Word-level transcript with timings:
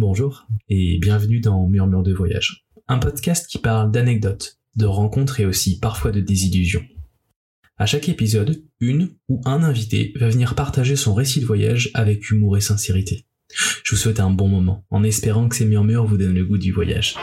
Bonjour 0.00 0.46
et 0.70 0.96
bienvenue 0.98 1.40
dans 1.40 1.68
Murmure 1.68 2.02
de 2.02 2.14
voyage, 2.14 2.64
un 2.88 2.96
podcast 2.96 3.46
qui 3.46 3.58
parle 3.58 3.90
d'anecdotes, 3.92 4.58
de 4.74 4.86
rencontres 4.86 5.40
et 5.40 5.44
aussi 5.44 5.78
parfois 5.78 6.10
de 6.10 6.22
désillusions. 6.22 6.86
À 7.76 7.84
chaque 7.84 8.08
épisode, 8.08 8.64
une 8.80 9.10
ou 9.28 9.42
un 9.44 9.62
invité 9.62 10.14
va 10.18 10.30
venir 10.30 10.54
partager 10.54 10.96
son 10.96 11.12
récit 11.12 11.40
de 11.40 11.44
voyage 11.44 11.90
avec 11.92 12.30
humour 12.30 12.56
et 12.56 12.62
sincérité. 12.62 13.26
Je 13.84 13.94
vous 13.94 14.00
souhaite 14.00 14.20
un 14.20 14.30
bon 14.30 14.48
moment 14.48 14.86
en 14.88 15.02
espérant 15.02 15.50
que 15.50 15.56
ces 15.56 15.66
murmures 15.66 16.06
vous 16.06 16.16
donnent 16.16 16.32
le 16.32 16.46
goût 16.46 16.56
du 16.56 16.72
voyage. 16.72 17.16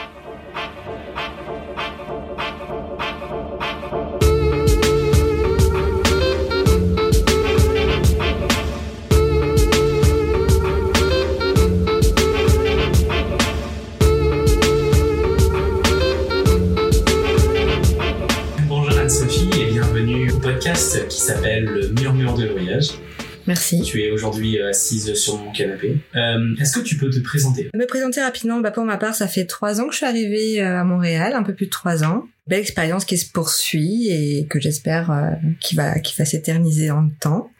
Assise 24.88 25.14
sur 25.14 25.38
mon 25.38 25.52
canapé. 25.52 25.98
Euh, 26.16 26.54
Est-ce 26.60 26.78
que 26.78 26.84
tu 26.84 26.96
peux 26.96 27.10
te 27.10 27.18
présenter? 27.20 27.68
Me 27.74 27.86
présenter 27.86 28.20
rapidement, 28.22 28.60
bah 28.60 28.70
pour 28.70 28.84
ma 28.84 28.96
part, 28.96 29.14
ça 29.14 29.28
fait 29.28 29.44
trois 29.44 29.80
ans 29.80 29.86
que 29.86 29.92
je 29.92 29.98
suis 29.98 30.06
arrivée 30.06 30.62
euh, 30.62 30.80
à 30.80 30.84
Montréal, 30.84 31.34
un 31.34 31.42
peu 31.42 31.54
plus 31.54 31.66
de 31.66 31.70
trois 31.70 32.04
ans. 32.04 32.24
Belle 32.46 32.60
expérience 32.60 33.04
qui 33.04 33.18
se 33.18 33.30
poursuit 33.30 34.08
et 34.08 34.46
que 34.46 34.58
j'espère 34.58 35.10
euh, 35.10 35.30
qui 35.60 35.74
va 35.76 35.98
qui 35.98 36.16
va 36.16 36.24
s'éterniser 36.24 36.88
dans 36.88 37.02
le 37.02 37.10
temps. 37.20 37.50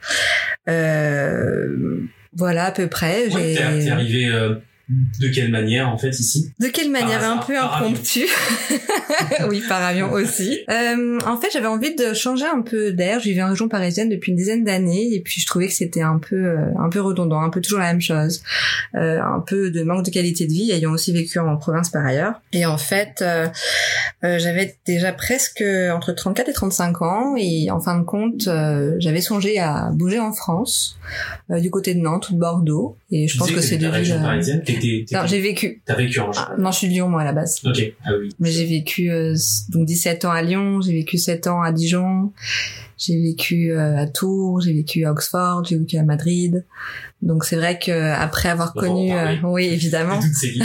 Euh, 0.69 2.01
voilà 2.35 2.67
à 2.67 2.71
peu 2.73 2.87
près. 2.89 3.29
Ouais, 3.29 3.55
T'es 3.55 3.85
t'es 3.85 3.91
arrivé 3.91 4.27
euh, 4.27 4.55
de 4.89 5.29
quelle 5.29 5.51
manière 5.51 5.89
en 5.89 5.99
fait 5.99 6.19
ici 6.19 6.53
De 6.59 6.69
quelle 6.69 6.91
manière 6.91 7.21
Par 7.21 7.33
un 7.33 7.37
peu 7.39 7.55
par 7.55 7.77
impromptue 7.83 8.27
Oui, 9.49 9.63
par 9.69 9.83
avion 9.83 10.11
aussi. 10.13 10.61
Euh, 10.71 11.19
en 11.27 11.37
fait, 11.39 11.49
j'avais 11.53 11.67
envie 11.67 11.95
de 11.95 12.15
changer 12.15 12.47
un 12.47 12.63
peu 12.63 12.93
d'air. 12.93 13.21
Je 13.21 13.29
vivais 13.29 13.43
en 13.43 13.51
région 13.51 13.69
parisienne 13.69 14.09
depuis 14.09 14.33
une 14.33 14.39
dizaine 14.39 14.65
d'années 14.65 15.13
et 15.13 15.21
puis 15.21 15.41
je 15.41 15.47
trouvais 15.47 15.67
que 15.67 15.75
c'était 15.75 16.01
un 16.01 16.19
peu 16.19 16.37
euh, 16.37 16.65
un 16.79 16.89
peu 16.89 17.01
redondant, 17.01 17.41
un 17.41 17.51
peu 17.51 17.61
toujours 17.61 17.81
la 17.81 17.87
même 17.87 18.01
chose, 18.01 18.43
euh, 18.95 19.21
un 19.21 19.41
peu 19.41 19.71
de 19.71 19.83
manque 19.83 20.07
de 20.07 20.11
qualité 20.11 20.47
de 20.47 20.53
vie, 20.53 20.71
ayant 20.71 20.93
aussi 20.93 21.13
vécu 21.13 21.39
en 21.39 21.57
province 21.57 21.91
par 21.91 22.07
ailleurs. 22.07 22.41
Et 22.53 22.65
en 22.65 22.79
fait, 22.79 23.21
euh, 23.21 23.47
euh, 24.25 24.39
j'avais 24.39 24.77
déjà 24.87 25.13
presque 25.13 25.63
entre 25.93 26.13
34 26.13 26.49
et 26.49 26.53
35 26.53 27.03
ans 27.03 27.35
et 27.37 27.71
en 27.71 27.81
fin 27.81 27.99
de 27.99 28.05
compte, 28.05 28.49
j'avais 28.99 29.21
songé 29.21 29.59
à 29.59 29.91
bouger 29.93 30.19
en 30.19 30.33
France, 30.33 30.99
euh, 31.51 31.61
du 31.61 31.71
côté 31.71 31.95
de 31.95 32.01
Nantes 32.01 32.29
ou 32.31 32.35
de 32.35 32.39
Bordeaux. 32.39 32.97
Et 33.11 33.27
je 33.27 33.33
Tu 33.33 33.39
pense 33.39 33.51
que 33.51 33.61
c'est 33.63 33.79
deux 33.79 33.91
villes. 33.91 34.13
euh, 34.13 34.21
parisienne. 34.21 34.63
Non, 35.13 35.27
j'ai 35.27 35.41
vécu. 35.41 35.81
T'as 35.87 35.95
vécu 35.95 36.21
en. 36.21 36.31
Ah, 36.37 36.55
non, 36.59 36.71
je 36.73 36.79
suis 36.79 36.89
de 36.89 36.93
Lyon 36.93 37.09
moi 37.09 37.23
à 37.23 37.25
la 37.25 37.33
base. 37.33 37.61
Ok. 37.65 37.93
Ah 38.05 38.11
oui. 38.21 38.29
Mais 38.39 38.51
j'ai 38.51 38.67
vécu 38.67 39.11
euh, 39.11 39.35
donc 39.71 39.87
17 39.87 40.27
ans 40.27 40.31
à 40.31 40.43
Lyon, 40.43 40.83
j'ai 40.83 40.93
vécu 40.93 41.17
7 41.17 41.47
ans 41.47 41.63
à 41.63 41.73
Dijon, 41.73 42.33
j'ai 42.99 43.19
vécu 43.21 43.73
euh, 43.73 43.97
à 43.97 44.07
Tours, 44.07 44.61
j'ai 44.61 44.75
vécu 44.75 45.07
à 45.07 45.13
Oxford, 45.13 45.65
j'ai 45.65 45.79
vécu 45.79 45.97
à 45.97 46.03
Madrid. 46.03 46.67
Donc 47.21 47.45
c'est 47.45 47.57
vrai 47.57 47.79
que 47.79 48.13
après 48.13 48.49
avoir 48.49 48.73
On 48.77 48.81
va 48.81 48.89
en 48.89 48.95
connu, 48.95 49.13
euh, 49.13 49.35
oui 49.43 49.67
évidemment, 49.67 50.21
Toutes 50.21 50.35
ces 50.35 50.51
villes. 50.51 50.63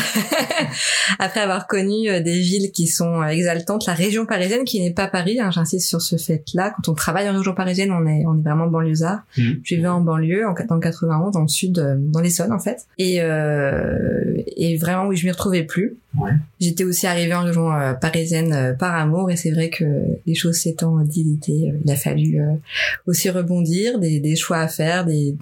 après 1.20 1.40
avoir 1.40 1.66
connu 1.68 2.09
euh, 2.09 2.22
des 2.22 2.40
villes 2.40 2.72
qui 2.72 2.88
sont 2.88 3.22
euh, 3.22 3.28
exaltantes, 3.28 3.88
la 3.88 3.94
région 3.94 4.28
parisienne 4.28 4.64
qui 4.64 4.80
n'est 4.80 4.94
pas 4.94 5.08
Paris, 5.08 5.40
hein, 5.40 5.50
j'insiste 5.52 5.88
sur 5.88 6.02
ce 6.02 6.16
fait-là. 6.16 6.74
Quand 6.76 6.92
on 6.92 6.96
travaille 6.96 7.28
en 7.28 7.36
région 7.36 7.56
parisienne, 7.56 7.92
on 7.92 8.06
est 8.06 8.24
on 8.28 8.38
est 8.38 8.44
vraiment 8.44 8.68
banlieusard. 8.68 9.24
Mhm. 9.38 9.62
Je 9.64 9.76
vivais 9.76 9.88
en 9.88 10.02
banlieue, 10.02 10.48
en, 10.48 10.54
dans 10.68 10.76
le 10.76 10.81
91, 10.81 11.34
dans 11.34 11.42
le 11.42 11.48
sud, 11.48 11.80
euh, 11.80 11.96
dans 11.98 12.22
l'Essonne 12.22 12.52
en 12.52 12.59
fait. 12.59 12.86
Et, 13.00 13.22
euh, 13.22 14.36
et 14.56 14.78
vraiment, 14.78 15.08
oui, 15.08 15.18
je 15.18 15.26
m'y 15.26 15.31
retrouvais 15.31 15.64
plus. 15.64 15.98
Ouais. 16.18 16.31
J'étais 16.59 16.84
aussi 16.84 17.08
arrivée 17.08 17.34
en 17.34 17.44
région 17.44 17.74
euh, 17.74 17.94
parisienne 17.94 18.54
euh, 18.54 18.74
par 18.74 18.94
amour, 18.96 19.31
et 19.31 19.36
c'est 19.36 19.52
vrai 19.52 19.70
que 19.70 19.86
les 20.28 20.36
choses 20.36 20.58
s'étant 20.58 21.00
dilitées, 21.00 21.72
euh, 21.72 21.78
il 21.84 21.92
a 21.92 21.96
fallu 21.96 22.40
euh, 22.40 22.53
aussi 23.08 23.30
rebondir, 23.31 23.97
des, 23.97 24.19
des 24.19 24.36
choix 24.36 24.58
à 24.59 24.68
faire, 24.68 25.06
des 25.06 25.36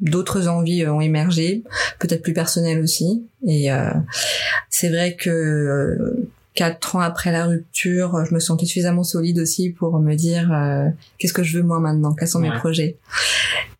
d'autres 0.00 0.48
envies 0.48 0.84
euh, 0.84 0.92
ont 0.92 1.00
émergé, 1.00 1.62
peut-être 1.98 2.22
plus 2.22 2.32
personnelles 2.34 2.80
aussi. 2.80 3.26
Et 3.46 3.72
euh, 3.72 3.90
c'est 4.70 4.88
vrai 4.88 5.16
que 5.16 5.30
euh, 5.30 6.28
quatre 6.54 6.96
ans 6.96 7.00
après 7.00 7.32
la 7.32 7.46
rupture, 7.46 8.24
je 8.28 8.34
me 8.34 8.40
sentais 8.40 8.66
suffisamment 8.66 9.04
solide 9.04 9.38
aussi 9.38 9.70
pour 9.70 9.98
me 10.00 10.14
dire 10.14 10.50
euh, 10.52 10.88
qu'est-ce 11.18 11.32
que 11.34 11.42
je 11.42 11.58
veux 11.58 11.64
moi 11.64 11.80
maintenant, 11.80 12.14
quels 12.14 12.28
sont 12.28 12.40
Ouais. 12.40 12.50
mes 12.50 12.56
projets? 12.58 12.96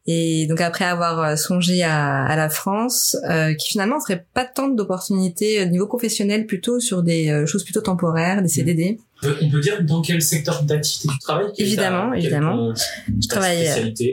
Et 0.09 0.47
donc 0.47 0.60
après 0.60 0.84
avoir 0.84 1.21
euh, 1.21 1.37
songé 1.37 1.82
à, 1.82 2.25
à 2.25 2.37
la 2.37 2.49
France, 2.49 3.16
euh, 3.28 3.55
qui 3.55 3.72
finalement 3.72 3.99
ferait 4.00 4.25
pas 4.34 4.44
tant 4.44 4.69
d'opportunités 4.69 5.60
au 5.62 5.66
niveau 5.66 5.87
professionnel, 5.87 6.47
plutôt 6.47 6.78
sur 6.78 7.03
des 7.03 7.28
euh, 7.31 7.44
choses 7.47 7.65
plutôt 7.65 7.81
temporaires, 7.81 8.41
des 8.41 8.49
CDD. 8.49 8.99
Euh, 9.00 9.03
On 9.22 9.49
peut 9.50 9.60
dire 9.60 9.82
dans 9.82 10.03
quel 10.03 10.21
secteur 10.21 10.62
d'activité 10.62 11.09
tu 11.12 11.19
travailles 11.21 11.47
ta- 11.56 11.62
Évidemment, 11.62 12.12
évidemment. 12.12 12.75
ton- 12.75 12.75
Je 13.22 13.28
travaille 13.28 13.66
euh, 13.66 13.72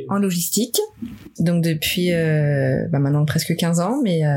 en 0.10 0.18
logistique, 0.18 0.80
donc 1.40 1.62
depuis 1.64 2.14
euh, 2.14 2.88
bah 2.90 3.00
maintenant 3.00 3.26
presque 3.26 3.54
15 3.56 3.80
ans, 3.82 4.00
mais 4.02 4.26
euh, 4.26 4.30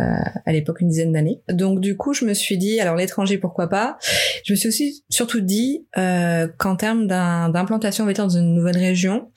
à 0.44 0.52
l'époque 0.52 0.80
une 0.80 0.88
dizaine 0.88 1.12
d'années. 1.12 1.40
Donc 1.48 1.80
du 1.80 1.96
coup, 1.96 2.14
je 2.14 2.24
me 2.24 2.34
suis 2.34 2.58
dit, 2.58 2.80
alors 2.80 2.96
l'étranger, 2.96 3.38
pourquoi 3.38 3.68
pas? 3.68 3.96
Je 4.44 4.52
me 4.52 4.56
suis 4.56 4.68
aussi 4.68 5.04
surtout 5.08 5.40
dit 5.40 5.86
euh, 5.98 6.48
qu'en 6.58 6.74
termes 6.76 7.06
d'implantation, 7.06 8.02
on 8.04 8.06
va 8.08 8.12
dire, 8.12 8.24
dans 8.26 8.36
une 8.36 8.54
nouvelle 8.54 8.78
région, 8.78 9.30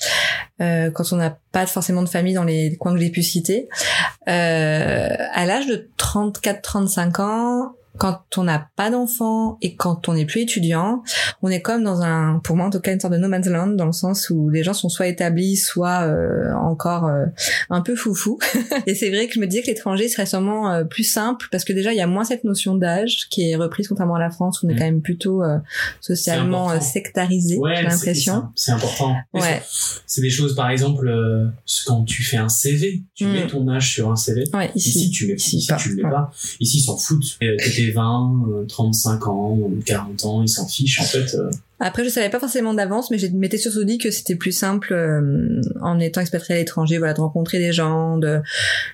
euh, 0.61 0.89
quand 0.91 1.13
on 1.13 1.17
n'a 1.17 1.37
pas 1.51 1.67
forcément 1.67 2.01
de 2.03 2.09
famille 2.09 2.33
dans 2.33 2.43
les 2.43 2.75
coins 2.77 2.93
que 2.93 2.99
j'ai 2.99 3.11
pu 3.11 3.21
citer, 3.23 3.69
euh, 4.27 5.07
à 5.33 5.45
l'âge 5.45 5.67
de 5.67 5.89
34-35 5.97 7.21
ans, 7.21 7.71
quand 7.97 8.21
on 8.37 8.43
n'a 8.43 8.69
pas 8.77 8.89
d'enfants 8.89 9.57
et 9.61 9.75
quand 9.75 10.07
on 10.07 10.13
n'est 10.13 10.25
plus 10.25 10.41
étudiant, 10.41 11.03
on 11.41 11.49
est 11.49 11.61
comme 11.61 11.83
dans 11.83 12.01
un, 12.01 12.39
pour 12.43 12.55
moi 12.55 12.67
en 12.67 12.69
tout 12.69 12.79
cas, 12.79 12.93
une 12.93 12.99
sorte 12.99 13.13
de 13.13 13.17
no 13.19 13.27
man's 13.27 13.47
land 13.47 13.67
dans 13.67 13.85
le 13.87 13.91
sens 13.91 14.29
où 14.29 14.49
les 14.49 14.63
gens 14.63 14.73
sont 14.73 14.87
soit 14.89 15.07
établis, 15.07 15.57
soit 15.57 16.03
euh, 16.03 16.53
encore 16.53 17.05
euh, 17.07 17.25
un 17.69 17.81
peu 17.81 17.95
foufou. 17.95 18.39
et 18.87 18.95
c'est 18.95 19.09
vrai 19.09 19.27
que 19.27 19.33
je 19.33 19.39
me 19.39 19.47
disais 19.47 19.61
que 19.63 19.67
l'étranger 19.67 20.07
serait 20.07 20.25
sûrement 20.25 20.71
euh, 20.71 20.83
plus 20.85 21.03
simple 21.03 21.47
parce 21.51 21.65
que 21.65 21.73
déjà 21.73 21.91
il 21.91 21.97
y 21.97 22.01
a 22.01 22.07
moins 22.07 22.23
cette 22.23 22.43
notion 22.45 22.75
d'âge 22.75 23.27
qui 23.29 23.49
est 23.49 23.55
reprise 23.55 23.87
contrairement 23.87 24.15
à 24.15 24.19
la 24.19 24.29
France 24.29 24.61
où 24.61 24.67
on 24.67 24.69
est 24.69 24.73
Mm. 24.73 24.77
quand 24.77 24.85
même 24.85 25.01
plutôt 25.01 25.43
euh, 25.43 25.57
socialement 25.99 26.69
euh, 26.69 26.73
important. 26.75 26.85
sectarisé, 26.91 27.57
Ouais, 27.57 27.75
j'ai 27.77 27.83
l'impression. 27.83 28.43
c'est 28.55 28.71
important. 28.71 29.15
Ouais. 29.33 29.61
c'est- 30.07 30.21
des 30.21 30.29
choses, 30.29 30.53
par 30.55 30.69
exemple, 30.69 31.07
euh, 31.07 31.47
quand 31.87 32.03
tu 32.03 32.23
fais 32.23 32.37
un 32.37 32.49
CV, 32.49 33.03
tu 33.15 33.25
Mm. 33.25 33.31
mets 33.31 33.47
ton 33.47 33.67
âge 33.69 33.93
sur 33.93 34.11
un 34.11 34.15
CV. 34.15 34.43
Ouais, 34.53 34.69
Ici, 34.75 34.89
ici. 34.89 35.11
tu 35.11 35.27
mets, 35.27 35.33
ici, 35.35 35.57
ici, 35.57 35.67
pas. 35.67 35.75
tu 35.77 35.89
le 35.89 35.95
mets 36.03 36.09
pas. 36.09 36.29
Ici, 36.59 36.77
ils 36.79 36.81
s'en 36.81 36.97
foutent. 36.97 37.37
T'étais 37.79 37.91
20, 37.91 38.43
euh, 38.49 38.65
35 38.65 39.27
ans, 39.27 39.51
ou 39.51 39.79
40 39.85 40.25
ans, 40.25 40.41
ils 40.41 40.49
s'en 40.49 40.67
fichent, 40.67 41.01
en 41.01 41.05
fait. 41.05 41.35
Euh. 41.81 41.85
Après, 41.85 42.03
je 42.03 42.09
savais 42.09 42.29
pas 42.29 42.39
forcément 42.39 42.73
d'avance, 42.73 43.11
mais 43.11 43.17
je 43.17 43.27
m'étais 43.27 43.57
surtout 43.57 43.83
dit 43.83 43.97
que 43.97 44.11
c'était 44.11 44.35
plus 44.35 44.51
simple 44.51 44.93
euh, 44.93 45.61
en 45.81 45.99
étant 45.99 46.21
expatrié 46.21 46.55
à 46.55 46.59
l'étranger, 46.59 46.97
voilà, 46.97 47.13
de 47.13 47.21
rencontrer 47.21 47.59
des 47.59 47.71
gens, 47.71 48.17
de, 48.17 48.41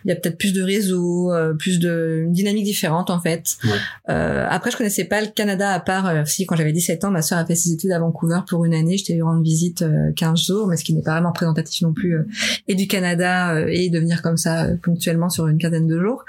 il 0.06 0.10
y 0.10 0.12
a 0.12 0.16
peut-être 0.16 0.38
plus 0.38 0.54
de 0.54 0.62
réseaux, 0.62 1.34
euh, 1.34 1.54
plus 1.54 1.80
de 1.80 2.22
une 2.26 2.32
dynamique 2.32 2.66
différente 2.66 3.10
en 3.10 3.20
fait. 3.20 3.58
Ouais. 3.64 3.70
Euh, 4.10 4.46
après, 4.50 4.72
je 4.72 4.78
connaissais 4.78 5.06
pas 5.06 5.22
le 5.22 5.28
Canada 5.28 5.72
à 5.72 5.80
part 5.80 6.08
euh, 6.08 6.24
si 6.26 6.46
quand 6.46 6.56
j'avais 6.56 6.74
17 6.74 7.04
ans, 7.06 7.12
ma 7.12 7.22
sœur 7.22 7.40
a 7.40 7.46
fait 7.46 7.56
ses 7.56 7.72
études 7.72 7.92
à 7.92 8.00
Vancouver 8.00 8.40
pour 8.48 8.66
une 8.66 8.74
année, 8.74 8.98
j'étais 8.98 9.20
rendre 9.22 9.42
visite 9.42 9.82
euh, 9.82 10.12
15 10.16 10.46
jours, 10.46 10.68
mais 10.68 10.78
ce 10.78 10.84
qui 10.84 10.94
n'est 10.94 11.02
pas 11.02 11.12
vraiment 11.12 11.30
représentatif 11.30 11.82
non 11.82 11.94
plus 11.94 12.16
euh, 12.16 12.28
et 12.68 12.76
du 12.76 12.88
Canada 12.88 13.56
euh, 13.56 13.68
et 13.70 13.90
de 13.90 14.00
venir 14.00 14.22
comme 14.22 14.38
ça 14.38 14.66
euh, 14.66 14.76
ponctuellement 14.82 15.30
sur 15.30 15.48
une 15.48 15.58
quinzaine 15.58 15.88
de 15.88 16.00
jours. 16.00 16.26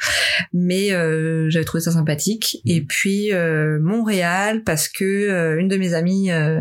Mais 0.52 0.92
euh, 0.92 1.48
j'avais 1.50 1.64
trouvé 1.64 1.82
ça 1.82 1.92
sympathique. 1.92 2.60
Et 2.66 2.82
puis 2.82 3.32
euh, 3.32 3.78
Montréal 3.80 4.62
parce 4.64 4.88
que 4.88 5.04
euh, 5.04 5.58
une 5.58 5.68
de 5.68 5.76
mes 5.76 5.94
amies 5.94 6.30
euh, 6.46 6.60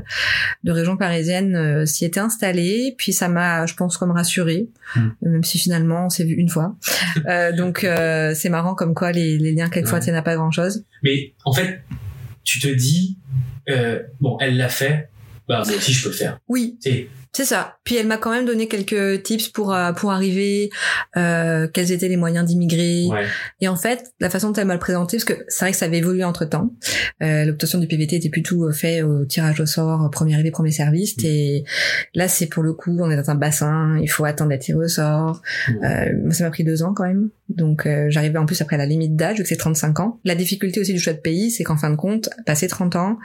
de 0.64 0.72
région 0.72 0.98
parisienne 0.98 1.56
euh, 1.56 1.86
s'y 1.86 2.06
était 2.06 2.20
installée. 2.20 2.96
Puis 2.98 3.14
ça 3.14 3.28
m'a, 3.30 3.66
je 3.66 3.74
pense, 3.76 3.98
comme 3.98 4.12
rassurée, 4.12 4.70
Mm. 4.96 5.10
même 5.22 5.44
si 5.44 5.58
finalement 5.58 6.06
on 6.06 6.10
s'est 6.10 6.24
vu 6.26 6.34
une 6.34 6.50
fois. 6.50 6.76
Euh, 7.28 7.52
donc 7.52 7.88
c'est 8.36 8.50
marrant 8.50 8.76
comme 8.76 8.94
quoi 8.94 9.12
les, 9.12 9.38
les 9.38 9.54
liens 9.54 9.70
quelquefois 9.70 10.00
tiennent 10.00 10.16
à 10.16 10.22
pas 10.22 10.36
grand 10.36 10.52
chose. 10.52 10.84
Mais, 11.02 11.34
en 11.46 11.54
fait, 11.54 11.82
tu 12.44 12.60
te 12.60 12.68
dis, 12.68 13.18
bon, 14.20 14.38
elle 14.42 14.58
l'a 14.58 14.70
fait, 14.70 15.10
bah, 15.48 15.64
moi 15.66 15.76
aussi, 15.76 15.94
je 15.94 16.04
peux 16.04 16.10
le 16.10 16.16
faire. 16.16 16.40
Oui, 16.48 16.78
C'est 17.36 17.44
ça. 17.44 17.80
Puis 17.84 17.98
elle 17.98 18.08
m'a 18.08 18.16
quand 18.16 18.32
même 18.32 18.46
donné 18.46 18.70
quelques 18.70 19.24
tips 19.24 19.50
pour 19.50 19.74
euh, 19.74 19.92
pour 19.92 20.14
arriver, 20.14 20.70
euh, 21.18 21.68
quels 21.68 21.92
étaient 21.92 22.08
les 22.08 22.16
moyens 22.16 22.46
d'immigrer. 22.46 23.08
ouais. 23.12 23.26
Et 23.60 23.68
en 23.68 23.76
fait, 23.76 24.14
la 24.22 24.30
façon 24.30 24.52
dont 24.52 24.54
elle 24.54 24.68
m'a 24.68 24.74
le 24.74 24.80
présenté, 24.80 25.18
parce 25.18 25.26
que 25.26 25.44
c'est 25.50 25.66
vrai 25.66 25.72
que 25.74 25.78
ça 25.78 25.84
avait 25.84 25.98
évolué 25.98 26.24
entre 26.24 26.46
temps. 26.46 26.72
Euh, 27.22 27.44
L'obtention 27.44 27.80
du 27.80 27.88
PVT 27.88 28.16
était 28.16 28.30
plutôt 28.30 28.72
fait 28.72 29.02
au 29.02 29.26
tirage 29.26 29.60
au 29.60 29.66
sort, 29.66 30.10
premier 30.12 30.36
arrivé, 30.36 30.50
premier 30.50 30.72
service. 30.72 31.18
Mm. 31.18 31.26
Et 31.26 31.66
là, 32.14 32.30
c'est 32.30 32.48
pour 32.48 32.64
le 32.64 32.72
coup, 32.72 32.98
on 33.02 33.12
est 33.12 33.18
dans 33.18 33.30
un 33.30 33.36
bassin, 33.36 34.00
il 34.02 34.10
faut 34.10 34.24
attendre 34.24 34.52
d'être 34.52 34.62
tiré 34.62 34.78
au 34.78 34.88
sort. 34.88 35.42
Mm. 35.68 35.74
Euh, 35.84 36.06
moi, 36.24 36.32
ça 36.34 36.46
m'a 36.46 36.52
pris 36.52 36.64
deux 36.64 36.84
ans 36.84 36.94
quand 36.94 37.04
même. 37.06 37.32
Donc 37.50 37.86
euh, 37.86 38.08
j'arrivais 38.10 38.40
en 38.40 38.46
plus 38.46 38.62
après 38.62 38.78
la 38.78 38.86
limite 38.86 39.16
d'âge, 39.16 39.38
vu 39.38 39.44
que 39.44 39.50
c'est 39.50 39.58
35 39.58 40.00
ans. 40.00 40.20
La 40.24 40.36
difficulté 40.36 40.80
aussi 40.80 40.94
du 40.94 41.00
choix 41.00 41.14
de 41.14 41.20
pays, 41.20 41.52
c'est 41.52 41.64
qu'en 41.66 41.76
fin 41.76 41.90
de 41.90 41.96
compte, 41.96 42.30
passé 42.46 42.68
30 42.68 42.96
ans, 42.96 43.18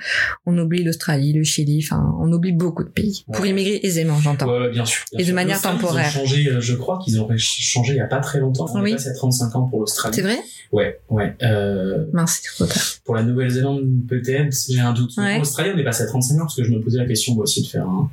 on 0.46 0.58
oublie 0.58 0.82
l'Australie, 0.82 1.32
le 1.32 1.44
Chili, 1.44 1.80
enfin, 1.84 2.14
on 2.20 2.30
oublie 2.32 2.52
beaucoup 2.52 2.82
de 2.82 2.90
pays. 2.90 3.24
Pour 3.32 3.46
immigrer 3.46 3.80
aisément. 3.82 3.99
Précisément, 4.04 4.20
j'entends. 4.20 4.46
Ouais, 4.52 4.60
ouais, 4.66 4.70
bien 4.70 4.84
sûr. 4.84 5.04
bien 5.12 5.20
Et 5.24 5.28
de 5.28 5.32
manière 5.32 5.60
temporaire. 5.60 6.10
Ils 6.14 6.18
ont 6.18 6.20
changé, 6.26 6.48
euh, 6.48 6.60
je 6.60 6.74
crois 6.74 6.98
qu'ils 7.04 7.18
auraient 7.18 7.38
ch- 7.38 7.58
changé 7.60 7.92
il 7.94 7.96
y 7.96 8.00
a 8.00 8.06
pas 8.06 8.20
très 8.20 8.40
longtemps. 8.40 8.66
On 8.74 8.82
Oui. 8.82 8.90
est 8.90 8.94
passé 8.94 9.08
à 9.08 9.14
35 9.14 9.56
ans 9.56 9.62
pour 9.68 9.80
l'Australie. 9.80 10.14
C'est 10.14 10.22
vrai? 10.22 10.38
Ouais, 10.72 11.00
ouais. 11.10 11.34
Euh, 11.42 12.04
Mince, 12.12 12.40
c'est 12.42 12.50
trop 12.52 12.66
tard. 12.66 12.82
pour 13.04 13.14
la 13.16 13.22
Nouvelle-Zélande, 13.24 13.82
peut-être, 14.08 14.54
j'ai 14.68 14.80
un 14.80 14.92
doute. 14.92 15.12
Ouais. 15.16 15.30
Pour 15.34 15.38
l'Australie, 15.40 15.70
on 15.74 15.78
est 15.78 15.84
passé 15.84 16.02
à 16.04 16.06
35 16.06 16.34
ans 16.36 16.38
parce 16.40 16.56
que 16.56 16.62
je 16.64 16.70
me 16.70 16.80
posais 16.80 16.98
la 16.98 17.06
question 17.06 17.34
moi 17.34 17.42
aussi 17.44 17.62
de 17.62 17.66
faire 17.66 17.86
un, 17.88 18.10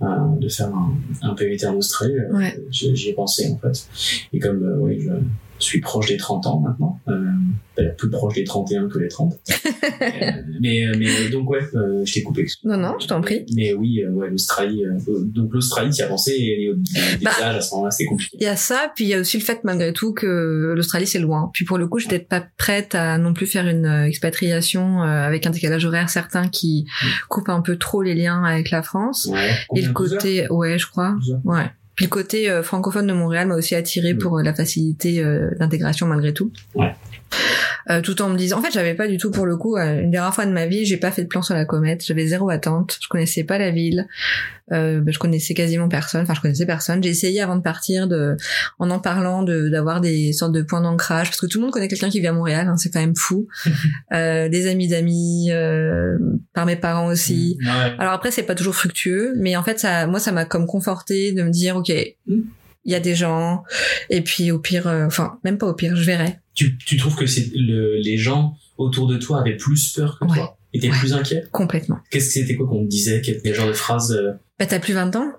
un- 0.00 0.36
de 0.40 0.48
faire 0.48 0.68
un, 0.68 0.92
un 1.22 1.34
PVT 1.34 1.66
en 1.66 1.74
Australie. 1.76 2.14
Euh, 2.18 2.36
Ouais. 2.36 2.58
J'y 2.70 3.08
ai 3.08 3.12
pensé 3.12 3.48
en 3.48 3.58
fait. 3.58 3.86
Et 4.32 4.38
comme 4.38 4.62
euh, 4.64 4.76
oui, 4.78 5.00
je 5.00 5.10
suis 5.64 5.80
proche 5.80 6.06
des 6.08 6.16
30 6.16 6.46
ans 6.46 6.60
maintenant, 6.60 6.98
euh, 7.08 7.24
d'ailleurs 7.76 7.96
plus 7.96 8.10
proche 8.10 8.34
des 8.34 8.44
31 8.44 8.88
que 8.88 8.98
les 8.98 9.08
30. 9.08 9.34
Euh, 10.02 10.30
mais, 10.60 10.86
euh, 10.86 10.94
mais 10.98 11.28
donc 11.28 11.50
ouais, 11.50 11.60
euh, 11.74 12.02
je 12.06 12.14
t'ai 12.14 12.22
coupé. 12.22 12.46
Non, 12.64 12.78
non, 12.78 12.96
je 12.98 13.06
t'en 13.06 13.20
prie. 13.20 13.44
Mais 13.54 13.74
oui, 13.74 14.02
euh, 14.02 14.10
ouais, 14.10 14.30
l'Australie. 14.30 14.84
euh, 14.86 14.98
donc 15.26 15.52
l'Australie, 15.52 15.90
t'y 15.90 16.02
as 16.02 16.06
pensé 16.06 16.32
et 16.32 16.56
les, 16.56 17.18
Bah, 17.22 17.30
à 17.40 17.60
ce 17.60 17.74
moment-là, 17.74 17.90
c'était 17.90 18.06
compliqué. 18.08 18.36
Il 18.40 18.44
y 18.44 18.46
a 18.46 18.56
ça, 18.56 18.90
puis 18.94 19.04
il 19.04 19.08
y 19.08 19.14
a 19.14 19.20
aussi 19.20 19.36
le 19.38 19.42
fait 19.44 19.62
malgré 19.62 19.92
tout 19.92 20.14
que 20.14 20.72
l'Australie 20.74 21.06
c'est 21.06 21.18
loin. 21.18 21.50
Puis 21.52 21.64
pour 21.66 21.76
le 21.76 21.86
coup, 21.86 21.98
j'étais 21.98 22.18
pas 22.18 22.42
prête 22.56 22.94
à 22.94 23.18
non 23.18 23.34
plus 23.34 23.46
faire 23.46 23.68
une 23.68 23.86
expatriation 23.86 25.02
euh, 25.02 25.06
avec 25.06 25.46
un 25.46 25.50
décalage 25.50 25.84
horaire 25.84 26.08
certain 26.08 26.48
qui 26.48 26.86
coupe 27.28 27.48
un 27.50 27.60
peu 27.60 27.76
trop 27.76 28.00
les 28.02 28.14
liens 28.14 28.42
avec 28.42 28.70
la 28.70 28.82
France. 28.82 29.28
Ouais. 29.30 29.50
Et 29.76 29.82
le 29.82 29.92
12 29.92 30.12
heures? 30.12 30.18
côté, 30.18 30.48
ouais, 30.50 30.78
je 30.78 30.86
crois, 30.86 31.14
12 31.20 31.30
heures 31.32 31.40
ouais. 31.44 31.70
Puis 32.00 32.06
le 32.06 32.10
côté 32.10 32.48
euh, 32.48 32.62
francophone 32.62 33.06
de 33.06 33.12
Montréal 33.12 33.48
m'a 33.48 33.56
aussi 33.56 33.74
attiré 33.74 34.14
pour 34.14 34.38
euh, 34.38 34.42
la 34.42 34.54
facilité 34.54 35.22
euh, 35.22 35.50
d'intégration 35.58 36.06
malgré 36.06 36.32
tout. 36.32 36.50
Euh, 37.88 38.00
tout 38.00 38.20
en 38.22 38.28
me 38.28 38.36
disant, 38.36 38.58
en 38.58 38.62
fait, 38.62 38.70
j'avais 38.72 38.94
pas 38.94 39.08
du 39.08 39.16
tout 39.16 39.30
pour 39.30 39.46
le 39.46 39.56
coup 39.56 39.76
euh, 39.76 40.00
une 40.00 40.10
des 40.10 40.18
rares 40.18 40.34
fois 40.34 40.46
de 40.46 40.52
ma 40.52 40.66
vie, 40.66 40.84
j'ai 40.84 40.96
pas 40.96 41.10
fait 41.10 41.22
de 41.22 41.28
plan 41.28 41.42
sur 41.42 41.54
la 41.54 41.64
comète, 41.64 42.04
j'avais 42.04 42.26
zéro 42.26 42.50
attente, 42.50 42.98
je 43.00 43.08
connaissais 43.08 43.44
pas 43.44 43.58
la 43.58 43.70
ville, 43.70 44.06
euh, 44.72 45.00
ben, 45.00 45.12
je 45.12 45.18
connaissais 45.18 45.54
quasiment 45.54 45.88
personne, 45.88 46.22
enfin 46.22 46.34
je 46.34 46.40
connaissais 46.40 46.66
personne. 46.66 47.02
J'ai 47.02 47.10
essayé 47.10 47.40
avant 47.40 47.56
de 47.56 47.62
partir 47.62 48.06
de, 48.06 48.36
en 48.78 48.90
en 48.90 49.00
parlant, 49.00 49.42
de 49.42 49.68
d'avoir 49.68 50.00
des 50.00 50.32
sortes 50.32 50.52
de 50.52 50.62
points 50.62 50.80
d'ancrage, 50.80 51.28
parce 51.28 51.40
que 51.40 51.46
tout 51.46 51.58
le 51.58 51.64
monde 51.64 51.72
connaît 51.72 51.88
quelqu'un 51.88 52.10
qui 52.10 52.20
vit 52.20 52.26
à 52.26 52.32
Montréal, 52.32 52.68
hein, 52.68 52.76
c'est 52.76 52.90
quand 52.90 53.00
même 53.00 53.16
fou. 53.16 53.48
euh, 54.12 54.48
des 54.48 54.68
amis 54.68 54.88
d'amis, 54.88 55.48
euh, 55.50 56.18
par 56.54 56.66
mes 56.66 56.76
parents 56.76 57.06
aussi. 57.06 57.58
Ouais. 57.60 57.94
Alors 57.98 58.12
après, 58.12 58.30
c'est 58.30 58.42
pas 58.42 58.54
toujours 58.54 58.74
fructueux, 58.74 59.34
mais 59.36 59.56
en 59.56 59.62
fait, 59.62 59.78
ça, 59.78 60.06
moi, 60.06 60.20
ça 60.20 60.32
m'a 60.32 60.44
comme 60.44 60.66
conforté 60.66 61.32
de 61.32 61.42
me 61.42 61.50
dire, 61.50 61.76
ok, 61.76 61.92
il 62.84 62.92
y 62.92 62.94
a 62.94 63.00
des 63.00 63.14
gens, 63.14 63.64
et 64.08 64.22
puis 64.22 64.52
au 64.52 64.58
pire, 64.58 64.86
euh, 64.86 65.06
enfin, 65.06 65.38
même 65.44 65.58
pas 65.58 65.66
au 65.66 65.74
pire, 65.74 65.96
je 65.96 66.04
verrai. 66.04 66.38
Tu, 66.60 66.76
tu 66.76 66.96
trouves 66.98 67.16
que 67.16 67.24
c'est 67.26 67.50
le, 67.54 67.96
les 67.96 68.18
gens 68.18 68.54
autour 68.76 69.06
de 69.06 69.16
toi 69.16 69.40
avaient 69.40 69.56
plus 69.56 69.92
peur 69.94 70.18
que 70.18 70.26
Ouais. 70.26 70.36
toi 70.36 70.58
Étaient 70.74 70.90
Ouais. 70.90 70.98
plus 70.98 71.14
inquiets? 71.14 71.44
Complètement. 71.52 71.96
Qu'est-ce 72.10 72.26
que 72.26 72.32
c'était 72.34 72.54
quoi 72.54 72.66
qu'on 72.68 72.84
te 72.84 72.88
disait? 72.90 73.22
Quel 73.22 73.54
genre 73.54 73.66
de 73.68 73.72
phrases 73.72 74.12
euh, 74.12 74.32
Bah, 74.58 74.66
t'as 74.66 74.78
plus 74.78 74.92
20 74.92 75.16
ans. 75.16 75.32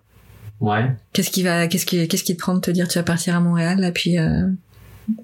Ouais. 0.60 0.92
Qu'est-ce 1.14 1.30
qui 1.30 1.44
va, 1.44 1.68
qu'est-ce 1.68 1.86
qui, 1.86 2.08
qu'est-ce 2.08 2.24
qui 2.24 2.34
te 2.36 2.40
prend 2.42 2.56
de 2.56 2.60
te 2.60 2.72
dire, 2.72 2.88
tu 2.88 2.98
vas 2.98 3.04
partir 3.04 3.36
à 3.36 3.40
Montréal, 3.40 3.80
là, 3.80 3.92
puis, 3.92 4.18
euh, 4.18 4.48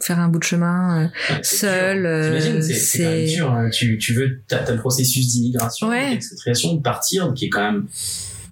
faire 0.01 0.19
un 0.19 0.27
bout 0.29 0.37
de 0.39 0.43
chemin, 0.43 1.05
euh, 1.05 1.35
Seul, 1.41 2.05
euh, 2.05 2.61
c'est 2.61 3.25
dur. 3.25 3.51
hein. 3.51 3.69
Tu, 3.71 3.97
tu 3.97 4.13
veux, 4.13 4.41
t'as 4.47 4.59
t'as 4.59 4.73
le 4.73 4.79
processus 4.79 5.27
d'immigration, 5.33 5.87
Ouais. 5.89 6.11
d'expatriation, 6.11 6.75
de 6.75 6.81
partir, 6.81 7.33
qui 7.33 7.45
est 7.45 7.49
quand 7.49 7.71
même, 7.71 7.87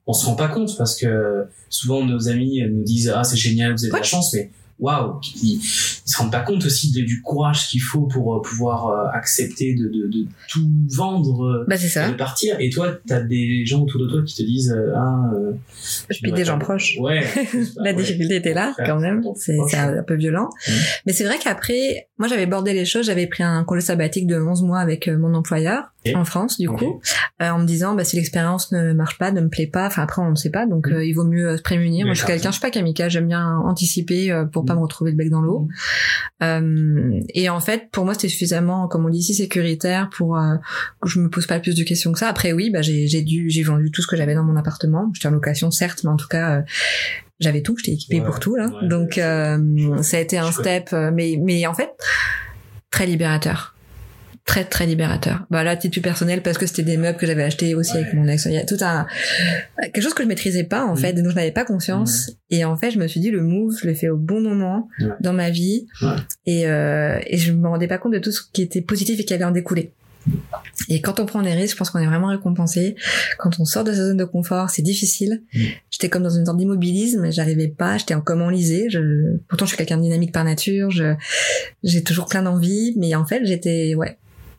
on 0.07 0.13
se 0.13 0.25
rend 0.25 0.35
pas 0.35 0.47
compte 0.47 0.75
parce 0.77 0.99
que 0.99 1.43
souvent 1.69 2.03
nos 2.05 2.27
amis 2.27 2.61
nous 2.71 2.83
disent 2.83 3.11
ah 3.15 3.23
c'est 3.23 3.37
génial, 3.37 3.73
vous 3.73 3.83
avez 3.83 3.89
de 3.89 3.93
Ouais. 3.93 3.99
la 3.99 4.05
chance, 4.05 4.33
mais 4.33 4.49
waouh, 4.79 5.19
ils, 5.41 5.55
ils 5.55 5.61
se 5.63 6.17
rendent 6.17 6.31
pas 6.31 6.41
compte 6.41 6.65
aussi 6.65 6.91
de- 6.91 7.01
du 7.05 7.21
courage 7.21 7.67
qu'il 7.69 7.81
faut 7.81 8.01
pour 8.07 8.35
euh, 8.35 8.41
pouvoir 8.41 8.87
euh, 8.87 9.07
accepter 9.13 9.73
de, 9.75 9.85
de, 9.87 10.07
de 10.07 10.27
tout 10.49 10.67
vendre. 10.95 11.43
euh, 11.45 11.65
bah, 11.67 11.77
ça. 11.77 12.09
de 12.11 12.15
partir 12.15 12.57
et 12.59 12.69
toi 12.69 12.89
t'as 13.07 13.21
des 13.21 13.65
gens 13.65 13.81
autour 13.83 14.01
de 14.01 14.07
toi 14.09 14.21
qui 14.25 14.35
te 14.35 14.43
disent 14.43 14.75
ah 14.95 15.31
euh, 15.35 15.53
tu 16.11 16.21
Puis 16.23 16.31
des 16.31 16.43
gens 16.45 16.59
proches. 16.59 16.97
ouais 16.99 17.23
La 17.77 17.93
difficulté 17.93 18.35
était 18.37 18.53
là, 18.53 18.73
quand 18.85 18.99
même. 18.99 19.23
C'est 19.35 19.57
un 19.75 20.03
peu 20.03 20.15
violent. 20.15 20.49
Mhm. 20.67 20.73
Mais 21.05 21.13
c'est 21.13 21.23
vrai 21.23 21.37
qu'après, 21.41 22.07
moi, 22.17 22.27
j'avais 22.27 22.45
bordé 22.45 22.73
les 22.73 22.85
choses. 22.85 23.05
J'avais 23.05 23.27
pris 23.27 23.43
un 23.43 23.63
congé 23.63 23.81
sabbatique 23.81 24.27
de 24.27 24.39
11 24.39 24.61
mois 24.63 24.79
avec 24.79 25.07
mon 25.07 25.33
employeur 25.33 25.91
en 26.13 26.23
France, 26.25 26.59
du 26.59 26.67
coup, 26.69 27.01
euh, 27.41 27.49
en 27.49 27.57
me 27.59 27.65
disant, 27.65 27.95
bah, 27.95 28.03
si 28.03 28.15
l'expérience 28.15 28.71
ne 28.71 28.93
marche 28.93 29.17
pas, 29.17 29.31
ne 29.31 29.41
me 29.41 29.49
plaît 29.49 29.65
pas, 29.65 29.87
enfin, 29.87 30.03
après, 30.03 30.21
on 30.21 30.29
ne 30.29 30.35
sait 30.35 30.51
pas, 30.51 30.67
donc 30.67 30.87
euh, 30.87 31.03
il 31.03 31.13
vaut 31.13 31.23
mieux 31.23 31.57
se 31.57 31.63
prémunir. 31.63 32.05
Moi, 32.05 32.13
je 32.13 32.19
suis 32.19 32.27
quelqu'un, 32.27 32.49
je 32.49 32.53
suis 32.55 32.61
pas 32.61 32.69
kamikaze, 32.69 33.11
j'aime 33.11 33.27
bien 33.27 33.57
anticiper 33.57 34.31
euh, 34.31 34.45
pour 34.65 34.73
pas 34.73 34.75
me 34.75 34.81
retrouver 34.81 35.11
le 35.11 35.17
bec 35.17 35.29
dans 35.29 35.41
l'eau. 35.41 35.67
Euh, 36.43 37.19
et 37.33 37.49
en 37.49 37.59
fait, 37.59 37.89
pour 37.91 38.05
moi, 38.05 38.13
c'était 38.13 38.27
suffisamment, 38.29 38.87
comme 38.87 39.05
on 39.05 39.09
dit 39.09 39.19
ici, 39.19 39.33
sécuritaire 39.35 40.09
pour 40.09 40.37
euh, 40.37 40.55
que 41.01 41.09
je 41.09 41.19
me 41.19 41.29
pose 41.29 41.45
pas 41.47 41.59
plus 41.59 41.75
de 41.75 41.83
questions 41.83 42.11
que 42.11 42.19
ça. 42.19 42.27
Après, 42.27 42.51
oui, 42.53 42.69
bah, 42.71 42.81
j'ai 42.81 43.07
j'ai 43.07 43.21
dû, 43.21 43.49
j'ai 43.49 43.63
vendu 43.63 43.91
tout 43.91 44.01
ce 44.01 44.07
que 44.07 44.15
j'avais 44.15 44.35
dans 44.35 44.43
mon 44.43 44.55
appartement. 44.55 45.09
J'étais 45.13 45.27
en 45.27 45.31
location, 45.31 45.71
certes, 45.71 46.03
mais 46.03 46.09
en 46.09 46.17
tout 46.17 46.27
cas, 46.27 46.57
euh, 46.57 46.61
j'avais 47.39 47.61
tout, 47.61 47.77
j'étais 47.77 47.91
équipée 47.93 48.19
Ouais, 48.19 48.25
pour 48.25 48.39
tout 48.39 48.55
là. 48.55 48.67
ouais, 48.67 48.87
Donc, 48.87 49.13
ça 49.15 50.17
a 50.17 50.19
été 50.19 50.37
un 50.37 50.51
step, 50.51 50.91
mais 51.13 51.37
mais 51.41 51.67
en 51.67 51.73
fait, 51.73 51.91
très 52.91 53.05
libérateur. 53.05 53.74
Très 54.45 54.63
très 54.63 54.85
libérateur. 54.85 55.45
Bah 55.49 55.63
là, 55.63 55.75
titre 55.75 55.99
personnel 56.01 56.43
parce 56.43 56.59
que 56.59 56.67
c'était 56.67 56.83
des 56.83 56.97
meubles 56.97 57.17
que 57.17 57.25
j'avais 57.25 57.41
achetés 57.43 57.73
aussi 57.73 57.93
Ouais. 57.93 58.01
avec 58.01 58.13
mon 58.13 58.27
ex. 58.27 58.45
Il 58.45 58.53
y 58.53 58.57
a 58.57 58.63
tout 58.65 58.77
un 58.81 59.07
quelque 59.81 60.01
chose 60.01 60.13
que 60.13 60.21
je 60.21 60.27
maîtrisais 60.27 60.63
pas 60.63 60.85
en 60.85 60.91
Mhm. 60.91 60.97
fait, 60.97 61.13
dont 61.13 61.29
je 61.31 61.35
n'avais 61.35 61.51
pas 61.51 61.65
conscience. 61.65 62.29
Et 62.51 62.63
en 62.63 62.77
fait, 62.77 62.91
je 62.91 62.99
me 62.99 63.07
suis 63.07 63.19
dit 63.19 63.31
le 63.31 63.41
move, 63.41 63.75
je 63.81 63.87
l'ai 63.87 63.95
fait 63.95 64.09
au 64.09 64.17
bon 64.17 64.41
moment 64.41 64.87
dans 65.19 65.33
ma 65.33 65.49
vie, 65.49 65.87
et 66.45 66.67
euh, 66.67 67.17
et 67.25 67.37
je 67.37 67.53
me 67.53 67.67
rendais 67.67 67.87
pas 67.87 67.97
compte 67.97 68.13
de 68.13 68.19
tout 68.19 68.31
ce 68.31 68.41
qui 68.53 68.61
était 68.61 68.81
positif 68.81 69.19
et 69.19 69.25
qui 69.25 69.33
allait 69.33 69.43
en 69.45 69.51
découler. 69.51 69.91
Et 70.89 71.01
quand 71.01 71.19
on 71.19 71.25
prend 71.25 71.41
des 71.43 71.53
risques, 71.53 71.73
je 71.73 71.77
pense 71.77 71.89
qu'on 71.91 71.99
est 71.99 72.05
vraiment 72.07 72.27
récompensé. 72.27 72.95
Quand 73.39 73.59
on 73.59 73.65
sort 73.65 73.83
de 73.83 73.91
sa 73.93 74.07
zone 74.07 74.17
de 74.17 74.25
confort, 74.25 74.69
c'est 74.71 74.81
difficile. 74.81 75.41
Mm. 75.53 75.59
J'étais 75.91 76.09
comme 76.09 76.23
dans 76.23 76.29
une 76.31 76.45
sorte 76.45 76.57
d'immobilisme, 76.57 77.31
j'arrivais 77.31 77.67
pas, 77.67 77.97
j'étais 77.97 78.13
en 78.15 78.21
comme 78.21 78.41
enlisée. 78.41 78.87
Je... 78.89 79.37
Pourtant, 79.47 79.65
je 79.65 79.69
suis 79.69 79.77
quelqu'un 79.77 79.97
de 79.97 80.01
dynamique 80.03 80.31
par 80.31 80.43
nature, 80.43 80.89
je... 80.91 81.13
j'ai 81.83 82.03
toujours 82.03 82.25
plein 82.27 82.41
d'envie, 82.43 82.93
mais 82.97 83.13
en 83.15 83.25
fait, 83.25 83.41
j'étais 83.45 83.93
ouais 83.95 84.17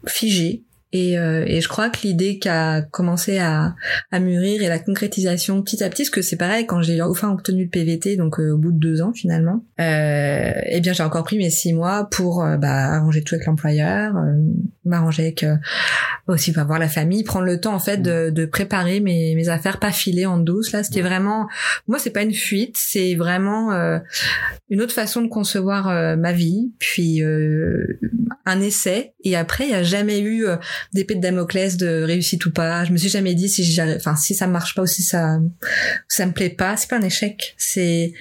figée. 0.09 0.66
Et, 0.97 1.19
euh, 1.19 1.45
et 1.47 1.61
je 1.61 1.69
crois 1.69 1.91
que 1.91 1.99
l'idée 2.03 2.39
qui 2.39 2.49
a 2.49 2.81
commencé 2.81 3.39
à, 3.39 3.75
à 4.11 4.19
mûrir 4.19 4.63
et 4.63 4.69
la 4.69 4.79
concrétisation 4.79 5.63
petit 5.63 5.85
à 5.85 5.91
petit, 5.91 6.05
parce 6.05 6.11
que 6.11 6.23
c'est 6.23 6.37
pareil, 6.37 6.67
quand 6.67 6.81
j'ai 6.81 7.03
enfin 7.03 7.31
obtenu 7.31 7.65
le 7.65 7.71
PVT, 7.71 8.17
donc 8.17 8.41
euh, 8.41 8.53
au 8.53 8.59
bout 8.59 8.73
de 8.73 8.79
deux 8.79 9.03
ans 9.03 9.13
finalement, 9.13 9.65
euh, 9.81 10.53
eh 10.65 10.81
bien 10.81 10.93
j'ai 10.93 11.03
encore 11.03 11.25
pris 11.25 11.37
mes 11.37 11.51
six 11.51 11.75
mois 11.75 12.09
pour 12.11 12.43
euh, 12.43 12.57
bah, 12.57 12.95
arranger 12.95 13.23
tout 13.23 13.35
avec 13.35 13.47
l'employeur, 13.47 14.17
euh, 14.17 14.35
m'arranger 14.85 15.25
avec 15.25 15.43
euh, 15.43 15.57
aussi 16.29 16.53
bah, 16.53 16.65
voir 16.65 16.79
la 16.79 16.89
famille, 16.89 17.25
prendre 17.25 17.47
le 17.47 17.61
temps 17.61 17.75
en 17.75 17.79
fait 17.79 17.99
de, 17.99 18.31
de 18.31 18.47
préparer 18.47 19.01
mes, 19.01 19.35
mes 19.35 19.49
affaires, 19.49 19.79
pas 19.79 19.93
filer 19.93 20.25
en 20.25 20.39
douce. 20.39 20.73
Là, 20.73 20.83
c'était 20.83 21.03
vraiment, 21.03 21.47
moi 21.89 21.99
c'est 21.99 22.11
pas 22.11 22.23
une 22.23 22.35
fuite, 22.35 22.77
c'est 22.79 23.15
vraiment 23.15 23.73
euh, 23.73 23.99
une 24.71 24.81
autre 24.81 24.95
façon 24.95 25.23
de 25.23 25.29
concevoir 25.29 25.89
euh, 25.89 26.17
ma 26.17 26.33
vie, 26.33 26.73
puis 26.79 27.23
euh, 27.23 27.99
un 28.47 28.61
essai. 28.61 29.15
Et 29.25 29.37
après, 29.37 29.65
il 29.65 29.71
y 29.71 29.75
a 29.75 29.83
jamais 29.83 30.21
eu 30.21 30.47
euh, 30.47 30.57
d'épée 30.93 31.15
de 31.15 31.21
Damoclès 31.21 31.77
de 31.77 32.03
réussite 32.03 32.45
ou 32.47 32.53
pas. 32.53 32.85
Je 32.85 32.93
me 32.93 32.97
suis 32.97 33.09
jamais 33.09 33.35
dit 33.35 33.49
si 33.49 33.65
j'arrive, 33.65 33.97
enfin 33.97 34.17
si 34.17 34.35
ça 34.35 34.47
marche 34.47 34.75
pas 34.75 34.83
ou 34.83 34.87
si 34.87 35.03
ça, 35.03 35.39
ça 36.09 36.27
me 36.27 36.33
plaît 36.33 36.51
pas. 36.51 36.77
C'est 36.77 36.89
pas 36.89 36.99
un 36.99 37.03
échec. 37.03 37.55
C'est 37.59 38.13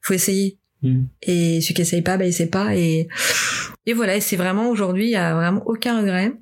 faut 0.00 0.14
essayer. 0.14 0.58
Mm. 0.82 1.04
Et 1.22 1.60
celui 1.60 1.74
qui 1.74 1.82
essaye 1.82 2.02
pas, 2.02 2.16
bah 2.16 2.26
il 2.26 2.32
sait 2.32 2.46
pas. 2.46 2.74
Et 2.76 3.08
et 3.86 3.92
voilà. 3.92 4.16
Et 4.16 4.20
c'est 4.20 4.36
vraiment 4.36 4.68
aujourd'hui, 4.68 5.06
il 5.06 5.12
y 5.12 5.16
a 5.16 5.34
vraiment 5.34 5.62
aucun 5.66 6.00
regret. 6.00 6.32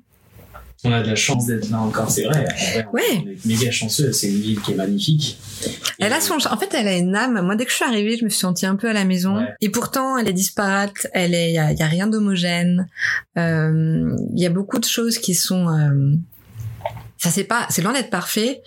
On 0.85 0.91
a 0.91 1.01
de 1.01 1.07
la 1.09 1.15
chance 1.15 1.45
d'être 1.45 1.69
là 1.69 1.79
encore 1.79 2.11
c'est 2.11 2.23
vrai, 2.23 2.45
Ouais. 2.91 3.01
on 3.25 3.29
est 3.29 3.45
méga 3.45 3.71
chanceux 3.71 4.11
c'est 4.11 4.27
une 4.27 4.39
ville 4.41 4.61
qui 4.61 4.71
est 4.73 4.75
magnifique 4.75 5.37
Elle 5.99 6.11
a 6.13 6.19
son, 6.19 6.35
en 6.49 6.57
fait, 6.57 6.73
elle 6.73 6.87
a 6.89 6.97
une 6.97 7.15
âme. 7.15 7.39
Moi, 7.41 7.55
dès 7.55 7.63
que 7.65 7.71
je 7.71 7.75
suis 7.77 7.85
arrivée, 7.85 8.17
je 8.17 8.25
me 8.25 8.29
suis 8.29 8.39
sentie 8.39 8.65
un 8.65 8.75
peu 8.75 8.89
à 8.89 8.93
la 8.93 9.05
maison. 9.05 9.37
Ouais. 9.37 9.53
Et 9.61 9.69
pourtant, 9.69 10.17
elle 10.17 10.27
est 10.27 10.33
disparate. 10.33 11.07
Elle 11.13 11.33
est, 11.33 11.51
il 11.51 11.53
y 11.55 11.57
a, 11.59 11.71
y 11.71 11.81
a 11.81 11.85
rien 11.87 12.07
d'homogène. 12.07 12.87
Euh, 13.37 14.13
Il 14.35 14.41
y 14.41 14.45
a 14.45 14.49
beaucoup 14.49 14.79
de 14.79 14.85
choses 14.85 15.17
qui 15.19 15.33
sont, 15.35 15.69
euh, 15.69 16.15
ça 17.17 17.29
c'est 17.29 17.45
pas, 17.45 17.65
c'est 17.69 17.81
loin 17.81 17.93
d'être 17.93 18.09
parfait. 18.09 18.61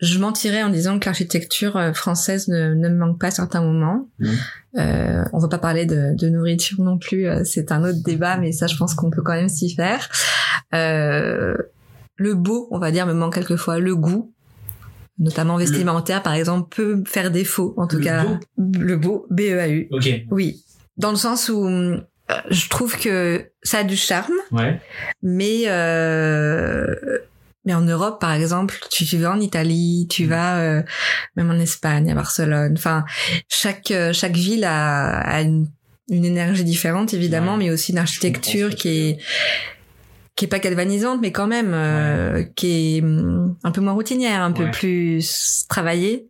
Je 0.00 0.18
mentirais 0.18 0.62
en 0.62 0.68
disant 0.70 0.98
que 0.98 1.06
l'architecture 1.06 1.76
euh, 1.76 1.92
française 1.92 2.46
ne, 2.48 2.74
ne 2.74 2.88
me 2.88 2.94
manque 2.96 3.20
pas 3.20 3.28
à 3.28 3.30
certains 3.32 3.60
moments. 3.62 4.08
Mhm. 4.20 4.36
Euh, 4.78 5.24
on 5.32 5.38
va 5.38 5.48
pas 5.48 5.58
parler 5.58 5.86
de, 5.86 6.14
de 6.16 6.28
nourriture 6.28 6.80
non 6.80 6.98
plus, 6.98 7.26
euh, 7.26 7.42
c'est 7.44 7.72
un 7.72 7.82
autre 7.82 8.02
débat, 8.04 8.36
mais 8.36 8.52
ça, 8.52 8.66
je 8.68 8.76
pense 8.76 8.94
qu'on 8.94 9.10
peut 9.10 9.22
quand 9.22 9.32
même 9.34 9.48
s'y 9.48 9.74
faire. 9.74 10.08
Euh, 10.74 11.56
le 12.16 12.34
beau, 12.34 12.68
on 12.70 12.78
va 12.78 12.90
dire, 12.90 13.06
me 13.06 13.12
manque 13.14 13.34
quelquefois. 13.34 13.78
Le 13.80 13.96
goût, 13.96 14.32
notamment 15.18 15.56
vestimentaire, 15.56 16.22
par 16.22 16.34
exemple, 16.34 16.68
peut 16.74 17.02
faire 17.06 17.30
défaut. 17.30 17.74
En 17.76 17.86
tout 17.88 17.96
Le 17.98 18.04
cas, 18.04 18.24
beau 18.56 18.80
le 18.80 18.96
beau, 18.96 19.26
B-E-A-U. 19.30 19.88
ok 19.90 20.08
Oui, 20.30 20.62
dans 20.96 21.10
le 21.10 21.16
sens 21.16 21.48
où 21.48 21.66
euh, 21.66 22.00
je 22.50 22.68
trouve 22.68 22.96
que 22.98 23.46
ça 23.62 23.78
a 23.78 23.84
du 23.84 23.96
charme, 23.96 24.34
ouais 24.52 24.80
mais 25.22 25.62
euh, 25.66 26.94
mais 27.64 27.74
en 27.74 27.82
Europe, 27.82 28.20
par 28.20 28.32
exemple, 28.32 28.78
tu, 28.90 29.04
tu 29.04 29.18
vas 29.18 29.32
en 29.32 29.40
Italie, 29.40 30.06
tu 30.10 30.24
Mm. 30.26 30.28
vas 30.28 30.58
euh, 30.58 30.82
même 31.36 31.50
en 31.50 31.58
Espagne, 31.58 32.10
à 32.10 32.14
Barcelone. 32.14 32.74
Enfin, 32.76 33.04
chaque 33.48 33.90
euh, 33.90 34.12
chaque 34.12 34.36
ville 34.36 34.64
a, 34.64 35.18
a 35.20 35.42
une, 35.42 35.68
une 36.10 36.24
énergie 36.24 36.64
différente, 36.64 37.12
évidemment, 37.14 37.52
Ouais. 37.52 37.64
mais 37.64 37.70
aussi 37.70 37.92
une 37.92 37.98
architecture 37.98 38.74
qui 38.74 38.88
est 38.88 39.18
qui 40.36 40.44
est 40.44 40.48
pas 40.48 40.60
galvanisante, 40.60 41.20
mais 41.20 41.32
quand 41.32 41.48
même 41.48 41.72
euh, 41.74 42.44
qui 42.54 42.96
est 42.98 43.02
hum, 43.02 43.56
un 43.64 43.70
peu 43.72 43.80
moins 43.80 43.92
routinière, 43.92 44.40
un 44.42 44.52
peu 44.52 44.70
plus 44.70 45.64
travaillée. 45.68 46.28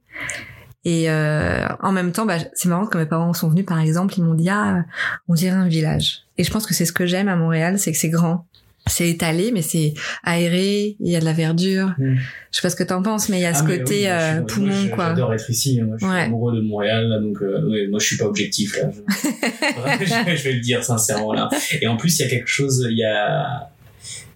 Et 0.84 1.10
euh, 1.10 1.66
en 1.82 1.92
même 1.92 2.12
temps, 2.12 2.24
bah, 2.24 2.38
c'est 2.54 2.68
marrant 2.70 2.86
quand 2.86 2.98
mes 2.98 3.04
parents 3.04 3.34
sont 3.34 3.50
venus, 3.50 3.66
par 3.66 3.78
exemple, 3.78 4.14
ils 4.16 4.24
m'ont 4.24 4.32
dit 4.32 4.48
ah, 4.48 4.84
on 5.28 5.34
dirait 5.34 5.56
un 5.56 5.68
village. 5.68 6.22
Et 6.38 6.44
je 6.44 6.50
pense 6.50 6.66
que 6.66 6.72
c'est 6.72 6.86
ce 6.86 6.92
que 6.94 7.04
j'aime 7.04 7.28
à 7.28 7.36
Montréal, 7.36 7.78
c'est 7.78 7.92
que 7.92 7.98
c'est 7.98 8.08
grand, 8.08 8.46
c'est 8.88 9.08
étalé, 9.08 9.50
mais 9.52 9.62
c'est 9.62 9.94
aéré, 10.24 10.96
il 11.00 11.10
y 11.12 11.16
a 11.16 11.20
de 11.20 11.24
la 11.24 11.32
verdure. 11.32 11.94
Mm. 11.98 12.16
Je 12.50 12.56
sais 12.56 12.62
pas 12.62 12.70
ce 12.70 12.76
que 12.76 12.84
t'en 12.84 13.02
penses, 13.02 13.28
mais 13.28 13.38
il 13.38 13.42
y 13.42 13.46
a 13.46 13.54
ce 13.54 13.62
Ah, 13.64 13.66
côté 13.66 13.94
oui, 13.94 14.02
moi, 14.04 14.12
euh, 14.12 14.36
moi, 14.38 14.46
poumon, 14.46 14.72
je- 14.72 14.88
quoi. 14.88 15.08
J'adore 15.10 15.34
être 15.34 15.50
ici. 15.50 15.80
Moi, 15.82 15.96
je 15.98 16.04
suis 16.06 16.14
Ouais. 16.14 16.22
amoureux 16.22 16.56
de 16.56 16.60
Montréal, 16.62 17.08
là, 17.08 17.18
donc 17.20 17.42
euh, 17.42 17.68
ouais, 17.70 17.86
moi, 17.88 17.98
je 18.00 18.06
suis 18.06 18.16
pas 18.16 18.24
objectif 18.26 18.76
là. 18.76 18.90
Je... 20.36 20.42
vais 20.42 20.52
le 20.52 20.60
dire 20.60 20.82
sincèrement 20.82 21.32
là. 21.32 21.48
Et 21.80 21.86
en 21.86 21.96
plus, 21.96 22.18
il 22.18 22.22
y 22.22 22.24
a 22.24 22.28
quelque 22.28 22.48
chose. 22.48 22.86
Il 22.90 22.96
y 22.98 23.04
a. 23.04 23.70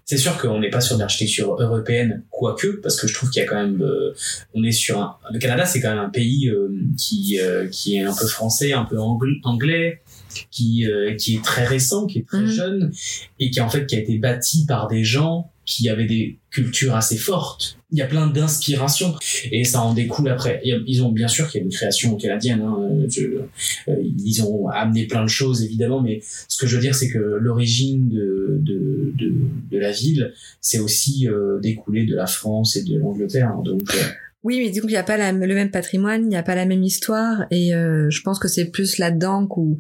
C'est 0.05 0.19
sûr 0.19 0.37
qu'on 0.37 0.61
n'est 0.61 0.69
pas 0.69 0.81
sur 0.81 0.97
de 0.97 1.01
l'architecture 1.01 1.55
européenne, 1.59 2.23
quoique, 2.29 2.67
parce 2.83 3.01
que 3.01 3.07
je 3.07 3.15
trouve 3.15 3.31
qu'il 3.31 3.41
y 3.43 3.47
a 3.47 3.49
quand 3.49 3.57
même. 3.63 3.81
euh, 3.83 4.13
on 4.53 4.63
est 4.65 4.73
sur 4.73 5.01
un. 5.01 5.17
Le 5.33 5.39
Canada, 5.39 5.65
c'est 5.65 5.81
quand 5.81 5.91
même 5.91 6.05
un 6.05 6.11
pays 6.11 6.51
qui 6.99 7.39
qui 7.71 7.97
est 7.97 8.03
un 8.03 8.15
peu 8.15 8.27
français, 8.27 8.73
un 8.73 8.85
peu 8.85 8.97
angl- 8.97 9.41
anglais. 9.45 10.03
Qui, 10.51 10.87
euh, 10.87 11.15
qui 11.15 11.37
est 11.37 11.45
très 11.45 11.65
récent, 11.67 12.07
qui 12.07 12.19
est 12.21 12.27
très 12.27 12.41
Mhm. 12.43 12.47
jeune, 12.47 12.93
et 13.41 13.51
qui 13.51 13.61
en 13.61 13.69
fait 13.69 13.87
qui 13.87 13.97
a 13.97 13.99
été 14.01 14.19
bâti 14.19 14.65
par 14.67 14.89
des 14.89 15.05
gens 15.05 15.51
qui 15.65 15.89
avaient 15.89 16.07
des 16.07 16.39
cultures 16.51 16.97
assez 16.97 17.17
fortes. 17.17 17.79
Il 17.93 17.99
y 17.99 18.03
a 18.03 18.07
plein 18.07 18.27
d'inspirations 18.27 19.15
et 19.53 19.63
ça 19.65 19.81
en 19.83 19.95
découle 19.95 20.29
après. 20.29 20.61
Ils 20.65 21.03
ont 21.05 21.13
bien 21.13 21.29
sûr 21.29 21.49
qu'il 21.49 21.61
y 21.61 21.63
a 21.63 21.65
une 21.65 21.71
création 21.73 22.17
canadienne. 22.17 22.63
Hein, 22.63 22.79
je- 23.09 23.43
euh, 23.89 23.97
ils 24.27 24.43
ont 24.43 24.67
amené 24.69 25.07
plein 25.07 25.23
de 25.23 25.29
choses 25.29 25.63
évidemment, 25.63 26.01
mais 26.03 26.21
ce 26.49 26.59
que 26.59 26.67
je 26.67 26.75
veux 26.77 26.83
dire 26.83 26.95
c'est 26.97 27.09
que 27.09 27.19
l'origine 27.19 28.09
de, 28.09 28.59
de, 28.61 29.13
de, 29.17 29.33
de 29.71 29.79
la 29.79 29.93
ville, 29.93 30.33
c'est 30.61 30.81
aussi 30.81 31.29
euh, 31.29 31.61
découlé 31.61 32.07
de 32.07 32.17
la 32.17 32.27
France 32.27 32.75
et 32.77 32.83
de 32.83 32.99
l'Angleterre. 32.99 33.49
hein. 33.57 33.63
donc 33.65 33.83
euh, 33.95 33.99
Oui, 34.45 34.59
mais 34.59 34.71
donc 34.71 34.91
il 34.91 34.95
n'y 34.95 34.97
a 34.97 35.03
pas 35.05 35.17
la- 35.17 35.33
le 35.33 35.55
même 35.55 35.71
patrimoine, 35.71 36.23
il 36.23 36.29
n'y 36.29 36.37
a 36.37 36.43
pas 36.43 36.55
la 36.55 36.67
même 36.67 36.83
histoire, 36.83 37.45
et 37.51 37.75
euh, 37.75 38.11
je 38.11 38.23
pense 38.23 38.39
que 38.39 38.49
c'est 38.49 38.65
plus 38.67 38.99
là-dedans 38.99 39.47
où 39.57 39.79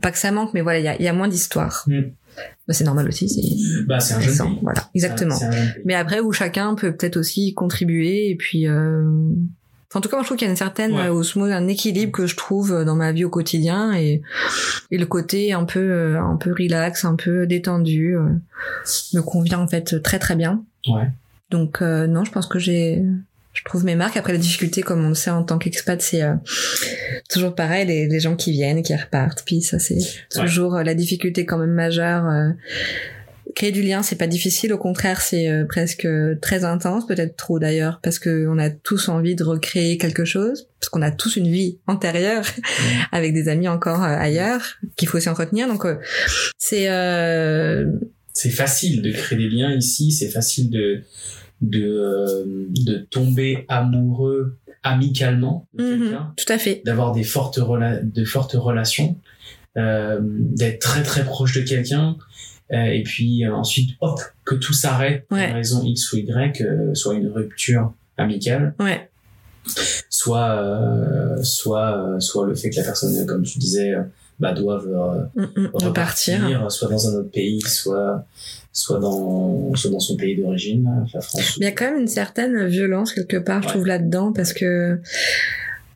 pas 0.00 0.10
que 0.10 0.18
ça 0.18 0.32
manque, 0.32 0.52
mais 0.54 0.62
voilà, 0.62 0.78
il 0.96 1.00
y 1.00 1.04
y 1.04 1.08
a 1.08 1.12
moins 1.12 1.28
d'histoire. 1.28 1.84
Mm. 1.86 2.00
Bah, 2.68 2.74
c'est 2.74 2.84
normal 2.84 3.08
aussi, 3.08 3.28
c'est 3.28 3.84
bah 3.86 3.98
c'est 4.00 4.14
un 4.14 4.20
jeune 4.20 4.36
pays. 4.36 4.58
voilà, 4.62 4.88
exactement. 4.94 5.38
Un. 5.42 5.50
Mais 5.84 5.94
après 5.94 6.20
où 6.20 6.32
chacun 6.32 6.74
peut 6.74 6.94
peut-être 6.94 7.16
aussi 7.16 7.54
contribuer, 7.54 8.28
et 8.30 8.36
puis 8.36 8.66
euh... 8.68 9.04
enfin, 9.88 9.98
en 9.98 10.00
tout 10.00 10.08
cas, 10.10 10.16
moi 10.16 10.22
je 10.22 10.26
trouve 10.28 10.36
qu'il 10.36 10.46
y 10.46 10.48
a 10.48 10.50
une 10.50 10.56
certaine 10.56 10.92
Ouais. 10.92 11.06
euh, 11.06 11.12
osmose, 11.12 11.50
un 11.52 11.66
équilibre 11.68 12.12
que 12.12 12.26
je 12.26 12.36
trouve 12.36 12.72
euh, 12.72 12.84
dans 12.84 12.94
ma 12.96 13.12
vie 13.12 13.24
au 13.24 13.30
quotidien, 13.30 13.94
et 13.94 14.20
et 14.90 14.98
le 14.98 15.06
côté 15.06 15.52
un 15.54 15.64
peu 15.64 15.78
euh, 15.80 16.20
un 16.20 16.36
peu 16.36 16.50
relax, 16.52 17.04
un 17.06 17.14
peu 17.16 17.46
détendu, 17.46 18.16
euh, 18.16 18.28
me 19.14 19.20
convient 19.22 19.60
en 19.60 19.68
fait 19.68 20.02
très 20.02 20.18
très 20.18 20.36
bien. 20.36 20.62
Ouais. 20.88 21.08
Donc 21.50 21.80
euh, 21.80 22.06
non, 22.06 22.24
je 22.24 22.32
pense 22.32 22.46
que 22.48 22.58
j'ai 22.58 23.02
je 23.56 23.64
trouve 23.64 23.84
mes 23.84 23.96
marques. 23.96 24.16
Après 24.16 24.32
la 24.32 24.38
difficulté, 24.38 24.82
comme 24.82 25.04
on 25.04 25.08
le 25.08 25.14
sait 25.14 25.30
en 25.30 25.42
tant 25.42 25.58
qu'expat, 25.58 26.00
c'est 26.00 26.22
euh, 26.22 26.34
toujours 27.30 27.54
pareil, 27.54 27.86
les, 27.86 28.06
les 28.06 28.20
gens 28.20 28.36
qui 28.36 28.52
viennent, 28.52 28.82
qui 28.82 28.94
repartent. 28.94 29.42
Puis 29.44 29.62
ça, 29.62 29.78
c'est 29.78 29.98
toujours 30.30 30.76
euh, 30.76 30.82
la 30.84 30.94
difficulté 30.94 31.44
quand 31.44 31.58
même 31.58 31.72
majeure. 31.72 32.26
euh. 32.26 32.50
Créer 33.54 33.72
du 33.72 33.80
lien, 33.80 34.02
c'est 34.02 34.16
pas 34.16 34.26
difficile. 34.26 34.74
Au 34.74 34.78
contraire, 34.78 35.22
c'est 35.22 35.48
euh, 35.48 35.64
presque 35.64 36.06
très 36.42 36.64
intense, 36.64 37.06
peut-être 37.06 37.36
trop 37.36 37.58
d'ailleurs, 37.58 38.00
parce 38.02 38.18
que 38.18 38.46
on 38.48 38.58
a 38.58 38.68
tous 38.68 39.08
envie 39.08 39.34
de 39.34 39.44
recréer 39.44 39.96
quelque 39.96 40.26
chose, 40.26 40.68
parce 40.78 40.90
qu'on 40.90 41.00
a 41.00 41.10
tous 41.10 41.36
une 41.36 41.50
vie 41.50 41.78
antérieure 41.86 42.44
avec 43.12 43.32
des 43.32 43.48
amis 43.48 43.68
encore 43.68 44.02
ailleurs 44.02 44.60
qu'il 44.96 45.08
faut 45.08 45.16
aussi 45.16 45.30
entretenir. 45.30 45.68
Donc 45.68 45.86
c'est 46.58 46.90
euh, 46.90 47.86
c'est 48.34 48.50
facile 48.50 49.00
de 49.00 49.10
créer 49.10 49.38
des 49.38 49.48
liens 49.48 49.72
ici, 49.74 50.12
c'est 50.12 50.28
facile 50.28 50.68
de 50.68 51.00
de 51.62 51.82
euh, 51.84 52.66
de 52.70 52.98
tomber 52.98 53.64
amoureux 53.68 54.56
amicalement 54.82 55.66
de 55.74 55.82
mhm, 55.84 56.00
quelqu'un, 56.02 56.32
tout 56.36 56.52
à 56.52 56.58
fait. 56.58 56.82
d'avoir 56.84 57.12
des 57.12 57.24
fortes 57.24 57.58
rela- 57.58 58.00
de 58.02 58.24
fortes 58.24 58.52
relations, 58.52 59.16
euh, 59.76 60.18
d'être 60.22 60.80
très 60.80 61.02
très 61.02 61.24
proche 61.24 61.54
de 61.54 61.62
quelqu'un. 61.62 62.16
euh, 62.72 62.84
et 62.84 63.02
puis 63.04 63.44
euh, 63.44 63.54
ensuite, 63.54 63.90
hop, 64.00 64.20
que 64.44 64.54
tout 64.56 64.72
s'arrête 64.72 65.26
pour 65.28 65.38
Ouais. 65.38 65.48
une 65.48 65.54
raison 65.54 65.82
X 65.84 66.12
ou 66.12 66.16
Y, 66.18 66.60
euh, 66.62 66.94
soit 66.94 67.14
une 67.14 67.28
rupture 67.28 67.92
amicale, 68.16 68.74
Ouais. 68.80 69.08
soit 70.08 70.50
euh, 70.62 71.42
soit 71.42 71.96
euh, 71.98 72.20
soit 72.20 72.46
le 72.46 72.54
fait 72.54 72.70
que 72.70 72.76
la 72.76 72.82
personne, 72.84 73.24
comme 73.26 73.42
tu 73.42 73.58
disais, 73.58 73.94
euh, 73.94 74.02
bah 74.38 74.52
doive 74.52 74.86
euh, 74.88 75.24
Mm, 75.34 75.60
mm, 75.60 75.70
repartir. 75.74 76.70
soit 76.70 76.88
dans 76.88 77.08
un 77.08 77.18
autre 77.20 77.30
pays, 77.30 77.60
soit 77.62 78.24
soit 78.72 78.98
dans 78.98 79.74
soit 79.74 79.90
dans 79.90 80.00
son 80.00 80.16
pays 80.16 80.36
d'origine, 80.36 80.88
la 81.14 81.20
France. 81.20 81.56
Mais 81.58 81.66
il 81.66 81.68
y 81.68 81.72
a 81.72 81.72
quand 81.72 81.86
même 81.90 82.00
une 82.00 82.08
certaine 82.08 82.66
violence 82.66 83.12
quelque 83.12 83.38
part, 83.38 83.62
je 83.62 83.68
trouve 83.68 83.86
là-dedans, 83.86 84.32
parce 84.32 84.52
que 84.52 85.00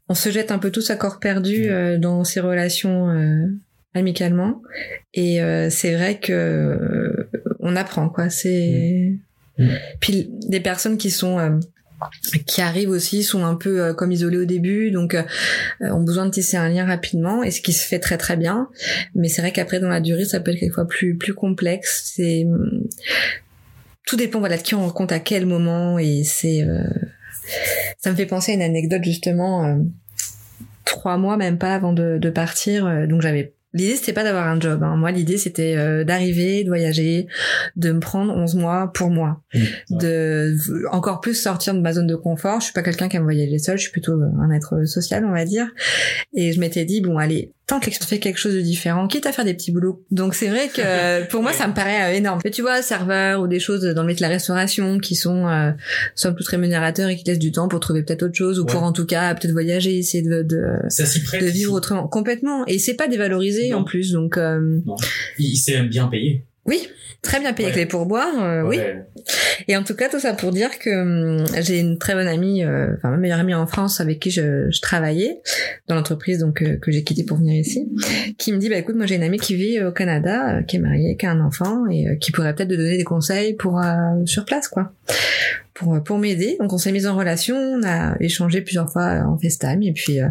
on 0.09 0.15
se 0.15 0.31
jette 0.31 0.51
un 0.51 0.59
peu 0.59 0.71
tous 0.71 0.91
à 0.91 0.97
corps 0.97 1.21
perdu 1.21 1.67
Mm. 1.69 1.73
euh, 1.73 1.99
dans 1.99 2.25
ces 2.25 2.41
relations 2.41 3.11
euh, 3.11 3.47
amicalement, 3.95 4.63
et 5.15 5.41
c'est 5.71 5.95
vrai 5.95 6.19
que 6.21 7.29
on 7.61 7.77
apprend 7.77 8.09
quoi. 8.09 8.31
C'est 8.31 9.15
Mm. 9.59 9.69
puis 10.01 10.31
des 10.49 10.61
personnes 10.61 10.97
qui 10.97 11.11
sont 11.11 11.61
qui 12.47 12.61
arrivent 12.61 12.91
aussi 12.91 13.23
sont 13.23 13.45
un 13.45 13.55
peu 13.55 13.81
euh, 13.81 13.95
comme 13.95 14.13
isolées 14.13 14.39
au 14.39 14.45
début, 14.45 14.91
donc 14.91 15.15
euh, 15.15 15.23
ont 15.81 16.03
besoin 16.03 16.27
de 16.27 16.31
tisser 16.31 16.57
un 16.57 16.69
lien 16.69 16.87
rapidement, 16.87 17.43
et 17.43 17.51
ce 17.51 17.61
qui 17.61 17.73
se 17.73 17.87
fait 17.87 17.99
très 17.99 18.19
très 18.19 18.37
bien. 18.37 18.69
Mais 19.15 19.29
c'est 19.29 19.43
vrai 19.43 19.53
qu'après 19.53 19.81
dans 19.81 19.89
la 19.89 20.01
durée, 20.01 20.25
ça 20.25 20.41
peut 20.41 20.51
être 20.53 20.59
quelquefois 20.59 20.87
plus 20.87 21.17
plus 21.17 21.35
complexe. 21.35 22.13
C'est 22.15 22.47
tout 24.07 24.17
dépend 24.17 24.41
voilà 24.41 24.57
de 24.57 24.63
qui 24.63 24.75
on 24.75 24.81
rencontre 24.81 25.15
à 25.15 25.21
quel 25.21 25.47
moment, 25.47 25.99
et 25.99 26.25
c'est 26.25 26.63
euh, 26.63 26.85
ça 27.99 28.11
me 28.11 28.17
fait 28.17 28.27
penser 28.27 28.53
à 28.53 28.55
une 28.55 28.63
anecdote 28.63 29.05
justement. 29.05 29.65
euh, 29.67 29.77
trois 30.85 31.19
mois 31.19 31.37
même 31.37 31.57
pas 31.57 31.73
avant 31.73 31.93
de, 31.93 32.19
de 32.19 32.31
partir, 32.31 32.85
euh, 32.85 33.07
donc 33.07 33.23
j'avais 33.23 33.55
L'idée 33.73 33.97
c'était 33.97 34.13
pas 34.13 34.25
d'avoir 34.25 34.47
un 34.49 34.59
job. 34.61 34.83
Hein. 34.83 34.97
Moi 34.97 35.11
l'idée 35.13 35.37
c'était 35.39 35.77
euh, 35.77 36.05
d'arriver, 36.05 36.65
de 36.65 36.69
voyager, 36.69 37.27
de 37.77 37.93
me 37.93 38.01
prendre 38.01 38.33
11 38.35 38.55
mois 38.57 38.91
pour 38.95 39.11
moi, 39.11 39.41
Mmh. 39.55 39.99
de 39.99 40.57
encore 40.93 41.21
plus 41.21 41.35
sortir 41.35 41.75
de 41.75 41.81
ma 41.81 41.93
zone 41.93 42.07
de 42.07 42.15
confort. 42.17 42.61
Je 42.61 42.65
suis 42.67 42.73
pas 42.73 42.83
quelqu'un 42.83 43.09
qui 43.09 43.17
aime 43.17 43.25
voyager 43.25 43.59
seul, 43.59 43.77
je 43.79 43.83
suis 43.83 43.93
plutôt 43.93 44.13
un 44.41 44.51
être 44.53 44.85
social 44.87 45.25
on 45.25 45.33
va 45.33 45.45
dire. 45.45 45.69
Et 46.35 46.53
je 46.53 46.61
m'étais 46.61 46.85
dit 46.85 47.01
bon 47.01 47.19
allez 47.19 47.53
tant 47.67 47.79
que 47.79 47.89
fait 47.93 48.19
quelque 48.19 48.39
chose 48.39 48.55
de 48.55 48.61
différent, 48.61 49.07
quitte 49.07 49.27
à 49.27 49.33
faire 49.33 49.45
des 49.45 49.55
petits 49.55 49.71
boulots. 49.71 50.05
Donc 50.11 50.35
c'est 50.35 50.49
vrai 50.49 50.67
que 50.69 51.25
pour 51.31 51.41
moi 51.43 51.53
ça 51.53 51.69
me 51.69 51.73
paraît 51.75 52.13
euh, 52.13 52.17
énorme. 52.17 52.41
Mais 52.45 52.51
tu 52.51 52.63
vois 52.63 52.83
serveur 52.83 53.41
ou 53.43 53.47
des 53.47 53.61
choses 53.61 53.83
dans 53.85 54.03
le 54.03 54.09
métier 54.09 54.25
de 54.25 54.29
la 54.29 54.35
restauration 54.35 54.99
qui 54.99 55.15
sont 55.15 55.47
euh, 55.47 55.71
somme 56.17 56.35
toute 56.35 56.49
rémunérateurs 56.49 57.09
et 57.09 57.17
qui 57.17 57.25
laissent 57.25 57.39
du 57.39 57.53
temps 57.53 57.69
pour 57.69 57.79
trouver 57.79 58.03
peut-être 58.03 58.25
autre 58.25 58.35
chose 58.35 58.59
ou 58.59 58.65
Ouais. 58.65 58.73
pour 58.73 58.83
en 58.83 58.93
tout 58.93 59.07
cas 59.07 59.35
peut-être 59.35 59.53
voyager, 59.53 59.99
essayer 59.99 60.23
de, 60.25 60.43
de 60.43 60.65
Ça 60.89 61.05
de 61.05 61.47
vivre 61.47 61.73
autrement 61.73 62.09
complètement 62.09 62.65
et 62.67 62.79
c'est 62.81 62.95
pas 62.95 63.07
dévalorisé 63.09 63.60
Non. 63.69 63.81
en 63.81 63.85
plus 63.85 64.13
donc 64.13 64.39
euh, 64.39 64.81
Il, 65.39 65.51
il 65.53 65.57
s'est 65.57 65.83
bien 65.83 66.07
payé. 66.09 66.45
oui 66.65 66.89
très 67.23 67.39
bien 67.39 67.53
payé 67.53 67.67
Ouais. 67.67 67.73
avec 67.75 67.85
les 67.85 67.87
pourboires 67.89 68.43
euh, 68.43 68.63
oui 68.63 68.79
et 69.69 69.77
en 69.77 69.85
tout 69.85 69.95
cas 69.95 70.09
tout 70.09 70.19
ça 70.19 70.33
pour 70.33 70.53
dire 70.53 70.79
que 70.79 70.89
hum, 71.43 71.45
j'ai 71.61 71.79
une 71.79 71.99
très 71.99 72.15
bonne 72.15 72.27
amie 72.27 72.65
euh, 72.65 72.95
enfin 72.97 73.11
ma 73.11 73.19
meilleure 73.19 73.41
amie 73.41 73.53
en 73.53 73.67
France 73.67 74.01
avec 74.01 74.21
qui 74.21 74.31
je, 74.31 74.71
je 74.71 74.81
travaillais 74.81 75.43
dans 75.87 75.97
l'entreprise 75.97 76.39
donc 76.39 76.63
euh, 76.63 76.77
que 76.79 76.91
j'ai 76.91 77.05
quitté 77.05 77.25
pour 77.25 77.37
venir 77.37 77.61
ici 77.61 77.87
qui 78.39 78.53
me 78.55 78.59
dit 78.59 78.71
bah 78.71 78.77
écoute 78.79 78.97
moi 78.97 79.05
j'ai 79.05 79.17
une 79.17 79.23
amie 79.23 79.39
qui 79.39 79.55
vit 79.55 79.83
au 79.83 79.93
Canada 79.93 80.63
qui 80.67 80.77
est 80.77 80.81
mariée 80.81 81.17
qui 81.19 81.27
a 81.27 81.31
un 81.33 81.41
enfant 81.45 81.87
et 81.91 82.17
qui 82.19 82.33
pourrait 82.33 82.55
peut-être 82.55 82.71
te 82.71 82.75
donner 82.75 82.97
des 82.97 83.05
conseils 83.05 83.53
pour 83.53 83.79
sur 84.25 84.47
place 84.47 84.69
quoi 84.69 84.91
pour 85.75 85.95
euh, 85.95 86.01
pour 86.01 86.19
m'aider 86.19 86.57
donc 86.59 86.73
on 86.73 86.79
s'est 86.79 86.93
mis 86.93 87.07
en 87.07 87.17
relation 87.17 87.57
on 87.57 87.83
a 87.83 88.17
échangé 88.21 88.61
plusieurs 88.61 88.91
fois 88.91 89.23
en 89.27 89.39
FaceTime 89.39 89.83
et 89.83 89.93
puis 89.93 90.21
euh, 90.21 90.29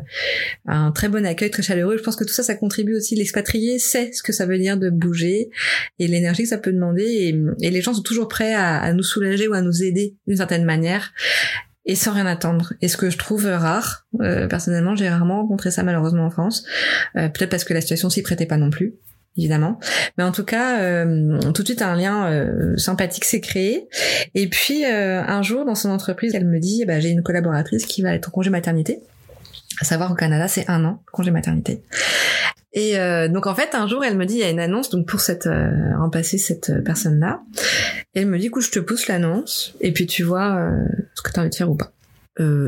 un 0.65 0.91
très 0.91 1.09
bon 1.09 1.25
accueil 1.25 1.51
très 1.51 1.63
chaleureux 1.63 1.97
je 1.97 2.03
pense 2.03 2.15
que 2.15 2.23
tout 2.23 2.33
ça 2.33 2.43
ça 2.43 2.55
contribue 2.55 2.95
aussi 2.95 3.15
l'expatrié 3.15 3.79
sait 3.79 4.11
ce 4.13 4.23
que 4.23 4.33
ça 4.33 4.45
veut 4.45 4.57
dire 4.57 4.77
de 4.77 4.89
bouger 4.89 5.49
et 5.99 6.07
l'énergie 6.07 6.43
que 6.43 6.49
ça 6.49 6.57
peut 6.57 6.73
demander 6.73 7.03
et, 7.61 7.69
les 7.69 7.81
gens 7.81 7.93
sont 7.93 8.01
toujours 8.01 8.27
prêts 8.27 8.53
à, 8.53 8.77
à 8.77 8.93
nous 8.93 9.03
soulager 9.03 9.47
ou 9.47 9.53
à 9.53 9.61
nous 9.61 9.83
aider 9.83 10.15
d'une 10.27 10.37
certaine 10.37 10.65
manière 10.65 11.13
et 11.89 11.95
sans 11.95 12.13
rien 12.13 12.27
attendre. 12.27 12.73
Et 12.81 12.87
ce 12.87 12.97
que 12.97 13.09
je 13.09 13.17
trouve 13.17 13.45
rare, 13.45 14.05
euh, 14.21 14.47
personnellement, 14.47 14.95
j'ai 14.95 15.09
rarement 15.09 15.41
rencontré 15.41 15.71
ça 15.71 15.81
malheureusement 15.81 16.25
en 16.25 16.29
France. 16.29 16.63
Euh, 17.15 17.29
Peut-être 17.29 17.49
parce 17.49 17.63
que 17.63 17.73
la 17.73 17.81
situation 17.81 18.11
s'y 18.11 18.21
prêtait 18.21 18.45
pas 18.45 18.57
non 18.57 18.69
plus, 18.69 18.93
évidemment. 19.37 19.79
Mais 20.17 20.23
en 20.23 20.31
tout 20.31 20.43
cas, 20.43 20.79
euh, 20.81 21.39
tout 21.53 21.61
de 21.61 21.67
suite 21.67 21.81
un 21.81 21.95
lien 21.95 22.29
euh, 22.31 22.77
sympathique 22.77 23.25
s'est 23.25 23.41
créé. 23.41 23.87
Et 24.35 24.47
puis 24.47 24.85
euh, 24.85 25.23
un 25.23 25.41
jour 25.41 25.65
dans 25.65 25.75
son 25.75 25.89
entreprise, 25.89 26.35
elle 26.35 26.45
me 26.45 26.59
dit, 26.59 26.85
bah, 26.85 26.99
j'ai 26.99 27.09
une 27.09 27.23
collaboratrice 27.23 27.85
qui 27.85 28.01
va 28.01 28.13
être 28.13 28.29
en 28.29 28.31
congé 28.31 28.49
maternité. 28.49 28.99
À 29.81 29.85
savoir 29.85 30.11
au 30.11 30.15
Canada, 30.15 30.47
c'est 30.47 30.69
un 30.69 30.83
an 30.83 31.01
congé 31.11 31.31
maternité. 31.31 31.81
Et 32.73 32.99
euh, 32.99 33.27
donc 33.27 33.47
en 33.47 33.55
fait, 33.55 33.73
un 33.73 33.87
jour, 33.87 34.03
elle 34.03 34.17
me 34.17 34.25
dit, 34.25 34.35
il 34.35 34.39
y 34.39 34.43
a 34.43 34.49
une 34.49 34.59
annonce 34.59 34.89
donc 34.89 35.07
pour 35.07 35.21
cette 35.21 35.47
euh, 35.47 35.97
remplacer 35.97 36.37
cette 36.37 36.83
personne-là. 36.83 37.41
Et 38.13 38.21
elle 38.21 38.27
me 38.27 38.37
dit, 38.37 38.47
écoute, 38.47 38.63
je 38.63 38.71
te 38.71 38.79
pousse 38.79 39.07
l'annonce, 39.07 39.75
et 39.81 39.91
puis 39.91 40.05
tu 40.05 40.23
vois 40.23 40.55
euh, 40.57 40.85
ce 41.15 41.21
que 41.21 41.31
tu 41.31 41.39
as 41.39 41.41
envie 41.41 41.49
de 41.49 41.55
faire 41.55 41.69
ou 41.69 41.75
pas. 41.75 41.91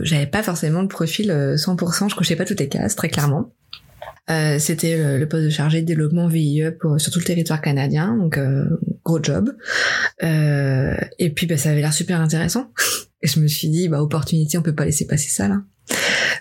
J'avais 0.04 0.28
pas 0.28 0.44
forcément 0.44 0.82
le 0.82 0.90
profil 0.90 1.32
euh, 1.32 1.56
100%, 1.56 2.10
je 2.10 2.16
cochais 2.16 2.36
pas 2.36 2.44
toutes 2.44 2.60
les 2.60 2.68
cases, 2.68 2.98
très 2.98 3.08
clairement. 3.08 3.54
Euh, 4.30 4.60
c'était 4.60 4.98
le, 4.98 5.18
le 5.18 5.28
poste 5.28 5.46
de 5.46 5.50
chargé 5.50 5.82
de 5.82 5.86
développement 5.86 6.28
VIE 6.28 6.64
pour, 6.80 7.00
sur 7.00 7.12
tout 7.12 7.20
le 7.20 7.26
territoire 7.26 7.62
canadien, 7.62 8.16
donc 8.18 8.38
euh, 8.38 8.66
gros 9.04 9.22
job. 9.22 9.56
Euh, 10.24 10.96
et 11.20 11.32
puis 11.32 11.48
bah, 11.48 11.58
ça 11.58 11.72
avait 11.72 11.82
l'air 11.82 11.94
super 11.94 12.20
intéressant. 12.20 12.72
Et 13.24 13.28
je 13.28 13.40
me 13.40 13.48
suis 13.48 13.70
dit, 13.70 13.88
bah 13.88 14.02
opportunité, 14.02 14.58
on 14.58 14.64
peut 14.64 14.74
pas 14.74 14.86
laisser 14.86 15.06
passer 15.06 15.30
ça 15.30 15.48
là. 15.48 15.62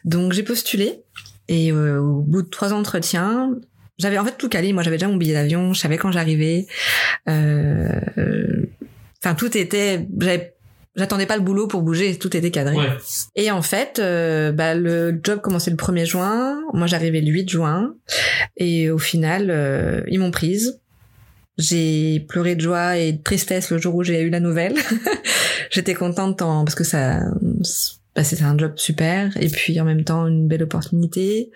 Donc 0.06 0.32
j'ai 0.32 0.42
postulé 0.42 1.02
et 1.46 1.72
euh, 1.72 2.00
au 2.00 2.22
bout 2.22 2.40
de 2.40 2.48
trois 2.48 2.72
entretiens, 2.72 3.54
j'avais 3.98 4.16
en 4.16 4.24
fait 4.24 4.38
tout 4.38 4.48
calé. 4.48 4.72
Moi, 4.72 4.82
j'avais 4.82 4.96
déjà 4.96 5.08
mon 5.08 5.16
billet 5.16 5.34
d'avion, 5.34 5.74
je 5.74 5.80
savais 5.80 5.98
quand 5.98 6.10
j'arrivais. 6.10 6.66
Euh, 7.28 8.00
Enfin, 9.22 9.34
tout 9.34 9.56
était. 9.56 10.06
J'avais 10.18 10.54
j'attendais 11.00 11.24
pas 11.26 11.36
le 11.36 11.42
boulot 11.42 11.66
pour 11.66 11.80
bouger, 11.80 12.16
tout 12.18 12.36
était 12.36 12.50
cadré. 12.50 12.76
Ouais. 12.76 12.90
Et 13.34 13.50
en 13.50 13.62
fait, 13.62 13.98
euh, 13.98 14.52
bah, 14.52 14.74
le 14.74 15.18
job 15.22 15.40
commençait 15.40 15.70
le 15.70 15.76
1er 15.78 16.04
juin, 16.04 16.60
moi 16.74 16.86
j'arrivais 16.86 17.22
le 17.22 17.28
8 17.28 17.48
juin, 17.48 17.94
et 18.58 18.90
au 18.90 18.98
final, 18.98 19.50
euh, 19.50 20.02
ils 20.08 20.20
m'ont 20.20 20.30
prise. 20.30 20.80
J'ai 21.56 22.20
pleuré 22.20 22.54
de 22.54 22.60
joie 22.60 22.98
et 22.98 23.12
de 23.12 23.22
tristesse 23.22 23.70
le 23.70 23.78
jour 23.78 23.94
où 23.94 24.02
j'ai 24.02 24.20
eu 24.20 24.30
la 24.30 24.40
nouvelle. 24.40 24.74
J'étais 25.70 25.94
contente 25.94 26.42
en, 26.42 26.64
parce 26.64 26.74
que 26.74 26.84
ça, 26.84 27.20
bah, 28.14 28.22
c'était 28.22 28.44
un 28.44 28.58
job 28.58 28.72
super, 28.76 29.34
et 29.40 29.48
puis 29.48 29.80
en 29.80 29.84
même 29.86 30.04
temps 30.04 30.26
une 30.26 30.48
belle 30.48 30.62
opportunité. 30.62 31.50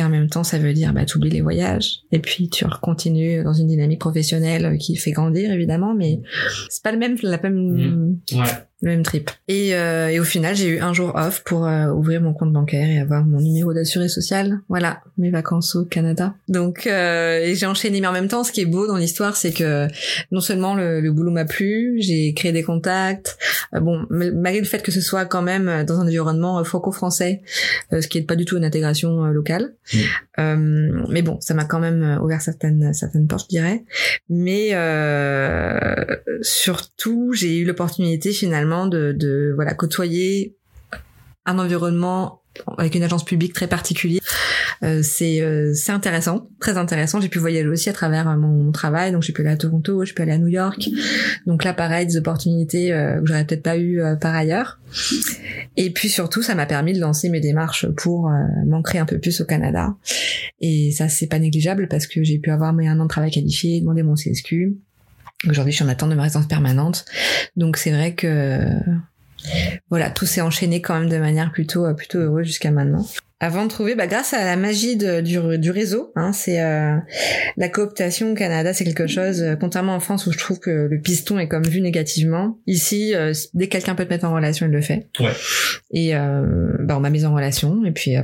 Et 0.00 0.04
en 0.04 0.08
même 0.08 0.30
temps, 0.30 0.44
ça 0.44 0.58
veut 0.58 0.72
dire, 0.72 0.92
bah, 0.92 1.04
t'oublies 1.04 1.30
les 1.30 1.40
voyages. 1.40 2.02
Et 2.12 2.20
puis, 2.20 2.48
tu 2.48 2.64
continues 2.80 3.42
dans 3.42 3.52
une 3.52 3.66
dynamique 3.66 3.98
professionnelle 3.98 4.78
qui 4.78 4.94
fait 4.94 5.10
grandir, 5.10 5.50
évidemment, 5.50 5.92
mais 5.92 6.20
c'est 6.68 6.84
pas 6.84 6.92
le 6.92 6.98
même, 6.98 7.16
la 7.20 7.40
même, 7.42 7.58
Mmh. 7.58 8.18
Ouais. 8.34 8.46
Le 8.80 8.90
même 8.90 9.02
trip. 9.02 9.30
Et, 9.48 9.74
euh, 9.74 10.08
et 10.08 10.20
au 10.20 10.24
final, 10.24 10.54
j'ai 10.54 10.68
eu 10.68 10.78
un 10.78 10.92
jour 10.92 11.12
off 11.16 11.42
pour 11.44 11.66
euh, 11.66 11.88
ouvrir 11.88 12.20
mon 12.20 12.32
compte 12.32 12.52
bancaire 12.52 12.88
et 12.88 13.00
avoir 13.00 13.24
mon 13.24 13.40
numéro 13.40 13.74
d'assuré 13.74 14.08
social. 14.08 14.60
Voilà, 14.68 15.00
mes 15.16 15.30
vacances 15.30 15.74
au 15.74 15.84
Canada. 15.84 16.34
Donc, 16.48 16.86
euh, 16.86 17.40
et 17.40 17.56
j'ai 17.56 17.66
enchaîné. 17.66 18.00
Mais 18.00 18.06
en 18.06 18.12
même 18.12 18.28
temps, 18.28 18.44
ce 18.44 18.52
qui 18.52 18.60
est 18.60 18.66
beau 18.66 18.86
dans 18.86 18.96
l'histoire, 18.96 19.36
c'est 19.36 19.52
que 19.52 19.88
non 20.30 20.40
seulement 20.40 20.76
le, 20.76 21.00
le 21.00 21.10
boulot 21.10 21.32
m'a 21.32 21.44
plu, 21.44 21.96
j'ai 21.98 22.34
créé 22.34 22.52
des 22.52 22.62
contacts. 22.62 23.36
Euh, 23.74 23.80
bon, 23.80 24.06
mal- 24.10 24.34
malgré 24.34 24.60
le 24.60 24.66
fait 24.66 24.82
que 24.82 24.92
ce 24.92 25.00
soit 25.00 25.24
quand 25.24 25.42
même 25.42 25.84
dans 25.84 25.98
un 25.98 26.06
environnement 26.06 26.60
euh, 26.60 26.62
franco-français, 26.62 27.42
euh, 27.92 28.00
ce 28.00 28.06
qui 28.06 28.18
est 28.18 28.22
pas 28.22 28.36
du 28.36 28.44
tout 28.44 28.56
une 28.56 28.64
intégration 28.64 29.24
euh, 29.24 29.32
locale. 29.32 29.74
Mm. 29.92 29.98
Euh, 30.38 31.04
mais 31.08 31.22
bon, 31.22 31.40
ça 31.40 31.54
m'a 31.54 31.64
quand 31.64 31.80
même 31.80 32.02
euh, 32.02 32.20
ouvert 32.20 32.40
certaines 32.40 32.94
certaines 32.94 33.26
portes, 33.26 33.46
je 33.50 33.56
dirais. 33.56 33.82
Mais 34.28 34.68
euh, 34.72 36.04
surtout, 36.42 37.32
j'ai 37.32 37.58
eu 37.58 37.64
l'opportunité 37.64 38.30
finalement 38.32 38.67
de, 38.86 39.12
de 39.12 39.52
voilà 39.54 39.74
côtoyer 39.74 40.56
un 41.46 41.58
environnement 41.58 42.42
avec 42.76 42.94
une 42.94 43.02
agence 43.02 43.24
publique 43.24 43.52
très 43.52 43.68
particulier. 43.68 44.20
Euh, 44.82 45.02
c'est 45.02 45.40
euh, 45.40 45.72
c'est 45.74 45.92
intéressant, 45.92 46.48
très 46.60 46.76
intéressant. 46.76 47.20
J'ai 47.20 47.28
pu 47.28 47.38
voyager 47.38 47.66
aussi 47.68 47.88
à 47.88 47.92
travers 47.92 48.28
euh, 48.28 48.36
mon, 48.36 48.70
travail, 48.70 49.12
donc 49.12 49.22
j'ai 49.22 49.32
pu 49.32 49.40
aller 49.40 49.50
à 49.50 49.56
Toronto, 49.56 50.04
j'ai 50.04 50.12
pu 50.12 50.22
aller 50.22 50.32
à 50.32 50.38
New 50.38 50.48
York. 50.48 50.88
Donc 51.46 51.64
là, 51.64 51.72
pareil, 51.72 52.06
des 52.06 52.16
opportunités 52.16 52.92
euh, 52.92 53.20
que 53.20 53.26
j'aurais 53.26 53.44
peut-être 53.44 53.62
pas 53.62 53.76
eu 53.76 54.00
euh, 54.00 54.14
par 54.14 54.34
ailleurs. 54.34 54.78
Et 55.76 55.90
puis 55.90 56.08
surtout, 56.08 56.42
ça 56.42 56.54
m'a 56.54 56.66
permis 56.66 56.92
de 56.92 57.00
lancer 57.00 57.28
mes 57.28 57.40
démarches 57.40 57.86
pour 57.96 58.30
m'ancrer 58.66 58.98
un 58.98 59.06
peu 59.06 59.18
plus 59.18 59.40
au 59.40 59.44
Canada. 59.44 59.96
Et 60.60 60.92
ça, 60.92 61.08
c'est 61.08 61.26
pas 61.26 61.38
négligeable 61.38 61.88
parce 61.88 62.06
que 62.06 62.22
j'ai 62.24 62.38
pu 62.38 62.50
avoir 62.50 62.72
mes 62.72 62.88
un 62.88 62.98
an 62.98 63.04
de 63.04 63.08
travail 63.08 63.30
qualifié, 63.30 63.80
demander 63.80 64.02
mon 64.02 64.14
CSQ. 64.14 64.78
Aujourd'hui, 65.48 65.72
je 65.72 65.76
suis 65.76 65.84
en 65.84 65.88
attente 65.88 66.10
de 66.10 66.14
ma 66.14 66.22
résidence 66.24 66.46
permanente. 66.48 67.04
Donc 67.56 67.76
c'est 67.76 67.90
vrai 67.92 68.14
que 68.14 68.58
voilà, 69.90 70.10
tout 70.10 70.26
s'est 70.26 70.40
enchaîné 70.40 70.82
quand 70.82 70.98
même 70.98 71.08
de 71.08 71.16
manière 71.18 71.52
plutôt 71.52 71.86
euh, 71.86 71.94
plutôt 71.94 72.18
heureuse 72.18 72.46
jusqu'à 72.46 72.70
maintenant. 72.70 73.06
Avant 73.40 73.62
de 73.64 73.68
trouver, 73.70 73.94
bah, 73.94 74.08
grâce 74.08 74.34
à 74.34 74.44
la 74.44 74.56
magie 74.56 74.96
de- 74.96 75.20
du, 75.20 75.38
du 75.58 75.70
réseau, 75.70 76.12
hein, 76.16 76.32
c'est 76.32 76.60
euh, 76.60 76.96
la 77.56 77.68
cooptation 77.68 78.32
au 78.32 78.34
Canada, 78.34 78.74
c'est 78.74 78.82
quelque 78.84 79.06
chose. 79.06 79.40
euh, 79.42 79.54
contrairement 79.54 79.94
en 79.94 80.00
France 80.00 80.26
où 80.26 80.32
je 80.32 80.38
trouve 80.38 80.58
que 80.58 80.88
le 80.90 81.00
piston 81.00 81.38
est 81.38 81.46
comme 81.46 81.62
vu 81.62 81.80
négativement, 81.80 82.58
ici, 82.66 83.14
euh, 83.14 83.32
dès 83.54 83.68
que 83.68 83.72
quelqu'un 83.72 83.94
peut 83.94 84.04
te 84.04 84.10
mettre 84.10 84.24
en 84.24 84.34
relation, 84.34 84.66
il 84.66 84.72
le 84.72 84.80
fait. 84.80 85.06
Ouais. 85.20 85.30
Et 85.92 86.16
euh, 86.16 86.72
bah, 86.80 86.96
on 86.96 87.00
m'a 87.00 87.10
mise 87.10 87.24
en 87.26 87.32
relation, 87.32 87.84
et 87.84 87.92
puis 87.92 88.16
euh, 88.16 88.22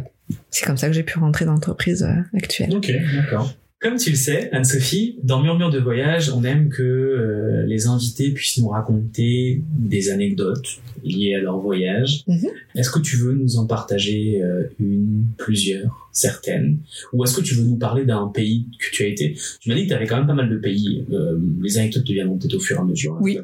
c'est 0.50 0.66
comme 0.66 0.76
ça 0.78 0.88
que 0.88 0.92
j'ai 0.94 1.04
pu 1.04 1.16
rentrer 1.20 1.44
dans 1.44 1.52
l'entreprise 1.52 2.04
actuelle. 2.36 2.74
Ok, 2.74 2.90
d'accord. 3.14 3.54
Comme 3.84 3.98
tu 3.98 4.08
le 4.08 4.16
sais, 4.16 4.48
Anne-Sophie, 4.50 5.18
dans 5.22 5.42
Murmure 5.42 5.68
de 5.68 5.78
voyage, 5.78 6.30
on 6.30 6.42
aime 6.42 6.70
que 6.70 6.82
euh, 6.82 7.66
les 7.66 7.86
invités 7.86 8.30
puissent 8.30 8.56
nous 8.56 8.68
raconter 8.68 9.60
des 9.76 10.08
anecdotes 10.10 10.78
liées 11.04 11.34
à 11.34 11.42
leur 11.42 11.58
voyage. 11.58 12.24
Mhm. 12.26 12.48
Est-ce 12.76 12.90
que 12.90 12.98
tu 12.98 13.18
veux 13.18 13.34
nous 13.34 13.58
en 13.58 13.66
partager 13.66 14.40
euh, 14.42 14.62
une, 14.80 15.26
plusieurs, 15.36 16.08
certaines? 16.12 16.78
Ou 17.12 17.24
est-ce 17.24 17.36
que 17.36 17.42
tu 17.42 17.56
veux 17.56 17.64
nous 17.64 17.76
parler 17.76 18.06
d'un 18.06 18.28
pays 18.28 18.68
que 18.78 18.86
tu 18.90 19.02
as 19.02 19.06
été? 19.08 19.36
Tu 19.60 19.68
m'as 19.68 19.74
dit 19.74 19.82
que 19.82 19.88
tu 19.88 19.94
avais 19.94 20.06
quand 20.06 20.16
même 20.16 20.26
pas 20.26 20.32
mal 20.32 20.48
de 20.48 20.56
pays. 20.56 21.04
Euh, 21.12 21.38
les 21.62 21.76
anecdotes 21.76 22.06
deviendront 22.06 22.38
peut-être 22.38 22.54
au 22.54 22.60
fur 22.60 22.78
et 22.78 22.80
à 22.80 22.84
mesure. 22.84 23.12
hein, 23.16 23.20
Oui. 23.20 23.38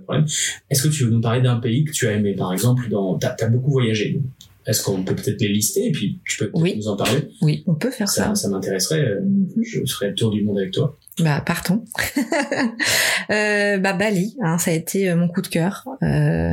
Est-ce 0.70 0.84
que 0.84 0.88
tu 0.88 1.04
veux 1.04 1.10
nous 1.10 1.20
parler 1.20 1.42
d'un 1.42 1.56
pays 1.56 1.84
que 1.84 1.92
tu 1.92 2.06
as 2.06 2.12
aimé? 2.12 2.32
Par 2.32 2.54
exemple, 2.54 2.88
dans... 2.88 3.18
tu 3.18 3.26
as, 3.26 3.48
beaucoup 3.50 3.72
voyagé. 3.72 4.22
Est-ce 4.70 4.85
qu'on 4.85 5.02
peut 5.02 5.16
peut-être 5.16 5.40
les 5.40 5.48
lister 5.48 5.88
et 5.88 5.90
puis 5.92 6.20
tu 6.24 6.38
peux 6.38 6.46
peut-être 6.50 6.62
Oui. 6.62 6.74
nous 6.76 6.87
en 6.88 6.96
parler? 6.96 7.28
Oui, 7.42 7.64
on 7.66 7.74
peut 7.74 7.90
faire 7.90 8.09
ça. 8.09 8.26
Ça, 8.28 8.35
ça 8.37 8.48
m'intéresserait. 8.48 9.00
euh, 9.00 9.20
Mhm. 9.20 9.62
Je 9.64 9.80
ferai 9.92 10.09
le 10.11 10.14
tour 10.14 10.30
du 10.30 10.42
monde 10.44 10.59
avec 10.59 10.70
toi. 10.70 10.96
Bah 11.18 11.42
partons. 11.44 11.85
euh, 13.30 13.78
bah 13.78 13.92
Bali, 13.92 14.37
hein, 14.42 14.59
ça 14.59 14.70
a 14.70 14.74
été 14.74 15.11
euh, 15.11 15.16
mon 15.16 15.28
coup 15.28 15.42
de 15.42 15.48
cœur. 15.48 15.87
Euh, 16.02 16.52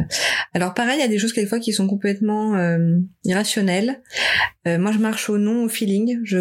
alors 0.54 0.74
pareil, 0.74 0.98
il 0.98 1.02
y 1.02 1.06
a 1.06 1.08
des 1.08 1.20
choses 1.20 1.32
quelquefois 1.34 1.60
qui 1.60 1.74
sont 1.74 1.88
complètement 1.88 2.56
euh, 2.56 2.98
irrationnelles. 3.24 4.02
Moi, 4.66 4.92
je 4.92 4.98
marche 4.98 5.30
au 5.30 5.38
nom, 5.38 5.64
au 5.64 5.70
feeling. 5.70 6.20
Je 6.26 6.40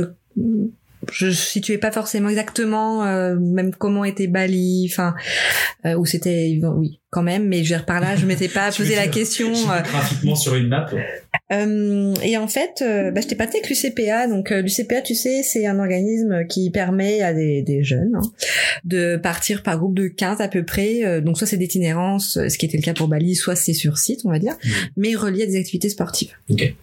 je 1.13 1.31
situais 1.31 1.79
pas 1.79 1.93
forcément 1.93 2.29
exactement 2.29 3.05
euh, 3.05 3.37
même 3.39 3.73
comment 3.75 4.05
était 4.05 4.27
Bali, 4.27 4.89
enfin 4.91 5.15
euh, 5.85 5.95
où 5.95 6.07
c'était 6.07 6.59
oui 6.77 7.01
quand 7.11 7.23
même, 7.23 7.47
mais 7.49 7.59
je 7.65 7.73
veux 7.73 7.79
dire 7.79 7.87
par 7.87 8.01
là, 8.01 8.15
je 8.17 8.27
m'étais 8.27 8.49
pas 8.49 8.71
posé 8.77 8.95
la 8.95 9.03
dire 9.05 9.11
question. 9.13 9.49
euh, 9.53 9.81
Graphiquement 9.83 10.35
sur 10.37 10.55
une 10.55 10.69
map. 10.69 10.87
euh, 11.53 12.15
et 12.23 12.37
en 12.37 12.49
fait, 12.49 12.83
euh, 12.83 13.11
bah, 13.11 13.21
j'étais 13.23 13.37
passée 13.37 13.59
avec 13.63 13.71
l'UCPA. 13.71 14.27
Donc 14.29 14.51
l'UCPA, 14.51 15.01
tu 15.03 15.15
sais, 15.15 15.43
c'est 15.43 15.67
un 15.67 15.79
organisme 15.79 16.47
qui 16.47 16.71
permet 16.71 17.23
à 17.23 17.33
des, 17.33 17.63
des 17.63 17.83
jeunes 17.83 18.13
hein, 18.17 18.23
de 18.85 19.17
partir 19.17 19.63
par 19.63 19.79
groupe 19.79 19.95
de 19.97 20.09
15 20.09 20.41
à 20.41 20.49
peu 20.49 20.65
près. 20.65 21.05
Euh, 21.05 21.21
donc 21.23 21.39
soit 21.39 21.47
c'est 21.47 21.57
d'itinérance, 21.57 22.39
ce 22.49 22.59
qui 22.59 22.67
était 22.67 22.77
le 22.77 22.83
cas 22.83 22.95
pour 22.95 23.09
Bali, 23.09 23.35
soit 23.35 23.57
c'est 23.57 23.73
sur 23.73 23.97
site, 23.99 24.21
on 24.25 24.31
va 24.31 24.39
dire, 24.39 24.57
Mhm. 24.65 24.73
mais 24.97 25.15
relié 25.15 25.45
à 25.45 25.47
des 25.47 25.57
activités 25.57 25.89
sportives. 25.89 26.33
Ok. 26.51 26.75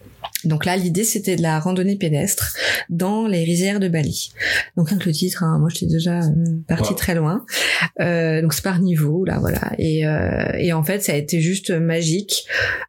Donc 0.46 0.64
là, 0.64 0.76
l'idée, 0.76 1.04
c'était 1.04 1.36
de 1.36 1.42
la 1.42 1.58
randonnée 1.60 1.96
pédestre 1.96 2.54
dans 2.90 3.26
les 3.26 3.44
rizières 3.44 3.80
de 3.80 3.88
Bali. 3.88 4.32
Donc 4.76 4.88
rien 4.88 4.98
que 4.98 5.06
le 5.06 5.12
titre, 5.14 5.42
hein, 5.42 5.58
moi 5.58 5.68
j'étais 5.68 5.86
déjà 5.92 6.20
euh, 6.20 6.30
partie 6.68 6.90
Wow. 6.92 6.96
très 6.98 7.14
loin. 7.14 7.44
Euh, 8.00 8.42
donc 8.42 8.52
c'est 8.54 8.62
par 8.64 8.78
niveau, 8.80 9.24
là, 9.24 9.38
voilà. 9.38 9.72
Et, 9.78 10.06
euh, 10.06 10.52
et 10.58 10.72
en 10.72 10.82
fait, 10.84 11.02
ça 11.02 11.12
a 11.12 11.16
été 11.16 11.40
juste 11.40 11.70
magique 11.70 12.46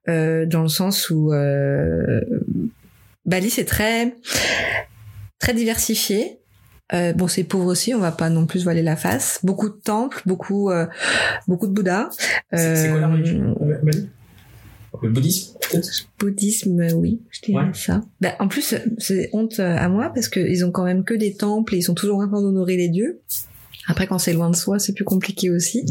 euh, 0.10 0.46
dans 0.46 0.62
le 0.62 0.68
sens 0.70 1.10
où 1.10 1.32
euh, 1.34 2.22
Bali, 3.26 3.50
c'est 3.50 3.66
très 3.66 4.16
très 5.40 5.54
diversifié. 5.54 6.40
Euh, 6.94 7.14
bon, 7.14 7.28
c'est 7.28 7.44
pauvre 7.44 7.66
aussi, 7.66 7.96
on 7.96 8.00
va 8.00 8.12
pas 8.12 8.30
non 8.30 8.46
plus 8.46 8.64
voiler 8.64 8.84
la 8.84 8.96
face. 8.96 9.40
Beaucoup 9.44 9.70
de 9.70 9.76
temples, 9.84 10.22
beaucoup 10.28 10.70
euh, 10.70 10.86
beaucoup 11.48 11.66
de 11.68 11.74
Bouddhas. 11.74 12.10
C'est 12.54 12.76
c'est 12.76 12.90
quoi 12.92 13.00
la 13.00 13.08
religion 13.08 13.58
Bali? 13.84 14.10
Le 15.02 15.10
bouddhisme, 15.10 15.58
peut-être 15.70 15.90
Bouddhisme, 16.20 16.80
euh, 16.82 16.94
oui, 16.94 17.20
je 17.32 17.42
dirais 17.42 17.66
Ouais. 17.66 17.72
ça. 17.74 18.02
Bah, 18.22 18.36
en 18.40 18.48
plus, 18.48 18.76
c'est 18.98 19.30
honte 19.34 19.60
euh, 19.60 19.76
à 19.78 19.90
moi 19.90 20.12
parce 20.14 20.28
qu'ils 20.30 20.66
ont 20.66 20.72
quand 20.72 20.84
même 20.86 21.04
que 21.04 21.14
des 21.14 21.34
temples 21.34 21.76
et 21.76 21.78
ils 21.80 21.84
sont 21.84 21.94
toujours 21.96 22.20
en 22.20 22.28
train 22.28 22.42
d'honorer 22.42 22.78
les 22.78 22.90
dieux. 22.90 23.20
Après, 23.88 24.08
quand 24.08 24.18
c'est 24.18 24.34
loin 24.34 24.50
de 24.50 24.56
soi, 24.56 24.80
c'est 24.80 24.94
plus 24.94 25.04
compliqué 25.04 25.52
aussi. 25.52 25.86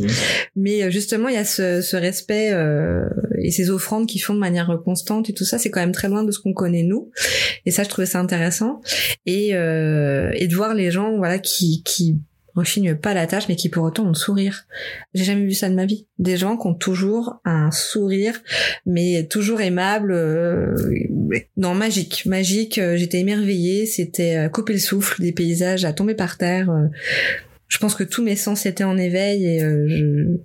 Mais 0.56 0.82
euh, 0.82 0.90
justement, 0.90 1.28
il 1.28 1.36
y 1.36 1.38
a 1.38 1.44
ce, 1.44 1.80
ce 1.80 1.96
respect 1.96 2.50
euh, 2.52 3.04
et 3.38 3.52
ces 3.52 3.70
offrandes 3.70 4.08
qui 4.08 4.18
font 4.18 4.34
de 4.34 4.40
manière 4.40 4.80
constante 4.84 5.30
et 5.30 5.32
tout 5.32 5.44
ça, 5.44 5.58
c'est 5.58 5.70
quand 5.70 5.78
même 5.78 5.92
très 5.92 6.08
loin 6.08 6.24
de 6.24 6.32
ce 6.32 6.40
qu'on 6.40 6.52
connaît 6.54 6.82
nous. 6.82 7.12
Et 7.66 7.70
ça, 7.70 7.84
je 7.84 7.88
trouvais 7.88 8.06
ça 8.06 8.18
intéressant. 8.18 8.80
Et, 9.26 9.54
euh, 9.54 10.32
et 10.34 10.48
de 10.48 10.56
voir 10.56 10.74
les 10.74 10.90
gens, 10.90 11.16
voilà, 11.18 11.38
qui 11.38 11.82
qui 11.84 12.18
rechignent 12.54 12.94
pas 12.94 13.14
la 13.14 13.26
tâche, 13.26 13.48
mais 13.48 13.56
qui 13.56 13.68
pour 13.68 13.82
autant 13.84 14.04
ont 14.04 14.08
le 14.08 14.14
sourire. 14.14 14.66
J'ai 15.14 15.24
jamais 15.24 15.44
vu 15.44 15.52
ça 15.52 15.68
de 15.68 15.74
ma 15.74 15.86
vie. 15.86 16.06
Des 16.18 16.36
gens 16.36 16.56
qui 16.56 16.66
ont 16.66 16.74
toujours 16.74 17.40
un 17.44 17.70
sourire, 17.70 18.40
mais 18.86 19.26
toujours 19.28 19.60
aimable. 19.60 20.12
euh, 20.12 20.74
non, 21.56 21.74
magique, 21.74 22.26
magique. 22.26 22.78
euh, 22.78 22.96
J'étais 22.96 23.18
émerveillée. 23.20 23.86
C'était 23.86 24.36
euh, 24.36 24.48
couper 24.48 24.72
le 24.74 24.78
souffle, 24.78 25.20
des 25.20 25.32
paysages 25.32 25.84
à 25.84 25.92
tomber 25.92 26.14
par 26.14 26.38
terre. 26.38 26.70
euh, 26.70 26.86
je 27.68 27.78
pense 27.78 27.94
que 27.94 28.04
tous 28.04 28.22
mes 28.22 28.36
sens 28.36 28.66
étaient 28.66 28.84
en 28.84 28.96
éveil 28.96 29.46
et 29.46 29.58
je... 29.58 30.36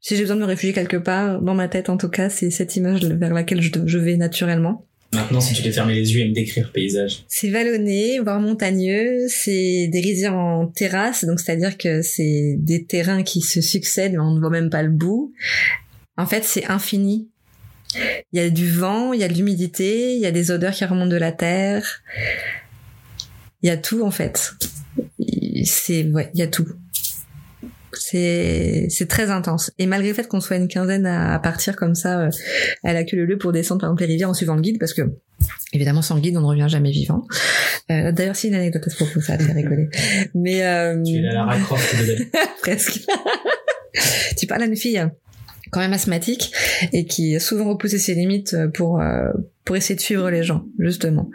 si 0.00 0.16
j'ai 0.16 0.22
besoin 0.22 0.36
de 0.36 0.40
me 0.40 0.46
réfugier 0.46 0.72
quelque 0.72 0.96
part, 0.96 1.40
dans 1.42 1.54
ma 1.54 1.68
tête 1.68 1.90
en 1.90 1.96
tout 1.96 2.08
cas, 2.08 2.28
c'est 2.28 2.50
cette 2.50 2.74
image 2.76 3.04
vers 3.04 3.32
laquelle 3.34 3.60
je 3.62 3.98
vais 3.98 4.16
naturellement. 4.16 4.86
Maintenant, 5.12 5.40
si 5.40 5.54
tu 5.54 5.62
devais 5.62 5.72
fermer 5.72 5.94
les 5.94 6.14
yeux 6.14 6.20
et 6.20 6.28
me 6.28 6.34
décrire 6.34 6.66
le 6.66 6.72
paysage. 6.72 7.24
C'est 7.26 7.50
vallonné, 7.50 8.20
voire 8.20 8.40
montagneux, 8.40 9.26
c'est 9.28 9.88
des 9.88 10.00
rizières 10.00 10.36
en 10.36 10.66
terrasse, 10.68 11.24
donc 11.24 11.40
c'est-à-dire 11.40 11.76
que 11.76 12.00
c'est 12.00 12.54
des 12.58 12.84
terrains 12.84 13.24
qui 13.24 13.40
se 13.40 13.60
succèdent, 13.60 14.12
mais 14.12 14.18
on 14.20 14.34
ne 14.34 14.40
voit 14.40 14.50
même 14.50 14.70
pas 14.70 14.82
le 14.82 14.90
bout. 14.90 15.32
En 16.16 16.26
fait, 16.26 16.44
c'est 16.44 16.66
infini. 16.66 17.28
Il 17.96 18.38
y 18.38 18.40
a 18.40 18.50
du 18.50 18.70
vent, 18.70 19.12
il 19.12 19.20
y 19.20 19.24
a 19.24 19.28
de 19.28 19.34
l'humidité, 19.34 20.14
il 20.14 20.20
y 20.20 20.26
a 20.26 20.30
des 20.30 20.52
odeurs 20.52 20.74
qui 20.74 20.84
remontent 20.84 21.10
de 21.10 21.16
la 21.16 21.32
terre. 21.32 22.02
Il 23.62 23.66
y 23.66 23.70
a 23.70 23.76
tout 23.76 24.02
en 24.02 24.12
fait. 24.12 24.52
C'est 25.64 26.04
ouais, 26.04 26.30
il 26.34 26.40
y 26.40 26.42
a 26.42 26.46
tout. 26.46 26.68
C'est 27.92 28.86
c'est 28.88 29.08
très 29.08 29.30
intense. 29.30 29.72
Et 29.78 29.86
malgré 29.86 30.08
le 30.08 30.14
fait 30.14 30.28
qu'on 30.28 30.40
soit 30.40 30.56
une 30.56 30.68
quinzaine 30.68 31.06
à, 31.06 31.34
à 31.34 31.38
partir 31.38 31.76
comme 31.76 31.94
ça 31.94 32.20
euh, 32.20 32.30
à 32.84 32.92
la 32.92 33.04
queue 33.04 33.24
leu 33.24 33.38
pour 33.38 33.52
descendre 33.52 33.80
par 33.80 33.88
exemple 33.90 34.02
les 34.02 34.08
rivières 34.08 34.30
en 34.30 34.34
suivant 34.34 34.54
le 34.54 34.62
guide, 34.62 34.78
parce 34.78 34.94
que 34.94 35.02
Évidemment, 35.72 36.02
sans 36.02 36.18
guide, 36.18 36.36
on 36.36 36.40
ne 36.40 36.46
revient 36.46 36.66
jamais 36.68 36.90
vivant. 36.90 37.26
Euh, 37.90 38.12
D'ailleurs, 38.12 38.36
c'est 38.36 38.48
une 38.48 38.54
anecdote 38.54 38.86
à 38.86 38.90
ce 38.90 38.96
propos, 38.96 39.20
ça 39.20 39.34
a 39.34 39.38
fait 39.38 39.52
rigoler. 39.52 39.88
Mais 40.34 40.64
euh, 40.64 41.02
Tu 41.02 41.16
es 41.16 41.22
la 41.22 41.46
de 41.46 42.06
Dali. 42.06 42.24
presque. 42.60 43.00
tu 44.36 44.46
parles 44.46 44.62
à 44.62 44.66
une 44.66 44.76
fille 44.76 45.02
quand 45.70 45.80
même 45.80 45.92
asthmatique 45.92 46.52
et 46.92 47.06
qui 47.06 47.36
a 47.36 47.40
souvent 47.40 47.68
repoussé 47.68 47.98
ses 47.98 48.14
limites 48.14 48.56
pour 48.74 49.00
euh, 49.00 49.30
pour 49.70 49.76
essayer 49.76 49.94
de 49.94 50.00
suivre 50.00 50.28
les 50.30 50.42
gens 50.42 50.64
justement 50.80 51.30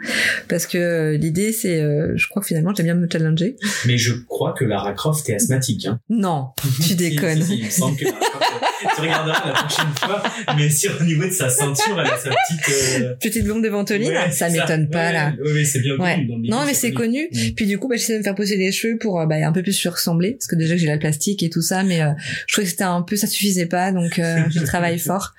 parce 0.46 0.66
que 0.66 0.76
euh, 0.76 1.16
l'idée 1.16 1.52
c'est 1.52 1.80
euh, 1.80 2.12
je 2.16 2.28
crois 2.28 2.42
que 2.42 2.48
finalement 2.48 2.74
j'aime 2.74 2.84
bien 2.84 2.94
me 2.94 3.08
challenger 3.10 3.56
Mais 3.86 3.96
je 3.96 4.12
crois 4.12 4.52
que 4.52 4.62
Lara 4.66 4.92
Croft 4.92 5.26
est 5.30 5.36
asthmatique. 5.36 5.86
Hein. 5.86 6.00
non 6.10 6.48
tu 6.86 6.96
déconnes 6.96 7.40
si, 7.40 7.46
si, 7.46 7.58
il 7.60 7.64
me 7.64 7.70
semble 7.70 7.96
que 7.96 8.04
Lara 8.04 8.18
Croft, 8.20 8.64
tu 8.94 9.00
regarderas 9.02 9.46
la 9.46 9.52
prochaine 9.52 9.92
fois, 9.98 10.22
mais 10.56 10.70
sur 10.70 10.92
au 11.00 11.04
niveau 11.04 11.24
de 11.24 11.30
sa 11.30 11.48
ceinture, 11.48 12.00
elle 12.00 12.06
a 12.06 12.18
sa 12.18 12.30
petite. 12.30 13.02
euh, 13.02 13.14
petite 13.20 13.44
blonde 13.44 13.62
de 13.62 13.68
ventoline 13.68 14.08
ouais, 14.10 14.30
ça 14.30 14.48
m'étonne 14.50 14.88
pas 14.88 15.06
Ouais, 15.06 15.12
là 15.12 15.32
Ouais, 15.44 15.52
ouais, 15.52 15.64
c'est 15.64 15.80
bien 15.80 15.96
connu. 15.96 16.26
dans 16.26 16.36
le 16.36 16.48
non 16.48 16.64
mais 16.66 16.74
c'est 16.74 16.92
connu 16.92 17.28
puis 17.56 17.66
du 17.66 17.78
coup 17.78 17.88
bah, 17.88 17.96
j'essaie 17.96 18.14
de 18.14 18.18
me 18.18 18.22
faire 18.22 18.34
poser 18.34 18.56
les 18.56 18.72
cheveux 18.72 18.98
pour 18.98 19.20
euh, 19.20 19.26
bah, 19.26 19.36
un 19.36 19.52
peu 19.52 19.62
plus 19.62 19.72
se 19.72 19.88
ressembler 19.88 20.32
parce 20.32 20.46
que 20.46 20.56
déjà 20.56 20.74
que 20.74 20.80
j'ai 20.80 20.86
la 20.86 20.98
plastique 20.98 21.42
et 21.42 21.50
tout 21.50 21.62
ça 21.62 21.82
mais 21.82 22.02
euh, 22.02 22.10
je 22.46 22.52
trouvais 22.52 22.64
que 22.64 22.70
c'était 22.70 22.84
un 22.84 23.02
peu 23.02 23.16
ça 23.16 23.26
suffisait 23.26 23.66
pas 23.66 23.92
donc 23.92 24.18
euh, 24.18 24.38
j'ai 24.50 24.62
travaillé 24.64 24.98
fort 24.98 25.34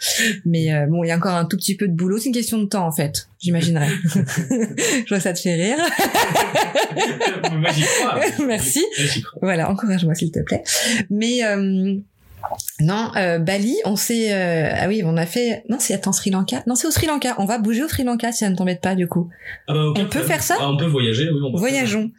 mais 0.46 0.74
euh, 0.74 0.86
bon 0.88 1.04
il 1.04 1.08
y 1.08 1.12
a 1.12 1.16
encore 1.18 1.36
un 1.36 1.46
tout 1.46 1.58
petit 1.58 1.76
peu 1.76 1.88
de 1.88 1.94
boulot 1.94 2.18
c'est 2.18 2.28
une 2.28 2.34
question 2.36 2.58
de 2.58 2.66
temps 2.66 2.86
en 2.88 2.92
fait 2.92 3.28
j'imaginerais 3.40 3.90
je 4.16 5.10
vois 5.10 5.20
ça 5.20 5.34
te 5.34 5.40
fait 5.40 5.56
rire 5.56 5.78
Moi, 7.52 7.70
j'y 7.72 7.82
crois. 7.84 8.20
Merci. 8.48 8.84
Voilà, 9.42 9.70
encourage-moi 9.70 10.16
s'il 10.16 10.32
te 10.32 10.40
plaît. 10.40 10.64
Mais 11.10 11.44
euh, 11.44 11.96
non, 12.80 13.12
euh, 13.16 13.40
Bali, 13.40 13.76
on 13.86 13.96
s'est 13.96 14.34
euh, 14.34 14.70
ah 14.76 14.88
oui, 14.88 15.02
on 15.06 15.18
a 15.18 15.26
fait 15.26 15.64
non, 15.70 15.78
c'est 15.80 15.94
attends 15.94 16.12
Sri 16.12 16.30
Lanka? 16.30 16.64
Non, 16.68 16.76
c'est 16.76 16.88
au 16.88 16.92
Sri 16.92 17.08
Lanka. 17.08 17.36
On 17.40 17.46
va 17.46 17.58
bouger 17.58 17.84
au 17.84 17.88
Sri 17.88 18.04
Lanka 18.04 18.32
si 18.32 18.40
ça 18.40 18.50
ne 18.50 18.56
t'embête 18.56 18.82
pas 18.82 18.96
du 18.96 19.08
coup. 19.08 19.30
Ah 19.68 19.74
bah, 19.74 19.94
On 19.98 20.06
peut 20.06 20.22
faire 20.22 20.42
ça? 20.44 20.56
Ah, 20.60 20.70
On 20.72 20.78
peut 20.78 20.86
voyager, 20.86 21.30
oui. 21.30 21.40
On 21.54 21.58
Voyageons. 21.58 22.12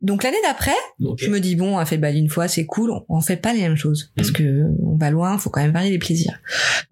Donc 0.00 0.24
l'année 0.24 0.36
d'après, 0.44 0.72
je 1.18 1.28
me 1.30 1.38
dis 1.38 1.54
bon, 1.56 1.76
on 1.76 1.78
a 1.78 1.86
fait 1.86 1.96
Bali 1.98 2.18
une 2.18 2.28
fois, 2.28 2.48
c'est 2.48 2.66
cool. 2.66 2.90
On, 2.90 3.04
on 3.08 3.20
fait 3.20 3.36
pas 3.36 3.52
les 3.52 3.60
mêmes 3.60 3.76
choses 3.76 4.12
parce 4.16 4.28
Mhm. 4.28 4.34
que 4.34 4.62
on 4.82 4.96
va 4.96 5.10
loin, 5.10 5.38
faut 5.38 5.50
quand 5.50 5.60
même 5.62 5.72
varier 5.72 5.90
les 5.90 5.98
plaisirs. 5.98 6.40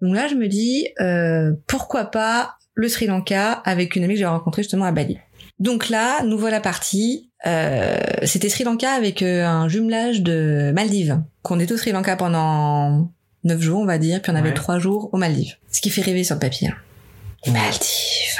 Donc 0.01 0.15
là, 0.15 0.27
je 0.27 0.35
me 0.35 0.47
dis 0.47 0.87
euh, 1.01 1.51
pourquoi 1.67 2.05
pas 2.05 2.55
le 2.73 2.87
Sri 2.87 3.07
Lanka 3.07 3.51
avec 3.51 3.95
une 3.97 4.03
amie 4.05 4.13
que 4.13 4.19
j'ai 4.19 4.25
rencontrée 4.25 4.63
justement 4.63 4.85
à 4.85 4.91
Bali. 4.93 5.17
Donc 5.61 5.87
là, 5.89 6.23
nous 6.23 6.37
voilà 6.37 6.59
partis. 6.59 7.29
Euh, 7.45 7.95
C'était 8.25 8.49
Sri 8.49 8.63
Lanka 8.65 8.91
avec 8.91 9.21
euh, 9.21 9.45
un 9.45 9.69
jumelage 9.69 10.21
de 10.21 10.71
Maldives. 10.75 11.21
Qu'on 11.43 11.59
est 11.59 11.71
au 11.71 11.77
Sri 11.77 11.91
Lanka 11.93 12.15
pendant 12.17 13.09
neuf 13.43 13.61
jours, 13.61 13.79
on 13.79 13.85
va 13.85 13.97
dire, 13.97 14.21
puis 14.21 14.31
on 14.31 14.35
avait 14.35 14.49
Ouais. 14.49 14.53
trois 14.55 14.77
jours 14.79 15.09
aux 15.13 15.17
Maldives. 15.17 15.55
Ce 15.71 15.79
qui 15.81 15.89
fait 15.89 16.01
rêver 16.01 16.23
sur 16.23 16.35
le 16.35 16.39
papier. 16.41 16.67
hein. 16.67 17.51
Maldives. 17.51 18.39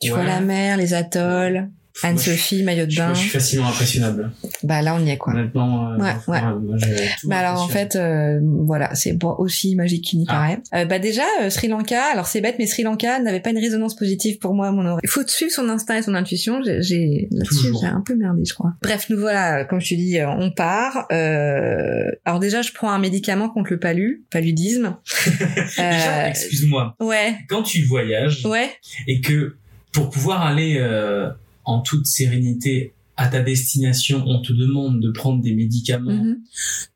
Tu 0.00 0.10
vois 0.10 0.24
la 0.24 0.40
mer, 0.40 0.76
les 0.76 0.94
atolls, 0.94 1.68
Anne-Sophie, 2.02 2.62
maillot 2.62 2.86
de 2.86 2.94
bain. 2.96 3.06
moi, 3.06 3.14
je 3.14 3.20
suis 3.20 3.30
facilement 3.30 3.68
impressionnable. 3.68 4.30
Bah 4.62 4.82
là, 4.82 4.94
on 4.94 5.04
y 5.04 5.10
est 5.10 5.16
quoi. 5.18 5.32
Honnêtement. 5.34 5.92
euh, 5.92 5.96
Ouais, 5.98 6.12
ouais. 6.28 6.40
moi, 6.42 6.76
Bah 7.24 7.38
alors 7.38 7.62
en 7.62 7.68
fait, 7.68 7.96
euh, 7.96 8.38
voilà, 8.42 8.94
c'est 8.94 9.16
aussi 9.38 9.74
magique 9.76 10.04
qu'il 10.04 10.18
n'y 10.20 10.26
Ah. 10.28 10.32
paraît. 10.32 10.58
Euh, 10.74 10.84
bah 10.84 10.98
déjà, 10.98 11.22
euh, 11.42 11.50
Sri 11.50 11.68
Lanka, 11.68 12.02
alors 12.12 12.26
c'est 12.26 12.40
bête, 12.40 12.56
mais 12.58 12.66
Sri 12.66 12.82
Lanka 12.82 13.20
n'avait 13.20 13.40
pas 13.40 13.50
une 13.50 13.58
résonance 13.58 13.94
positive 13.96 14.38
pour 14.38 14.54
moi 14.54 14.68
à 14.68 14.72
mon 14.72 14.84
oreille. 14.86 15.00
Il 15.04 15.08
faut 15.10 15.26
suivre 15.26 15.52
son 15.52 15.68
instinct 15.68 15.96
et 15.98 16.02
son 16.02 16.14
intuition. 16.14 16.60
J'ai, 16.62 17.28
là-dessus, 17.30 17.72
j'ai 17.80 17.86
un 17.86 18.02
peu 18.04 18.14
merdé, 18.14 18.42
je 18.46 18.54
crois. 18.54 18.72
Bref, 18.82 19.06
nous 19.10 19.18
voilà, 19.18 19.64
comme 19.64 19.80
je 19.80 19.90
te 19.90 19.94
dis, 19.94 20.18
euh, 20.18 20.28
on 20.28 20.50
part. 20.50 21.06
Euh, 21.12 22.10
alors 22.24 22.40
déjà, 22.40 22.62
je 22.62 22.72
prends 22.72 22.90
un 22.90 22.98
médicament 22.98 23.48
contre 23.48 23.70
le 23.72 23.78
palu, 23.78 24.24
paludisme. 24.30 24.96
Excuse-moi. 25.78 26.94
ouais, 27.00 27.34
Quand 27.48 27.62
tu 27.62 27.84
voyages 27.84 28.44
ouais, 28.46 28.70
et 29.06 29.20
que 29.20 29.56
pour 29.92 30.10
pouvoir 30.10 30.42
aller 30.42 30.76
euh, 30.78 31.28
en 31.64 31.80
toute 31.80 32.06
sérénité 32.06 32.92
à 33.16 33.28
ta 33.28 33.42
destination, 33.42 34.24
on 34.26 34.40
te 34.40 34.52
demande 34.52 35.00
de 35.00 35.10
prendre 35.10 35.42
des 35.42 35.54
médicaments 35.54 36.10
mhm, 36.24 36.38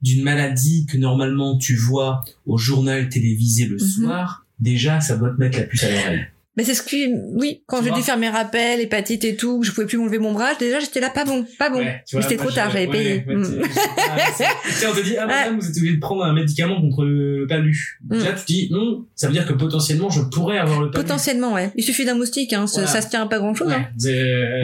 d'une 0.03 0.23
maladie 0.23 0.87
que 0.87 0.97
normalement 0.97 1.59
tu 1.59 1.77
vois 1.77 2.25
au 2.47 2.57
journal 2.57 3.09
télévisé 3.09 3.67
le 3.67 3.77
Mhm. 3.77 3.81
soir, 3.81 4.47
déjà 4.59 5.01
ça 5.01 5.17
doit 5.17 5.31
te 5.31 5.39
mettre 5.39 5.59
la 5.59 5.65
puce 5.65 5.85
à 5.85 5.91
l'oreille. 5.91 6.27
Mais 6.57 6.65
c'est 6.65 6.73
ce 6.75 6.83
qui, 6.83 7.13
oui, 7.35 7.63
quand 7.67 7.83
j'ai 7.83 7.91
dû 7.91 8.01
faire 8.03 8.17
mes 8.17 8.31
rappels, 8.31 8.81
hépatite 8.81 9.25
et 9.25 9.37
tout, 9.37 9.61
que 9.61 9.67
je 9.67 9.73
pouvais 9.73 9.87
plus 9.87 9.99
m'enlever 9.99 10.19
mon 10.19 10.33
bras, 10.33 10.55
déjà 10.59 10.81
j'étais 10.81 11.01
là 11.01 11.11
pas 11.11 11.25
bon, 11.27 11.45
pas 11.59 11.69
bon. 11.69 11.79
Ouais, 11.81 12.03
Mais 12.15 12.23
c'était 12.23 12.37
trop 12.37 12.51
tard, 12.51 12.71
j'avais 12.71 12.87
ouais, 12.87 12.93
payé. 12.93 13.25
ouais, 13.27 13.35
Mm. 13.35 13.63
ah, 13.99 14.17
on 14.91 14.95
te 14.95 15.03
dit, 15.03 15.17
ah, 15.19 15.27
madame, 15.27 15.59
vous 15.61 15.69
êtes 15.69 15.77
obligé 15.77 15.95
de 15.97 16.01
prendre 16.01 16.25
un 16.25 16.33
médicament 16.33 16.81
contre 16.81 17.05
le 17.05 17.47
palu. 17.47 17.99
Mm. 18.09 18.19
Là, 18.19 18.33
tu 18.33 18.45
dis, 18.47 18.69
non, 18.73 19.05
ça 19.15 19.27
veut 19.27 19.35
dire 19.35 19.47
que 19.47 19.53
potentiellement, 19.53 20.09
je 20.09 20.23
pourrais 20.23 20.57
avoir 20.59 20.81
le 20.81 20.91
palu. 20.91 21.05
Potentiellement, 21.05 21.53
ouais. 21.53 21.71
Il 21.77 21.85
suffit 21.85 22.05
d'un 22.07 22.15
moustique, 22.15 22.53
hein. 22.55 22.67
ça- 22.67 22.81
Voilà. 22.81 22.87
Ça 22.89 23.03
se 23.03 23.09
tient 23.11 23.23
à 23.23 23.27
pas 23.27 23.39
grand 23.39 23.55
chose, 23.55 23.71
hein. 23.73 23.87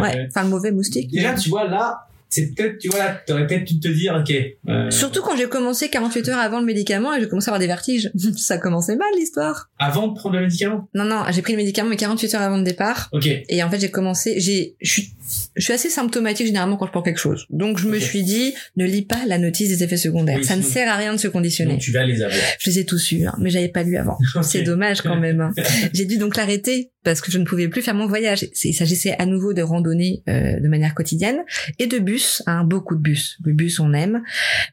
Ouais. 0.01 0.27
Enfin, 0.29 0.45
le 0.45 0.49
mauvais 0.49 0.71
moustique. 0.73 1.11
Déjà, 1.11 1.35
tu 1.35 1.51
vois, 1.51 1.69
là, 1.69 2.07
c'est 2.33 2.55
peut-être, 2.55 2.79
tu 2.79 2.89
vois, 2.89 2.99
là, 2.99 3.21
t'aurais 3.27 3.47
peut-être 3.47 3.65
dû 3.65 3.79
te 3.79 3.89
dire, 3.89 4.15
ok. 4.19 4.35
euh, 4.69 4.91
Surtout 4.91 5.21
quand 5.21 5.37
j'ai 5.37 5.49
commencé 5.49 5.91
48 5.91 6.29
heures 6.31 6.39
avant 6.39 6.61
le 6.61 6.65
médicament 6.67 7.15
et 7.15 7.21
j'ai 7.21 7.29
commencé 7.29 7.49
à 7.49 7.51
avoir 7.51 7.61
des 7.61 7.67
vertiges. 7.67 8.11
ça 8.37 8.57
commençait 8.57 8.97
mal 8.97 9.09
l'histoire. 9.17 9.69
Avant 9.79 10.09
de 10.09 10.15
prendre 10.15 10.37
le 10.37 10.43
médicament? 10.43 10.89
Non, 10.95 11.05
non, 11.05 11.25
j'ai 11.31 11.43
pris 11.43 11.53
le 11.53 11.59
médicament 11.59 11.91
mais 11.91 11.97
48 11.97 12.35
heures 12.35 12.41
avant 12.43 12.57
le 12.57 12.65
départ. 12.65 13.11
Ok. 13.13 13.27
Et 13.27 13.63
en 13.63 13.71
fait, 13.71 13.79
j'ai 13.81 13.91
commencé, 13.91 14.41
j'ai, 14.41 14.77
je 14.81 14.91
suis, 14.91 15.13
je 15.57 15.63
suis 15.63 15.73
assez 15.73 15.89
symptomatique 15.91 16.47
généralement 16.47 16.77
quand 16.77 16.87
je 16.87 16.93
prends 16.93 17.03
quelque 17.03 17.19
chose. 17.21 17.47
Donc, 17.51 17.79
je 17.79 17.89
me 17.89 17.99
suis 17.99 18.23
dit, 18.23 18.55
ne 18.77 18.85
lis 18.85 19.03
pas 19.03 19.21
la 19.27 19.39
notice 19.39 19.69
des 19.69 19.83
effets 19.85 19.97
secondaires. 19.97 20.39
Oui, 20.39 20.45
ça 20.45 20.57
ne 20.57 20.63
sert 20.63 20.89
à 20.91 20.97
rien 20.97 21.13
de 21.13 21.19
se 21.19 21.29
conditionner. 21.29 21.73
Donc, 21.73 21.81
tu 21.81 21.93
vas 21.93 22.05
les 22.05 22.23
avoir. 22.23 22.39
Je 22.59 22.71
les 22.71 22.79
ai 22.81 22.85
tous 22.87 23.13
eus, 23.13 23.27
hein, 23.27 23.35
mais 23.41 23.51
j'avais 23.51 23.69
pas 23.69 23.83
lu 23.83 23.97
avant. 23.97 24.17
C'est 24.43 24.63
dommage 24.63 25.03
quand 25.03 25.17
même. 25.17 25.41
hein. 25.41 25.53
J'ai 25.93 26.05
dû 26.05 26.17
donc 26.19 26.37
l'arrêter 26.37 26.91
parce 27.05 27.21
que 27.21 27.33
je 27.33 27.39
ne 27.39 27.45
pouvais 27.45 27.67
plus 27.69 27.83
faire 27.83 27.95
mon 27.95 28.07
voyage. 28.07 28.47
Il 28.63 28.75
s'agissait 28.75 29.17
à 29.19 29.27
nouveau 29.27 29.53
de 29.55 29.63
randonnée 29.63 30.23
euh, 30.29 30.61
de 30.61 30.69
manière 30.69 30.95
quotidienne 30.95 31.39
et 31.81 31.87
de 31.89 31.99
bus, 31.99 32.43
hein, 32.47 32.63
beaucoup 32.65 32.95
de 32.95 33.01
bus. 33.01 33.39
Le 33.45 33.53
bus, 33.53 33.81
on 33.81 33.93
aime. 33.93 34.23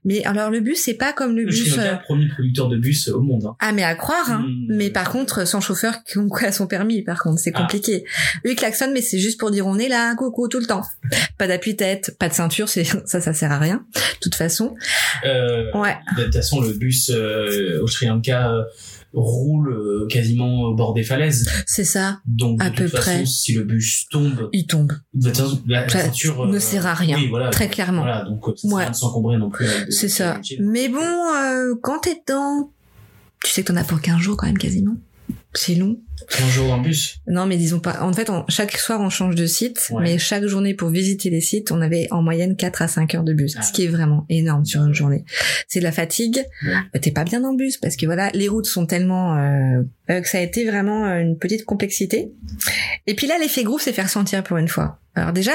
Mais 0.06 0.24
alors 0.26 0.52
le 0.52 0.60
bus, 0.60 0.80
c'est 0.84 0.93
pas 0.93 1.12
comme 1.13 1.36
le 1.36 1.45
bus. 1.45 1.76
Lanka, 1.76 1.93
euh, 1.93 1.95
premier 2.06 2.28
producteur 2.28 2.69
de 2.69 2.78
bus 2.78 3.08
au 3.08 3.22
monde. 3.22 3.45
hein. 3.48 3.56
Ah 3.60 3.72
mais 3.72 3.84
à 3.84 3.95
croire, 3.95 4.32
hein. 4.32 4.45
Mm. 4.48 4.76
Mais 4.76 4.89
par 4.91 5.10
contre, 5.12 5.48
sans 5.48 5.60
chauffeur 5.62 6.04
qui 6.04 6.19
à 6.45 6.52
son 6.52 6.67
permis, 6.67 7.02
par 7.02 7.22
contre, 7.24 7.39
c'est 7.39 7.52
Ah. 7.56 7.62
compliqué. 7.62 8.04
Lui 8.43 8.52
il 8.52 8.56
klaxonne, 8.56 8.93
mais 8.93 9.02
c'est 9.02 9.17
juste 9.19 9.39
pour 9.39 9.50
dire 9.50 9.65
on 9.65 9.78
est 9.80 9.89
là, 9.89 10.13
coucou 10.15 10.48
tout 10.49 10.59
le 10.59 10.65
temps. 10.65 10.81
Pas 11.38 11.47
d'appui-tête, 11.47 12.15
pas 12.19 12.27
de 12.29 12.33
ceinture, 12.33 12.67
c'est 12.69 12.83
ça, 13.05 13.21
ça 13.21 13.33
sert 13.33 13.51
à 13.51 13.59
rien. 13.59 13.85
De 13.95 14.19
toute 14.21 14.35
façon, 14.35 14.75
Euh, 15.25 15.71
ouais. 15.79 15.95
De 16.17 16.25
toute 16.25 16.33
façon, 16.35 16.59
le 16.62 16.73
bus 16.73 17.09
euh, 17.13 17.79
au 17.81 17.88
Sri 17.88 18.07
Lanka 18.07 18.51
euh, 18.51 18.63
roule 19.13 20.07
quasiment 20.09 20.63
au 20.63 20.75
bord 20.75 20.93
des 20.93 21.03
falaises. 21.03 21.49
C'est 21.65 21.83
ça. 21.83 22.19
Donc, 22.25 22.59
de 22.59 22.63
À 22.65 22.69
toute 22.69 22.77
peu 22.77 22.88
façon, 22.89 23.01
près. 23.01 23.25
si 23.25 23.53
le 23.53 23.63
bus 23.63 24.07
tombe, 24.09 24.49
Il 24.53 24.67
tombe. 24.67 24.91
de 25.13 25.29
toute 25.29 25.38
façon, 25.38 25.62
la, 25.67 25.88
ceinture 25.89 26.45
ne 26.47 26.59
sert 26.59 26.85
à 26.85 26.93
rien. 26.93 27.17
Oui, 27.17 27.27
voilà. 27.27 27.49
Très 27.49 27.69
clairement. 27.69 28.01
Voilà, 28.01 28.23
donc 28.25 28.43
ça 28.45 28.51
sert 28.55 28.71
à 28.71 28.73
Ouais. 28.75 28.81
rien 28.83 28.91
de 28.91 28.95
s'encombrer 28.95 29.38
non 29.38 29.49
plus. 29.49 29.65
des- 29.65 29.91
C'est 29.91 30.09
ça. 30.09 30.39
Mais 30.59 30.89
bon, 30.89 31.77
quand 31.81 31.99
t'es 31.99 32.15
dedans, 32.27 32.71
tu 33.43 33.51
sais 33.51 33.63
que 33.63 33.71
t'en 33.71 33.77
as 33.77 33.83
pour 33.83 33.99
15 34.01 34.19
jours 34.19 34.38
quand 34.38 34.47
même 34.47 34.57
quasiment. 34.57 34.95
C'est 35.53 35.75
long. 35.75 35.99
En 36.71 36.77
bus. 36.79 37.19
Non, 37.27 37.45
mais 37.45 37.58
disons 37.58 37.79
pas. 37.79 38.01
En 38.01 38.12
fait, 38.13 38.29
on- 38.29 38.45
chaque 38.49 38.77
soir, 38.77 38.99
on 39.01 39.10
change 39.10 39.36
de 39.36 39.45
site, 39.45 39.88
Ouais. 39.91 40.03
mais 40.03 40.17
chaque 40.17 40.45
journée 40.45 40.73
pour 40.73 40.89
visiter 40.89 41.29
les 41.29 41.41
sites, 41.41 41.71
on 41.71 41.82
avait 41.82 42.08
en 42.12 42.21
moyenne 42.21 42.55
4 42.55 42.82
à 42.82 42.88
5 42.88 43.15
heures 43.15 43.23
de 43.23 43.34
bus, 43.34 43.55
Ah. 43.58 43.62
ce 43.62 43.71
qui 43.71 43.84
est 43.86 43.88
vraiment 43.88 44.25
énorme 44.29 44.65
sur 44.65 44.84
une 44.86 44.93
journée. 44.93 45.23
C'est 45.67 45.79
de 45.79 45.84
la 45.86 45.91
fatigue. 45.91 46.43
Ouais. 46.65 46.73
Euh, 46.95 46.99
T'es 46.99 47.12
pas 47.12 47.23
bien 47.23 47.39
le 47.39 47.55
bus 47.58 47.77
parce 47.77 47.95
que 47.95 48.05
voilà, 48.05 48.29
les 48.34 48.47
routes 48.47 48.65
sont 48.67 48.86
tellement 48.86 49.36
euh, 49.38 49.82
euh, 50.10 50.21
que 50.21 50.27
ça 50.27 50.38
a 50.39 50.41
été 50.41 50.65
vraiment 50.69 51.05
euh, 51.05 51.19
une 51.19 51.38
petite 51.38 51.65
complexité. 51.65 52.32
Et 53.08 53.15
puis 53.15 53.27
là, 53.27 53.36
l'effet 53.39 53.63
groupe 53.63 53.82
s'est 53.82 53.93
fait 53.93 54.03
ressentir 54.03 54.43
pour 54.43 54.58
une 54.58 54.67
fois. 54.67 54.99
Alors 55.15 55.34
déjà, 55.34 55.53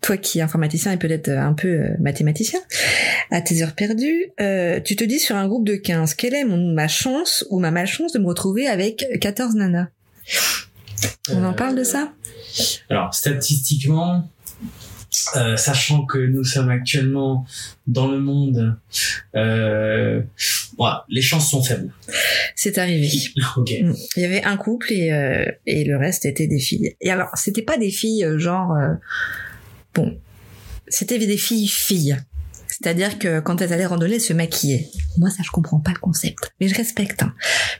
toi 0.00 0.16
qui 0.16 0.38
es 0.38 0.42
informaticien 0.42 0.92
et 0.92 0.96
peut-être 0.96 1.28
euh, 1.28 1.40
un 1.40 1.54
peu 1.54 1.68
euh, 1.68 1.88
mathématicien, 2.00 2.60
à 3.30 3.40
tes 3.40 3.62
heures 3.62 3.74
perdues, 3.74 4.32
euh, 4.40 4.80
tu 4.80 4.96
te 4.96 5.04
dis 5.04 5.18
sur 5.18 5.36
un 5.36 5.48
groupe 5.48 5.66
de 5.66 5.76
15, 5.76 6.14
quelle 6.14 6.34
est 6.34 6.44
mon, 6.44 6.72
ma 6.72 6.88
chance 6.88 7.44
ou 7.50 7.58
ma 7.58 7.70
malchance 7.70 8.12
de 8.12 8.18
me 8.18 8.26
retrouver 8.26 8.66
avec 8.66 9.06
14 9.20 9.54
nanas? 9.54 9.88
On 11.30 11.44
en 11.44 11.54
parle 11.54 11.76
de 11.76 11.84
ça? 11.84 12.12
Alors, 12.90 13.14
statistiquement, 13.14 14.28
euh, 15.36 15.56
sachant 15.56 16.04
que 16.06 16.18
nous 16.18 16.44
sommes 16.44 16.70
actuellement 16.70 17.46
dans 17.86 18.08
le 18.08 18.18
monde, 18.18 18.76
euh, 19.34 20.22
voilà, 20.76 21.04
les 21.08 21.22
chances 21.22 21.50
sont 21.50 21.62
faibles. 21.62 21.92
C'est 22.54 22.78
arrivé. 22.78 23.10
ok. 23.56 23.70
Mm. 23.82 23.92
Il 24.16 24.22
y 24.22 24.26
avait 24.26 24.44
un 24.44 24.56
couple 24.56 24.92
et, 24.92 25.12
euh, 25.12 25.44
et 25.66 25.84
le 25.84 25.96
reste 25.96 26.26
était 26.26 26.46
des 26.46 26.58
filles. 26.58 26.96
Et 27.00 27.10
alors, 27.10 27.30
c'était 27.34 27.62
pas 27.62 27.78
des 27.78 27.90
filles 27.90 28.26
genre... 28.36 28.76
bon, 29.94 30.18
c'était 30.88 31.18
des 31.18 31.36
filles 31.36 31.68
filles. 31.68 32.16
C'est-à-dire 32.68 33.18
que 33.18 33.38
quand 33.40 33.62
elles 33.62 33.72
allaient 33.72 33.86
randonner, 33.86 34.16
elles 34.16 34.20
se 34.20 34.32
maquillaient. 34.32 34.88
Moi, 35.18 35.30
ça, 35.30 35.42
je 35.44 35.50
comprends 35.50 35.78
pas 35.78 35.92
le 35.92 35.98
concept. 36.00 36.52
Mais 36.60 36.66
je 36.68 36.74
respecte. 36.74 37.22
hein. 37.22 37.32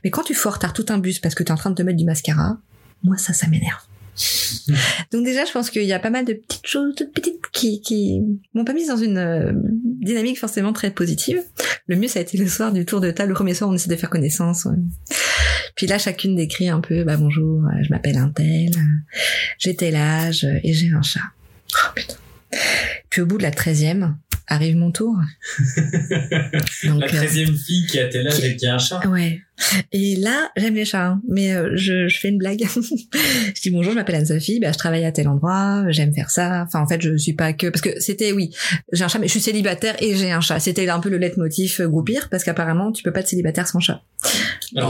Mais 0.05 0.11
quand 0.11 0.22
tu 0.22 0.35
fais 0.35 0.46
en 0.48 0.53
retard 0.53 0.72
tout 0.72 0.87
un 0.88 0.98
bus 0.98 1.18
parce 1.18 1.35
que 1.35 1.42
tu 1.42 1.48
es 1.48 1.53
en 1.53 1.57
train 1.57 1.70
de 1.70 1.74
te 1.74 1.83
mettre 1.83 1.98
du 1.98 2.05
mascara, 2.05 2.59
moi, 3.03 3.16
ça, 3.16 3.33
ça 3.33 3.48
m'énerve. 3.48 3.81
Donc 5.12 5.24
déjà, 5.24 5.44
je 5.44 5.50
pense 5.50 5.70
qu'il 5.70 5.83
y 5.83 5.92
a 5.92 5.98
pas 5.98 6.11
mal 6.11 6.24
de 6.24 6.35
petites 6.35 6.66
choses, 6.66 6.94
toutes 6.96 7.12
petites, 7.12 7.40
qui, 7.53 7.81
qui 7.81 8.20
m'ont 8.55 8.64
pas 8.64 8.72
mise 8.72 8.87
dans 8.87 8.96
une 8.96 9.18
euh, 9.18 9.53
dynamique 10.00 10.38
forcément 10.38 10.72
très 10.72 10.90
positive. 10.92 11.42
Le 11.88 11.96
mieux, 11.96 12.07
ça 12.07 12.20
a 12.20 12.22
été 12.22 12.38
le 12.38 12.46
soir 12.46 12.72
du 12.72 12.85
tour 12.85 13.00
de 13.00 13.11
table. 13.11 13.31
Le 13.31 13.35
premier 13.35 13.55
soir, 13.55 13.68
on 13.70 13.74
essaie 13.74 13.90
de 13.90 13.96
faire 13.96 14.11
connaissance. 14.11 14.64
ouais. 14.64 14.77
Puis 15.74 15.88
là, 15.88 15.98
chacune 15.98 16.37
décrit 16.37 16.68
un 16.68 16.81
peu, 16.81 17.03
bah 17.03 17.16
bonjour, 17.16 17.64
euh, 17.64 17.83
je 17.83 17.90
m'appelle 17.90 18.16
un 18.16 18.29
tel, 18.29 18.70
euh, 18.77 19.14
j'ai 19.59 19.74
tel 19.74 19.96
âge 19.96 20.46
et 20.62 20.72
j'ai 20.72 20.92
un 20.92 21.03
chat. 21.03 21.20
Oh, 21.77 21.91
putain. 21.95 22.15
Puis 23.11 23.23
au 23.23 23.27
bout 23.27 23.39
de 23.39 23.43
la 23.43 23.51
treizième, 23.51 24.17
arrive 24.47 24.77
mon 24.77 24.93
tour. 24.93 25.17
Donc, 26.85 27.01
la 27.01 27.09
treizième 27.09 27.57
fille 27.57 27.87
qui 27.87 27.99
a 27.99 28.09
tel 28.09 28.27
âge 28.29 28.45
et 28.45 28.57
qui 28.57 28.67
a 28.67 28.75
un 28.75 28.79
chat. 28.79 29.07
Ouais. 29.07 29.41
Et 29.93 30.17
là, 30.17 30.51
j'aime 30.57 30.75
les 30.75 30.85
chats, 30.85 31.07
hein, 31.07 31.23
mais 31.29 31.53
euh, 31.53 31.71
je, 31.75 32.09
je, 32.09 32.19
fais 32.19 32.29
une 32.29 32.38
blague. 32.38 32.64
je 32.75 33.62
dis 33.62 33.71
bonjour, 33.71 33.93
je 33.93 33.99
m'appelle 33.99 34.17
Anne-Sophie, 34.17 34.61
bah, 34.61 34.73
je 34.73 34.79
travaille 34.79 35.05
à 35.05 35.12
tel 35.12 35.29
endroit, 35.29 35.85
j'aime 35.88 36.12
faire 36.12 36.31
ça. 36.31 36.64
Enfin, 36.67 36.81
en 36.81 36.88
fait, 36.88 37.01
je 37.01 37.17
suis 37.17 37.35
pas 37.35 37.53
que 37.53 37.69
parce 37.69 37.81
que 37.81 38.01
c'était 38.01 38.33
oui, 38.33 38.51
j'ai 38.93 39.05
un 39.05 39.09
chat, 39.09 39.19
mais 39.19 39.27
je 39.27 39.33
suis 39.33 39.40
célibataire 39.40 39.95
et 40.01 40.17
j'ai 40.17 40.33
un 40.33 40.40
chat. 40.40 40.59
C'était 40.61 40.88
un 40.88 41.01
peu 41.01 41.09
le 41.09 41.19
leitmotiv 41.19 41.81
euh, 41.81 41.88
groupir 41.88 42.29
parce 42.31 42.45
qu'apparemment, 42.45 42.93
tu 42.93 43.03
peux 43.03 43.12
pas 43.12 43.21
être 43.21 43.29
célibataire 43.29 43.67
sans 43.67 43.81
chat. 43.81 44.03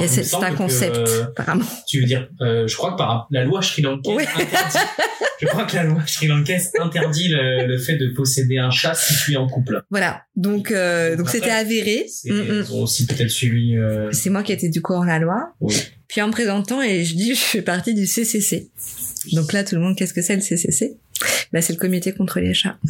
C'est 0.06 0.34
un 0.34 0.54
concept, 0.54 0.96
euh, 0.96 1.24
apparemment. 1.24 1.66
Tu 1.86 2.00
veux 2.00 2.06
dire, 2.06 2.28
euh, 2.40 2.66
je 2.66 2.76
crois 2.76 2.92
que 2.92 2.98
par 2.98 3.26
la 3.30 3.44
loi 3.44 3.60
Sri 3.60 3.82
Lankaise 3.82 4.16
Oui. 4.16 4.24
interdit. 4.34 4.78
je 5.40 5.46
crois 5.46 5.64
que 5.64 5.76
la 5.76 5.84
loi 5.84 6.02
Sri 6.06 6.26
Lankaise 6.26 6.70
interdit 6.80 7.28
le, 7.28 7.66
le 7.66 7.78
fait 7.78 7.96
de 7.96 8.08
posséder 8.08 8.58
un 8.58 8.70
chat 8.70 8.94
si 8.94 9.14
tu 9.24 9.32
es 9.32 9.36
en 9.36 9.46
couple. 9.46 9.82
Voilà. 9.90 10.22
Donc, 10.36 10.72
donc 10.72 11.28
c'était 11.28 11.50
avéré. 11.50 12.06
Mm, 12.24 12.32
mm. 12.32 12.64
Ils 12.66 12.72
ont 12.72 12.82
aussi 12.82 13.06
peut-être 13.06 13.30
suivi. 13.30 13.76
C'est 14.12 14.30
moi 14.30 14.42
qui 14.42 14.52
étais 14.54 14.68
du 14.68 14.80
coup 14.82 14.92
hors 14.94 15.04
la 15.04 15.18
loi. 15.18 15.52
Oui. 15.60 15.74
Puis 16.08 16.22
en 16.22 16.28
me 16.28 16.32
présentant, 16.32 16.80
et 16.82 17.04
je 17.04 17.14
dis, 17.14 17.34
je 17.34 17.40
fais 17.40 17.62
partie 17.62 17.94
du 17.94 18.06
CCC. 18.06 18.70
Donc 19.32 19.52
là, 19.52 19.64
tout 19.64 19.74
le 19.74 19.80
monde, 19.80 19.96
qu'est-ce 19.96 20.14
que 20.14 20.22
c'est 20.22 20.36
le 20.36 20.42
CCC 20.42 20.96
bah, 21.52 21.60
C'est 21.62 21.72
le 21.72 21.78
comité 21.78 22.12
contre 22.12 22.40
les 22.40 22.52
chats. 22.54 22.76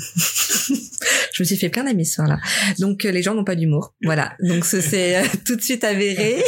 je 1.35 1.43
me 1.43 1.45
suis 1.45 1.57
fait 1.57 1.69
plein 1.69 1.85
d'amis 1.85 2.07
ce 2.07 2.15
soir-là. 2.15 2.39
Donc 2.79 3.05
euh, 3.05 3.11
les 3.11 3.23
gens 3.23 3.35
n'ont 3.35 3.45
pas 3.45 3.55
d'humour. 3.57 3.95
Voilà. 4.05 4.35
Donc 4.41 4.65
ce- 4.65 4.81
c'est 4.81 5.17
euh, 5.17 5.23
tout 5.47 5.57
de 5.57 5.61
suite 5.63 5.85
avéré. 5.85 6.43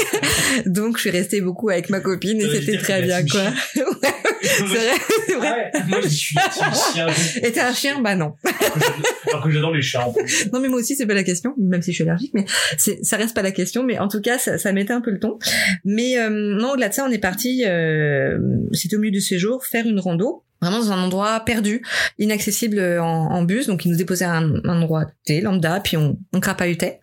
Donc 0.67 0.97
je 0.97 1.03
suis 1.03 1.11
restée 1.11 1.41
beaucoup 1.41 1.69
avec 1.71 1.89
ma 1.91 2.01
copine 2.01 2.41
et 2.41 2.51
c'était 2.51 2.79
très 2.79 3.03
bien 3.03 3.25
quoi. 3.27 3.53
Ouais, 3.77 4.15
c'est 4.43 4.63
vrai, 4.65 4.91
c'est 5.27 5.35
vrai. 5.35 5.71
Ah 5.73 5.79
ouais, 5.79 5.85
moi 5.89 6.01
je 6.03 6.09
suis, 6.09 6.37
un 6.39 6.73
chien. 6.73 7.07
Et 7.43 7.53
t'es 7.53 7.61
un 7.61 7.73
chien? 7.73 8.01
Bah 8.01 8.15
non. 8.15 8.35
Alors 9.29 9.45
que 9.45 9.51
j'adore 9.51 9.73
les 9.73 9.83
chats 9.83 10.07
en 10.07 10.13
plus. 10.13 10.51
Non 10.53 10.61
mais 10.61 10.69
moi 10.69 10.79
aussi 10.79 10.97
c'est 10.97 11.07
pas 11.07 11.15
la 11.15 11.25
question, 11.25 11.55
même 11.59 11.83
si 11.83 11.93
je 11.93 11.97
suis 11.97 12.05
allergique, 12.05 12.33
mais 12.35 12.45
ça 12.79 13.17
reste 13.17 13.35
pas 13.35 13.43
la 13.43 13.53
question. 13.53 13.83
Mais 13.83 13.99
en 13.99 14.09
tout 14.09 14.21
cas 14.21 14.39
ça, 14.39 14.59
ça 14.59 14.73
mettait 14.73 14.93
un 14.93 15.01
peu 15.01 15.11
le 15.11 15.19
ton. 15.19 15.39
Mais 15.85 16.19
euh, 16.19 16.31
non 16.31 16.73
au-delà 16.73 16.89
de 16.89 16.95
ça 16.95 17.05
on 17.07 17.11
est 17.11 17.19
parti, 17.19 17.65
euh, 17.67 18.39
c'était 18.73 18.97
au 18.97 19.01
milieu 19.01 19.13
du 19.13 19.21
séjour, 19.21 19.65
faire 19.65 19.87
une 19.87 20.01
rando. 20.01 20.43
Vraiment 20.61 20.79
dans 20.79 20.93
un 20.93 21.03
endroit 21.03 21.41
perdu, 21.41 21.83
inaccessible 22.19 22.81
en, 23.01 23.31
en 23.31 23.43
bus, 23.43 23.67
donc 23.67 23.85
ils 23.85 23.91
nous 23.91 23.97
déposaient 23.97 24.25
à 24.25 24.37
un, 24.37 24.55
un 24.65 24.83
endroit 24.83 25.05
T, 25.25 25.41
lambda, 25.41 25.81
puis 25.81 25.97
on, 25.97 26.19
on 26.33 26.41
crapahutait. 26.41 27.01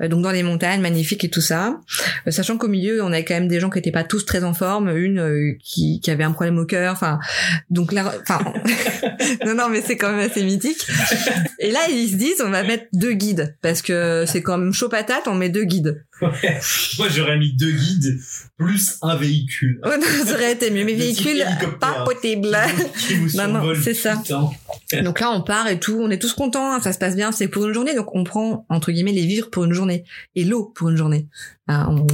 Euh, 0.00 0.08
donc 0.08 0.22
dans 0.22 0.30
les 0.30 0.42
montagnes, 0.42 0.80
magnifiques 0.80 1.24
et 1.24 1.30
tout 1.30 1.40
ça. 1.40 1.80
Euh, 2.26 2.30
sachant 2.30 2.58
qu'au 2.58 2.68
milieu, 2.68 3.02
on 3.02 3.12
avait 3.12 3.24
quand 3.24 3.34
même 3.34 3.48
des 3.48 3.60
gens 3.60 3.70
qui 3.70 3.78
étaient 3.78 3.90
pas 3.90 4.04
tous 4.04 4.24
très 4.24 4.44
en 4.44 4.54
forme, 4.54 4.96
une 4.96 5.18
euh, 5.18 5.52
qui, 5.62 6.00
qui 6.00 6.10
avait 6.10 6.24
un 6.24 6.32
problème 6.32 6.58
au 6.58 6.66
cœur, 6.66 6.92
enfin, 6.92 7.18
donc 7.70 7.92
là, 7.92 8.12
enfin, 8.22 8.40
non, 9.46 9.54
non, 9.54 9.68
mais 9.68 9.82
c'est 9.82 9.96
quand 9.96 10.10
même 10.10 10.30
assez 10.30 10.42
mythique. 10.42 10.86
Et 11.58 11.70
là, 11.70 11.80
ils 11.90 12.08
se 12.08 12.16
disent, 12.16 12.42
on 12.44 12.50
va 12.50 12.62
mettre 12.62 12.84
deux 12.92 13.12
guides, 13.12 13.56
parce 13.62 13.82
que 13.82 14.24
c'est 14.26 14.42
quand 14.42 14.58
même 14.58 14.72
chaud 14.72 14.88
patate, 14.88 15.26
on 15.26 15.34
met 15.34 15.48
deux 15.48 15.64
guides. 15.64 16.04
Moi 16.22 17.08
j'aurais 17.08 17.38
mis 17.38 17.52
deux 17.52 17.72
guides 17.72 18.20
plus 18.56 18.98
un 19.00 19.16
véhicule. 19.16 19.80
Oh 19.84 19.88
non, 19.88 20.24
ça 20.26 20.34
aurait 20.34 20.52
été 20.52 20.70
mieux. 20.70 20.84
Mais 20.84 20.94
véhicule, 20.94 21.42
pas 21.80 22.04
possible. 22.04 22.48
Non, 23.34 23.72
c'est 23.82 23.94
ça. 23.94 24.22
Donc 25.02 25.20
là, 25.20 25.30
on 25.30 25.42
part 25.42 25.68
et 25.68 25.80
tout, 25.80 25.98
on 26.00 26.10
est 26.10 26.18
tous 26.18 26.34
contents, 26.34 26.72
hein, 26.72 26.80
ça 26.80 26.92
se 26.92 26.98
passe 26.98 27.16
bien, 27.16 27.32
c'est 27.32 27.48
pour 27.48 27.66
une 27.66 27.72
journée, 27.72 27.94
donc 27.94 28.14
on 28.14 28.24
prend, 28.24 28.66
entre 28.68 28.90
guillemets, 28.90 29.12
les 29.12 29.24
vivres 29.24 29.48
pour 29.50 29.64
une 29.64 29.72
journée, 29.72 30.04
et 30.34 30.44
l'eau 30.44 30.64
pour 30.74 30.90
une 30.90 30.96
journée. 30.96 31.28
Ah, 31.72 31.88
on, 31.88 32.04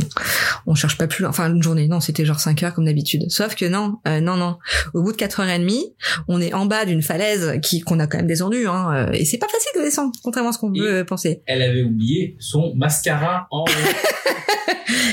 on 0.66 0.74
cherche 0.74 0.98
pas 0.98 1.06
plus 1.06 1.22
loin, 1.22 1.30
enfin 1.30 1.50
une 1.50 1.62
journée, 1.62 1.88
non, 1.88 2.00
c'était 2.00 2.26
genre 2.26 2.38
5 2.38 2.62
heures 2.62 2.74
comme 2.74 2.84
d'habitude. 2.84 3.30
Sauf 3.30 3.54
que 3.54 3.64
non, 3.64 3.96
euh, 4.06 4.20
non, 4.20 4.36
non. 4.36 4.58
Au 4.92 5.02
bout 5.02 5.12
de 5.12 5.16
4 5.16 5.40
heures 5.40 5.48
et 5.48 5.58
demie, 5.58 5.94
on 6.28 6.42
est 6.42 6.52
en 6.52 6.66
bas 6.66 6.84
d'une 6.84 7.00
falaise 7.00 7.58
qui 7.62 7.80
qu'on 7.80 7.98
a 7.98 8.06
quand 8.06 8.18
même 8.18 8.26
descendu, 8.26 8.68
hein, 8.68 8.92
euh, 8.92 9.12
et 9.12 9.24
c'est 9.24 9.38
pas 9.38 9.48
facile 9.48 9.80
de 9.80 9.82
descendre, 9.82 10.12
contrairement 10.22 10.50
à 10.50 10.52
ce 10.52 10.58
qu'on 10.58 10.70
peut 10.70 11.04
penser. 11.06 11.40
Elle 11.46 11.62
avait 11.62 11.82
oublié 11.82 12.36
son 12.38 12.74
mascara 12.74 13.46
en. 13.50 13.64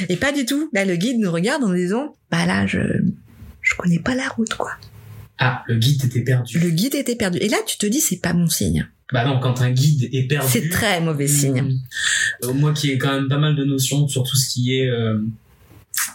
Et 0.10 0.18
pas 0.18 0.32
du 0.32 0.46
tout. 0.46 0.70
Là, 0.74 0.86
le 0.86 0.96
guide 0.96 1.20
nous 1.20 1.32
regarde 1.32 1.64
en 1.64 1.70
nous 1.70 1.76
disant, 1.76 2.16
bah 2.30 2.46
là, 2.46 2.68
je, 2.68 2.80
je 3.62 3.76
connais 3.76 4.00
pas 4.00 4.14
la 4.14 4.28
route, 4.28 4.54
quoi. 4.56 4.72
Ah, 5.40 5.64
le 5.68 5.78
guide 5.78 6.06
était 6.06 6.22
perdu. 6.22 6.60
Le 6.60 6.70
guide 6.70 6.96
était 6.96 7.16
perdu. 7.16 7.38
Et 7.40 7.50
là, 7.50 7.58
tu 7.66 7.78
te 7.78 7.86
dis, 7.86 8.02
c'est 8.02 8.22
pas 8.22 8.34
bon 8.34 8.48
signe. 8.48 8.88
Bah 9.12 9.26
non, 9.26 9.40
quand 9.40 9.62
un 9.62 9.72
guide 9.72 10.10
est 10.14 10.28
perdu. 10.28 10.48
C'est 10.50 10.70
très 10.70 11.00
mauvais 11.02 11.28
signe. 11.28 11.78
Euh, 12.44 12.54
moi 12.54 12.74
qui 12.74 12.90
ai 12.92 12.98
quand 12.98 13.14
même 13.14 13.28
pas 13.28 13.38
mal 13.38 13.56
de 13.56 13.64
notions 13.64 14.08
sur 14.08 14.24
tout 14.24 14.36
ce 14.38 14.50
qui 14.50 14.76
est 14.80 14.88
euh, 14.88 15.20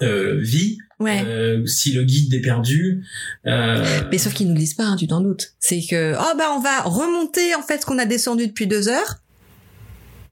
euh, 0.02 0.38
vie, 0.40 0.78
Ouais. 1.00 1.22
euh, 1.24 1.64
si 1.64 1.92
le 1.92 2.02
guide 2.02 2.34
est 2.34 2.40
perdu, 2.40 3.04
euh, 3.46 3.84
Mais 4.10 4.18
sauf 4.18 4.34
qu'ils 4.34 4.48
nous 4.48 4.56
disent 4.58 4.74
pas, 4.74 4.82
hein, 4.84 4.96
tu 4.96 5.06
t'en 5.06 5.20
doutes. 5.20 5.52
C'est 5.60 5.80
que, 5.88 6.14
oh 6.18 6.36
bah 6.36 6.46
on 6.56 6.60
va 6.60 6.82
remonter 6.82 7.54
en 7.54 7.62
fait 7.62 7.80
ce 7.82 7.86
qu'on 7.86 7.98
a 7.98 8.04
descendu 8.04 8.48
depuis 8.48 8.66
deux 8.66 8.88
heures. 8.88 9.18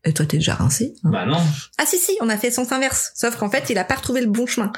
Et 0.04 0.12
toi 0.12 0.26
t'es 0.26 0.38
déjà 0.38 0.54
rincé. 0.54 0.94
hein. 1.04 1.10
bah 1.12 1.24
non. 1.26 1.38
Ah 1.78 1.84
si 1.86 1.98
si, 1.98 2.12
on 2.20 2.28
a 2.28 2.36
fait 2.36 2.50
sens 2.50 2.72
inverse. 2.72 3.12
Sauf 3.14 3.36
qu'en 3.36 3.48
fait 3.50 3.70
il 3.70 3.78
a 3.78 3.84
pas 3.84 3.94
retrouvé 3.94 4.20
le 4.22 4.26
bon 4.28 4.46
chemin. 4.46 4.72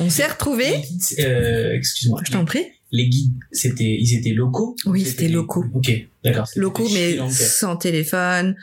On 0.00 0.10
s'est 0.10 0.26
retrouvé. 0.26 0.82
euh, 1.20 1.72
excuse-moi. 1.72 2.20
Je 2.26 2.32
t'en 2.32 2.44
prie. 2.44 2.66
Les 2.90 3.08
guides, 3.08 3.34
c'était, 3.52 3.96
ils 4.00 4.14
étaient 4.14 4.32
locaux? 4.32 4.74
Oui, 4.86 5.04
C'était 5.04 5.28
locaux. 5.28 5.64
Ok, 5.74 5.92
d'accord. 6.24 6.46
Locaux 6.56 6.88
mais 6.94 7.18
sans 7.30 7.76
téléphone, 7.76 8.56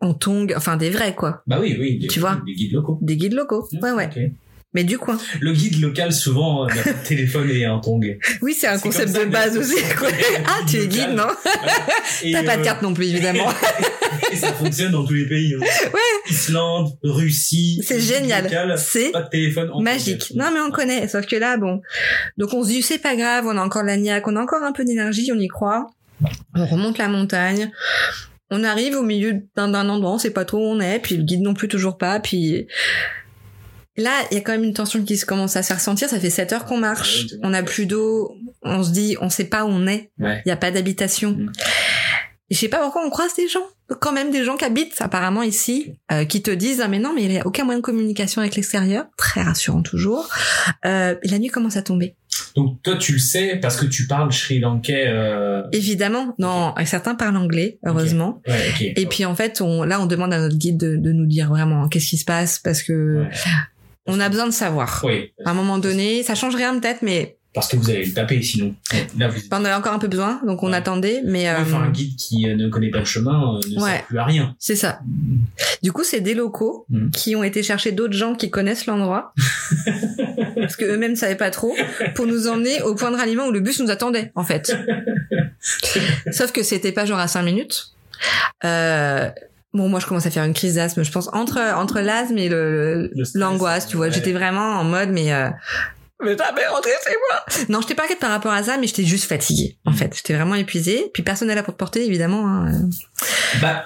en 0.00 0.14
tongs, 0.14 0.48
enfin 0.56 0.76
des 0.76 0.90
vrais 0.90 1.14
quoi. 1.14 1.42
Bah 1.46 1.58
oui, 1.60 1.76
oui. 1.78 1.98
Des, 1.98 2.08
Tu 2.08 2.20
vois? 2.20 2.42
Des 2.44 2.54
guides 2.54 2.72
locaux. 2.72 2.98
Des 3.00 3.16
guides 3.16 3.32
locaux. 3.32 3.66
Ouais 3.82 3.92
ouais. 3.92 4.06
Ok. 4.06 4.32
Mais 4.74 4.84
du 4.84 4.98
coin. 4.98 5.18
Le 5.40 5.52
guide 5.52 5.80
local, 5.80 6.12
souvent, 6.12 6.64
euh, 6.64 6.68
de 6.68 7.06
téléphone 7.06 7.48
et 7.50 7.64
un 7.64 7.78
tong. 7.78 8.18
Oui 8.42 8.54
c'est 8.58 8.66
un 8.66 8.78
concept 8.78 9.12
ça 9.12 9.24
de 9.24 9.30
base 9.30 9.56
aussi. 9.56 9.76
quoi. 9.98 10.08
Ah 10.46 10.58
tu 10.68 10.78
es 10.78 10.88
guide 10.88 11.10
non 11.10 11.28
T'as 12.32 12.42
pas 12.42 12.56
de 12.56 12.62
euh, 12.62 12.64
carte 12.64 12.82
non 12.82 12.92
plus 12.92 13.06
évidemment. 13.06 13.48
Et 14.32 14.36
ça 14.36 14.52
fonctionne 14.52 14.92
dans 14.92 15.04
tous 15.04 15.14
les 15.14 15.28
pays. 15.28 15.54
hein. 15.54 15.64
Ouais. 15.92 16.30
Islande, 16.30 16.88
Russie. 17.02 17.80
C'est 17.86 18.00
génial. 18.00 18.48
C'est 18.78 19.12
magique. 19.80 20.28
tongue. 20.28 20.36
Non, 20.36 20.50
mais 20.52 20.60
on 20.60 20.70
connaît. 20.70 21.06
Sauf 21.08 21.26
que 21.26 21.36
là, 21.36 21.56
bon. 21.56 21.80
Donc 22.36 22.52
on 22.52 22.62
se 22.64 22.68
dit, 22.68 22.82
c'est 22.82 22.98
pas 22.98 23.14
grave, 23.16 23.46
on 23.46 23.56
a 23.56 23.62
encore 23.62 23.82
de 23.82 23.88
la 23.88 23.96
niaque, 23.96 24.26
on 24.26 24.36
a 24.36 24.40
encore 24.40 24.62
un 24.62 24.72
peu 24.72 24.84
d'énergie, 24.84 25.30
on 25.32 25.38
y 25.38 25.48
croit. 25.48 25.86
On 26.56 26.66
remonte 26.66 26.98
la 26.98 27.08
montagne. 27.08 27.70
On 28.50 28.62
arrive 28.64 28.94
au 28.96 29.02
milieu 29.02 29.42
d'un 29.56 29.68
d'un 29.68 29.88
endroit, 29.88 30.12
on 30.12 30.18
sait 30.18 30.30
pas 30.30 30.44
trop 30.44 30.58
où 30.58 30.70
on 30.70 30.80
est, 30.80 30.98
puis 30.98 31.16
le 31.16 31.22
guide 31.24 31.40
non 31.40 31.54
plus 31.54 31.68
toujours 31.68 31.96
pas, 31.98 32.20
puis 32.20 32.66
là, 33.96 34.10
il 34.30 34.34
y 34.34 34.38
a 34.38 34.40
quand 34.40 34.52
même 34.52 34.64
une 34.64 34.74
tension 34.74 35.02
qui 35.04 35.16
se 35.16 35.26
commence 35.26 35.56
à 35.56 35.62
se 35.62 35.68
faire 35.68 35.80
sentir. 35.80 36.08
Ça 36.08 36.18
fait 36.20 36.30
7 36.30 36.52
heures 36.52 36.64
qu'on 36.64 36.78
marche, 36.78 37.26
on 37.42 37.48
monde 37.48 37.54
a 37.54 37.62
fait 37.62 37.62
plus 37.62 37.86
d'eau, 37.86 38.32
on 38.62 38.82
se 38.82 38.90
dit, 38.92 39.16
on 39.20 39.30
sait 39.30 39.44
pas 39.44 39.64
où 39.64 39.68
on 39.68 39.86
est, 39.86 40.10
Ouais. 40.18 40.42
il 40.44 40.48
y 40.48 40.52
a 40.52 40.56
pas 40.56 40.70
d'habitation. 40.70 41.32
Mm. 41.32 41.52
Et 42.50 42.54
Je 42.54 42.60
sais 42.60 42.68
pas 42.68 42.78
pourquoi 42.78 43.02
on 43.06 43.08
croise 43.10 43.34
des 43.34 43.48
gens, 43.48 43.64
quand 44.00 44.12
même 44.12 44.30
des 44.30 44.44
gens 44.44 44.56
qui 44.56 44.66
habitent 44.66 44.96
apparemment 45.00 45.42
ici, 45.42 45.94
euh, 46.12 46.26
qui 46.26 46.42
te 46.42 46.50
disent 46.50 46.82
ah 46.82 46.88
mais 46.88 46.98
non 46.98 47.12
mais 47.14 47.24
il 47.24 47.32
y 47.32 47.38
a 47.38 47.46
aucun 47.46 47.64
moyen 47.64 47.78
de 47.80 47.84
communication 47.84 48.42
avec 48.42 48.54
l'extérieur, 48.54 49.06
très 49.16 49.40
rassurant 49.42 49.80
toujours. 49.82 50.28
Euh, 50.84 51.14
et 51.22 51.28
la 51.28 51.38
nuit 51.38 51.48
commence 51.48 51.78
à 51.78 51.82
tomber. 51.82 52.16
Donc 52.54 52.82
toi 52.82 52.96
tu 52.96 53.12
le 53.14 53.18
sais 53.18 53.56
parce 53.62 53.76
que 53.78 53.86
tu 53.86 54.06
parles 54.06 54.30
sri 54.30 54.58
lankais. 54.60 55.06
Euh... 55.08 55.62
Évidemment, 55.72 56.34
non, 56.38 56.74
certains 56.84 57.14
parlent 57.14 57.36
anglais, 57.38 57.78
heureusement. 57.86 58.42
Ouais. 58.46 58.92
Et 58.94 59.06
puis 59.06 59.24
en 59.24 59.34
fait, 59.34 59.62
on, 59.62 59.82
là 59.82 59.98
on 60.00 60.06
demande 60.06 60.34
à 60.34 60.38
notre 60.38 60.56
guide 60.56 60.76
de, 60.76 60.96
de 60.96 61.12
nous 61.12 61.26
dire 61.26 61.48
vraiment 61.48 61.88
qu'est-ce 61.88 62.08
qui 62.10 62.18
se 62.18 62.26
passe 62.26 62.58
parce 62.58 62.82
que 62.82 63.22
Ouais. 63.22 63.30
On 64.06 64.20
a 64.20 64.28
besoin 64.28 64.46
de 64.46 64.52
savoir. 64.52 65.00
Oui, 65.04 65.32
À 65.44 65.50
un 65.50 65.54
moment 65.54 65.78
donné, 65.78 66.22
ça 66.22 66.34
change 66.34 66.54
rien 66.56 66.78
peut-être, 66.78 67.02
mais 67.02 67.36
parce 67.54 67.68
que 67.68 67.76
vous 67.76 67.88
allez 67.88 68.04
le 68.06 68.12
taper 68.12 68.42
sinon. 68.42 68.74
Là 69.16 69.28
vous. 69.28 69.40
on 69.52 69.64
avait 69.64 69.72
encore 69.74 69.92
un 69.92 70.00
peu 70.00 70.08
besoin, 70.08 70.40
donc 70.44 70.64
on 70.64 70.70
Ouais. 70.70 70.76
attendait. 70.76 71.22
Mais 71.24 71.48
euh, 71.48 71.60
Enfin, 71.60 71.82
un 71.82 71.90
guide 71.90 72.16
qui 72.16 72.48
euh, 72.48 72.56
ne 72.56 72.68
connaît 72.68 72.90
pas 72.90 72.98
le 72.98 73.04
chemin 73.04 73.54
euh, 73.54 73.60
ne 73.70 73.80
Ouais. 73.80 73.90
sert 73.92 74.06
plus 74.06 74.18
à 74.18 74.24
rien. 74.24 74.56
c'est 74.58 74.74
ça. 74.74 74.98
Du 75.82 75.92
coup, 75.92 76.02
c'est 76.02 76.20
des 76.20 76.34
locaux 76.34 76.84
Mm. 76.90 77.10
qui 77.10 77.36
ont 77.36 77.44
été 77.44 77.62
chercher 77.62 77.92
d'autres 77.92 78.12
gens 78.14 78.34
qui 78.34 78.50
connaissent 78.50 78.86
l'endroit, 78.86 79.32
parce 80.56 80.74
que 80.74 80.84
eux-mêmes 80.84 81.12
ne 81.12 81.16
savaient 81.16 81.36
pas 81.36 81.50
trop, 81.50 81.76
pour 82.16 82.26
nous 82.26 82.48
emmener 82.48 82.82
au 82.82 82.96
point 82.96 83.12
de 83.12 83.16
ralliement 83.16 83.46
où 83.46 83.52
le 83.52 83.60
bus 83.60 83.78
nous 83.80 83.90
attendait, 83.92 84.32
en 84.34 84.42
fait. 84.42 84.76
Sauf 86.32 86.50
que 86.52 86.62
c'était 86.64 86.92
pas 86.92 87.06
genre 87.06 87.20
à 87.20 87.28
5 87.28 87.42
minutes. 87.42 87.92
Euh, 88.64 89.30
bon, 89.74 89.88
moi, 89.88 90.00
je 90.00 90.06
commence 90.06 90.24
à 90.26 90.30
faire 90.30 90.44
une 90.44 90.54
crise 90.54 90.76
d'asthme, 90.76 91.02
je 91.04 91.10
pense, 91.12 91.28
entre, 91.32 91.60
entre 91.76 92.00
l'asthme 92.00 92.38
et 92.38 92.48
le, 92.48 93.10
l'angoisse, 93.34 93.86
tu 93.86 93.96
vois. 93.96 94.06
ouais. 94.06 94.12
J'étais 94.12 94.32
vraiment 94.32 94.78
en 94.80 94.84
mode, 94.84 95.10
mais, 95.10 95.32
euh, 95.32 95.50
mais 96.22 96.36
jamais 96.38 96.66
rentrer 96.68 96.92
chez 97.06 97.14
moi. 97.28 97.66
Non, 97.68 97.80
j'étais 97.82 97.94
pas 97.94 98.04
inquiète 98.04 98.20
par 98.20 98.30
rapport 98.30 98.52
à 98.52 98.62
ça, 98.62 98.76
mais 98.78 98.86
j'étais 98.86 99.04
juste 99.04 99.24
fatiguée, 99.28 99.76
en 99.84 99.90
Mm. 99.90 99.94
fait. 99.94 100.14
J'étais 100.16 100.34
vraiment 100.34 100.54
épuisée. 100.54 101.10
Puis 101.12 101.22
personne 101.22 101.48
n'est 101.48 101.54
là 101.54 101.62
pour 101.62 101.74
te 101.74 101.78
porter, 101.78 102.06
évidemment. 102.06 102.46
hein. 102.48 102.88
Bah, 103.60 103.84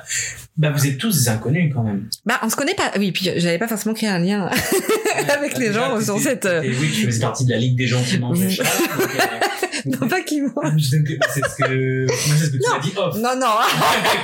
bah 0.56 0.70
vous 0.70 0.86
êtes 0.86 0.98
tous 0.98 1.16
des 1.24 1.28
inconnus 1.28 1.72
quand 1.74 1.82
même. 1.82 2.08
Bah, 2.26 2.38
on 2.42 2.48
se 2.50 2.56
connaît 2.56 2.74
pas. 2.74 2.90
Oui, 2.98 3.12
puis 3.12 3.30
j'avais 3.36 3.58
pas 3.58 3.68
forcément 3.68 3.94
créé 3.94 4.08
un 4.08 4.18
lien 4.18 4.46
avec 5.30 5.54
Bah, 5.54 5.58
les 5.60 5.72
gens 5.72 6.00
sur 6.00 6.18
cette. 6.20 6.46
euh, 6.46 6.62
Oui, 6.64 6.90
tu 6.94 7.06
faisais 7.06 7.20
partie 7.20 7.44
de 7.44 7.50
la 7.50 7.58
ligue 7.58 7.76
des 7.76 7.86
gens 7.86 8.02
qui 8.02 8.18
mangent 8.18 8.60
Euh, 9.86 9.90
non, 10.00 10.08
pas 10.08 10.20
qu'il 10.22 10.44
Ah, 10.56 10.60
mange. 10.70 10.80
je 10.82 10.90
donne 10.92 11.04
que- 11.04 11.12
C'est 11.34 11.40
ce 11.48 11.56
que, 11.56 12.06
moi, 12.06 12.36
c'est 12.38 12.44
ce 12.46 12.50
que 12.50 12.56
tu 12.56 12.62
Non. 12.68 12.74
m'as 12.76 12.80
dit 12.80 12.92
off. 12.96 13.16
Non, 13.16 13.36
non, 13.38 13.46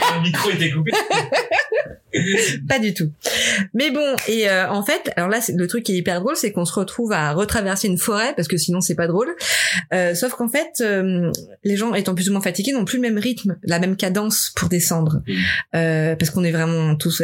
Quand 0.09 0.17
le 0.17 0.23
micro 0.23 0.51
était 0.51 0.71
coupé. 0.71 0.93
pas 2.69 2.79
du 2.79 2.95
tout. 2.95 3.11
Mais 3.75 3.91
bon, 3.91 4.15
et 4.29 4.49
euh, 4.49 4.71
en 4.71 4.85
fait, 4.85 5.11
alors 5.17 5.29
là, 5.29 5.41
le 5.55 5.67
truc 5.67 5.85
qui 5.85 5.93
est 5.93 5.97
hyper 5.97 6.21
drôle, 6.21 6.37
c'est 6.37 6.53
qu'on 6.53 6.65
se 6.65 6.73
retrouve 6.75 7.13
à 7.13 7.33
retraverser 7.33 7.89
une 7.89 7.99
forêt, 7.99 8.35
parce 8.37 8.47
que 8.49 8.57
sinon 8.57 8.81
c'est 8.81 8.95
pas 8.95 9.07
drôle. 9.09 9.35
Euh, 9.93 10.15
sauf 10.15 10.33
qu'en 10.35 10.49
fait, 10.49 10.81
euh, 10.81 11.31
les 11.65 11.77
gens 11.77 11.93
étant 11.95 12.15
plus 12.15 12.29
ou 12.29 12.33
moins 12.33 12.41
fatigués 12.41 12.73
n'ont 12.73 12.85
plus 12.85 12.97
le 12.99 13.03
même 13.03 13.19
rythme, 13.19 13.57
la 13.65 13.79
même 13.79 13.97
cadence 13.97 14.53
pour 14.55 14.69
descendre, 14.69 15.23
euh, 15.75 16.15
parce 16.17 16.31
qu'on 16.31 16.45
est 16.45 16.53
vraiment 16.53 16.95
tous. 16.97 17.21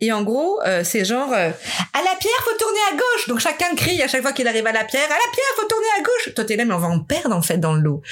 Et 0.00 0.12
en 0.12 0.22
gros, 0.22 0.60
euh, 0.64 0.82
c'est 0.84 1.04
genre 1.04 1.32
euh, 1.32 1.50
à 1.92 1.98
la 1.98 2.14
pierre, 2.20 2.38
faut 2.44 2.56
tourner 2.56 2.78
à 2.92 2.94
gauche. 2.94 3.28
Donc 3.28 3.40
chacun 3.40 3.74
crie 3.74 4.00
à 4.00 4.06
chaque 4.06 4.22
fois 4.22 4.32
qu'il 4.32 4.46
arrive 4.46 4.66
à 4.66 4.72
la 4.72 4.84
pierre, 4.84 5.04
à 5.04 5.08
la 5.08 5.32
pierre, 5.32 5.46
faut 5.56 5.66
tourner 5.66 5.86
à 5.98 6.02
gauche. 6.02 6.34
Toi 6.34 6.44
t'es 6.44 6.56
là, 6.56 6.64
mais 6.64 6.74
on 6.74 6.78
va 6.78 6.86
en 6.86 7.00
perdre 7.00 7.34
en 7.34 7.42
fait 7.42 7.58
dans 7.58 7.74
le 7.74 7.80
lot. 7.80 8.02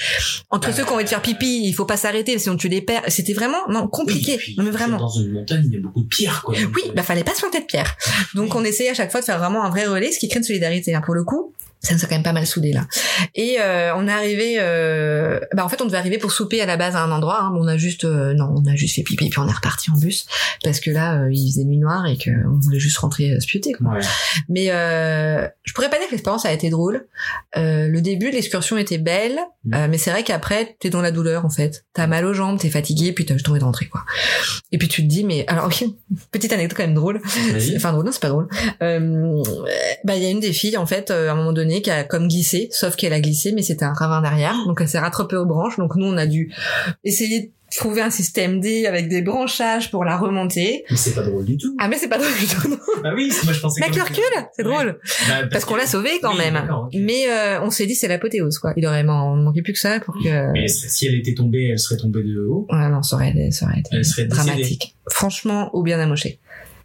Entre 0.49 0.73
ceux 0.73 0.83
qui 0.83 0.91
ont 0.91 0.95
envie 0.95 1.05
de 1.05 1.09
faire 1.09 1.21
pipi, 1.21 1.61
il 1.65 1.73
faut 1.73 1.85
pas 1.85 1.95
s'arrêter, 1.95 2.37
sinon 2.39 2.57
tu 2.57 2.67
les 2.67 2.81
perds. 2.81 3.03
C'était 3.07 3.33
vraiment 3.33 3.67
non 3.69 3.87
compliqué, 3.87 4.33
Oui, 4.33 4.37
puis, 4.37 4.55
non 4.57 4.63
mais 4.65 4.71
vraiment. 4.71 4.97
Dans 4.97 5.09
une 5.09 5.31
montagne, 5.31 5.63
il 5.65 5.73
y 5.73 5.77
a 5.77 5.79
beaucoup 5.79 6.01
de 6.01 6.07
pierres, 6.07 6.41
quoi. 6.43 6.55
Oui, 6.75 6.91
bah 6.93 7.03
fallait 7.03 7.23
pas 7.23 7.33
se 7.33 7.39
planter 7.39 7.61
de 7.61 7.65
pierre. 7.65 7.95
Donc 8.35 8.53
on 8.53 8.65
essayait 8.65 8.89
à 8.89 8.93
chaque 8.93 9.11
fois 9.11 9.21
de 9.21 9.25
faire 9.25 9.39
vraiment 9.39 9.63
un 9.63 9.69
vrai 9.69 9.85
relais, 9.85 10.11
ce 10.11 10.19
qui 10.19 10.27
crée 10.27 10.39
une 10.39 10.45
solidarité. 10.45 10.93
Hein, 10.93 11.01
pour 11.05 11.15
le 11.15 11.23
coup, 11.23 11.53
ça 11.79 11.93
nous 11.93 12.03
a 12.03 12.07
quand 12.07 12.15
même 12.15 12.23
pas 12.23 12.33
mal 12.33 12.45
soudés 12.45 12.73
là. 12.73 12.87
Et 13.35 13.57
euh, 13.59 13.95
on 13.95 14.07
est 14.07 14.11
arrivé, 14.11 14.55
euh, 14.59 15.39
bah 15.53 15.63
en 15.65 15.69
fait 15.69 15.81
on 15.81 15.85
devait 15.85 15.97
arriver 15.97 16.17
pour 16.17 16.31
souper 16.31 16.61
à 16.61 16.65
la 16.65 16.77
base 16.77 16.95
à 16.95 17.03
un 17.03 17.11
endroit. 17.11 17.41
Hein, 17.41 17.51
mais 17.53 17.59
on 17.61 17.67
a 17.67 17.77
juste, 17.77 18.03
euh, 18.05 18.33
non, 18.33 18.53
on 18.55 18.65
a 18.69 18.75
juste 18.75 18.95
fait 18.95 19.03
pipi 19.03 19.29
puis 19.29 19.39
on 19.39 19.47
est 19.47 19.53
reparti 19.53 19.91
en 19.91 19.97
bus 19.97 20.25
parce 20.63 20.79
que 20.79 20.91
là 20.91 21.21
euh, 21.21 21.29
il 21.31 21.51
faisait 21.51 21.63
nuit 21.65 21.77
noire 21.77 22.05
et 22.07 22.17
qu'on 22.17 22.59
voulait 22.59 22.79
juste 22.79 22.97
rentrer 22.97 23.31
euh, 23.33 23.39
se. 23.39 23.47
Quoi. 23.77 23.93
Ouais. 23.93 23.99
Mais 24.49 24.67
euh, 24.71 25.47
je 25.63 25.73
pourrais 25.73 25.89
pas 25.89 25.97
dire 25.97 26.07
que 26.07 26.11
l'expérience 26.11 26.45
a 26.45 26.51
été 26.51 26.69
drôle. 26.69 27.07
Euh, 27.57 27.87
le 27.87 28.01
début 28.01 28.29
de 28.29 28.35
l'excursion 28.35 28.77
était 28.77 28.97
belle, 28.97 29.39
Mm. 29.67 29.73
euh, 29.73 29.87
mais 29.89 29.97
c'est 29.97 30.11
vrai 30.11 30.23
qu'après 30.23 30.77
t'es 30.79 30.89
dans 30.89 31.01
la 31.01 31.11
douleur 31.11 31.45
en 31.45 31.49
fait. 31.49 31.85
T'as 31.93 32.07
mal 32.07 32.25
aux 32.25 32.33
jambes, 32.33 32.59
t'es 32.59 32.69
fatigué, 32.69 33.11
puis 33.11 33.25
t'as 33.25 33.33
juste 33.33 33.49
envie 33.49 33.59
de 33.59 33.65
rentrer 33.65 33.87
quoi. 33.87 34.03
Et 34.71 34.77
puis 34.77 34.87
tu 34.87 35.03
te 35.03 35.07
dis 35.07 35.23
mais 35.23 35.45
alors 35.47 35.65
ok, 35.65 35.83
petite 36.31 36.53
anecdote 36.53 36.77
quand 36.77 36.83
même 36.83 36.93
drôle. 36.93 37.21
Enfin 37.75 37.91
drôle, 37.91 38.05
non 38.05 38.11
c'est 38.11 38.21
pas 38.21 38.29
drôle. 38.29 38.47
Euh, 38.81 39.43
bah 40.05 40.15
il 40.15 40.23
y 40.23 40.25
a 40.25 40.29
une 40.29 40.39
des 40.39 40.53
filles 40.53 40.77
en 40.77 40.85
fait 40.85 41.11
euh, 41.11 41.29
à 41.29 41.33
un 41.33 41.35
moment 41.35 41.53
donné 41.53 41.66
qui 41.81 41.89
a 41.91 42.03
comme 42.03 42.27
glissé, 42.27 42.69
sauf 42.71 42.95
qu'elle 42.95 43.13
a 43.13 43.19
glissé 43.21 43.51
mais 43.53 43.61
c'était 43.61 43.85
un 43.85 43.93
ravin 43.93 44.21
derrière, 44.21 44.55
donc 44.65 44.79
elle 44.81 44.87
s'est 44.89 44.99
rattrapée 44.99 45.35
aux 45.35 45.45
branches. 45.45 45.77
Donc 45.77 45.95
nous 45.95 46.05
on 46.07 46.17
a 46.17 46.25
dû 46.25 46.53
essayer 47.03 47.41
de 47.41 47.49
trouver 47.75 48.01
un 48.01 48.09
système 48.09 48.61
D 48.61 48.85
avec 48.85 49.09
des 49.09 49.21
branchages 49.21 49.91
pour 49.91 50.05
la 50.05 50.17
remonter. 50.17 50.85
Mais 50.89 50.95
c'est 50.95 51.13
pas 51.13 51.21
drôle 51.23 51.43
du 51.43 51.57
tout. 51.57 51.75
Ah 51.79 51.89
mais 51.89 51.97
c'est 51.97 52.07
pas 52.07 52.17
drôle 52.17 52.33
du 52.39 52.47
tout. 52.47 52.69
non. 52.69 52.77
Ah 53.03 53.11
oui, 53.13 53.29
moi 53.43 53.51
je 53.53 53.59
pensais 53.59 53.81
Mec 53.81 53.89
comme- 53.89 53.99
le 53.99 54.03
recul, 54.05 54.23
c'est 54.55 54.65
Ouais. 54.65 54.71
drôle. 54.73 54.99
Bah, 55.27 55.33
Parce 55.51 55.65
qu'on 55.65 55.75
l'a 55.75 55.85
sauvé 55.85 56.09
quand 56.21 56.31
Oui, 56.31 56.37
même. 56.37 56.61
Mais 56.93 57.29
euh, 57.29 57.61
on 57.61 57.69
s'est 57.69 57.85
dit 57.85 57.95
c'est 57.95 58.07
l'apothéose 58.07 58.57
quoi. 58.59 58.73
Il 58.77 58.85
aurait 58.87 59.03
man- 59.03 59.43
manqué 59.43 59.61
plus 59.61 59.73
que 59.73 59.79
ça 59.79 59.99
pour 59.99 60.13
que. 60.15 60.51
Mais 60.53 60.67
si 60.69 61.07
elle 61.07 61.15
était 61.15 61.33
tombée, 61.33 61.67
elle 61.71 61.79
serait 61.79 61.97
tombée 61.97 62.23
de 62.23 62.39
haut. 62.39 62.65
Ouais 62.71 62.87
non 62.89 63.03
ça 63.03 63.17
aurait, 63.17 63.33
ça 63.51 63.65
aurait 63.65 63.79
été 63.79 63.89
Elle 63.91 64.05
serait 64.05 64.25
dramatique. 64.25 64.95
Franchement 65.09 65.69
ou 65.73 65.83
bien 65.83 65.99
amoché. 65.99 66.39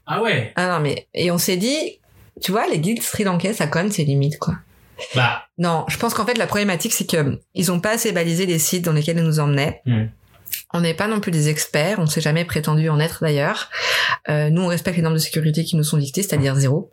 Ah 0.07 0.21
ouais. 0.21 0.53
Ah 0.57 0.67
non 0.77 0.81
mais 0.83 1.07
et 1.15 1.31
on 1.31 1.39
s'est 1.39 1.57
dit 1.57 2.01
tu 2.41 2.51
vois 2.51 2.67
les 2.69 2.81
guides 2.81 3.03
sri 3.03 3.23
lankais 3.23 3.53
ça 3.53 3.65
a 3.65 3.67
quand 3.69 3.79
même 3.81 3.93
ses 3.93 4.05
limites 4.05 4.39
quoi. 4.39 4.57
Bah, 5.15 5.43
Non, 5.59 5.85
je 5.89 5.97
pense 5.97 6.15
qu'en 6.15 6.25
fait 6.27 6.39
la 6.39 6.47
problématique 6.47 6.93
c'est 6.93 7.07
que 7.09 7.39
ils 7.55 7.71
ont 7.73 7.81
pas 7.81 7.91
assez 7.95 8.13
balisé 8.13 8.47
les 8.47 8.59
sites 8.59 8.85
dans 8.85 8.93
lesquels 8.93 9.19
ils 9.19 9.25
nous 9.25 9.41
emmenaient. 9.41 9.81
Hmm. 9.87 10.05
On 10.75 10.81
n'est 10.81 10.95
pas 10.95 11.07
non 11.09 11.21
plus 11.21 11.33
des 11.33 11.49
experts, 11.49 11.99
on 11.99 12.07
s'est 12.07 12.21
jamais 12.21 12.45
prétendu 12.45 12.89
en 12.89 12.99
être 13.01 13.19
d'ailleurs. 13.23 13.71
Euh, 14.29 14.51
nous 14.51 14.63
on 14.63 14.67
respecte 14.69 14.97
les 14.97 15.03
normes 15.03 15.15
de 15.15 15.19
sécurité 15.21 15.65
qui 15.65 15.77
nous 15.77 15.85
sont 15.85 15.99
dictées, 15.99 16.23
c'est-à-dire 16.23 16.55
zéro. 16.55 16.91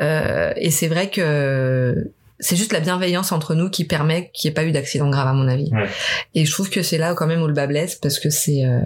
Euh, 0.00 0.52
et 0.56 0.70
c'est 0.70 0.88
vrai 0.88 1.10
que 1.10 1.94
c'est 2.38 2.56
juste 2.56 2.72
la 2.72 2.80
bienveillance 2.80 3.32
entre 3.32 3.54
nous 3.54 3.68
qui 3.68 3.84
permet 3.84 4.30
qu'il 4.32 4.48
n'y 4.48 4.52
ait 4.52 4.54
pas 4.54 4.64
eu 4.64 4.72
d'accident 4.72 5.10
grave 5.10 5.26
à 5.28 5.32
mon 5.32 5.46
avis. 5.48 5.70
Ouais. 5.72 5.88
Et 6.34 6.44
je 6.46 6.50
trouve 6.52 6.70
que 6.70 6.82
c'est 6.82 6.98
là 6.98 7.14
quand 7.14 7.26
même 7.26 7.42
où 7.42 7.46
le 7.46 7.52
bas 7.52 7.66
blesse 7.66 7.96
parce 7.96 8.18
que 8.18 8.30
c'est 8.30 8.64
euh, 8.64 8.80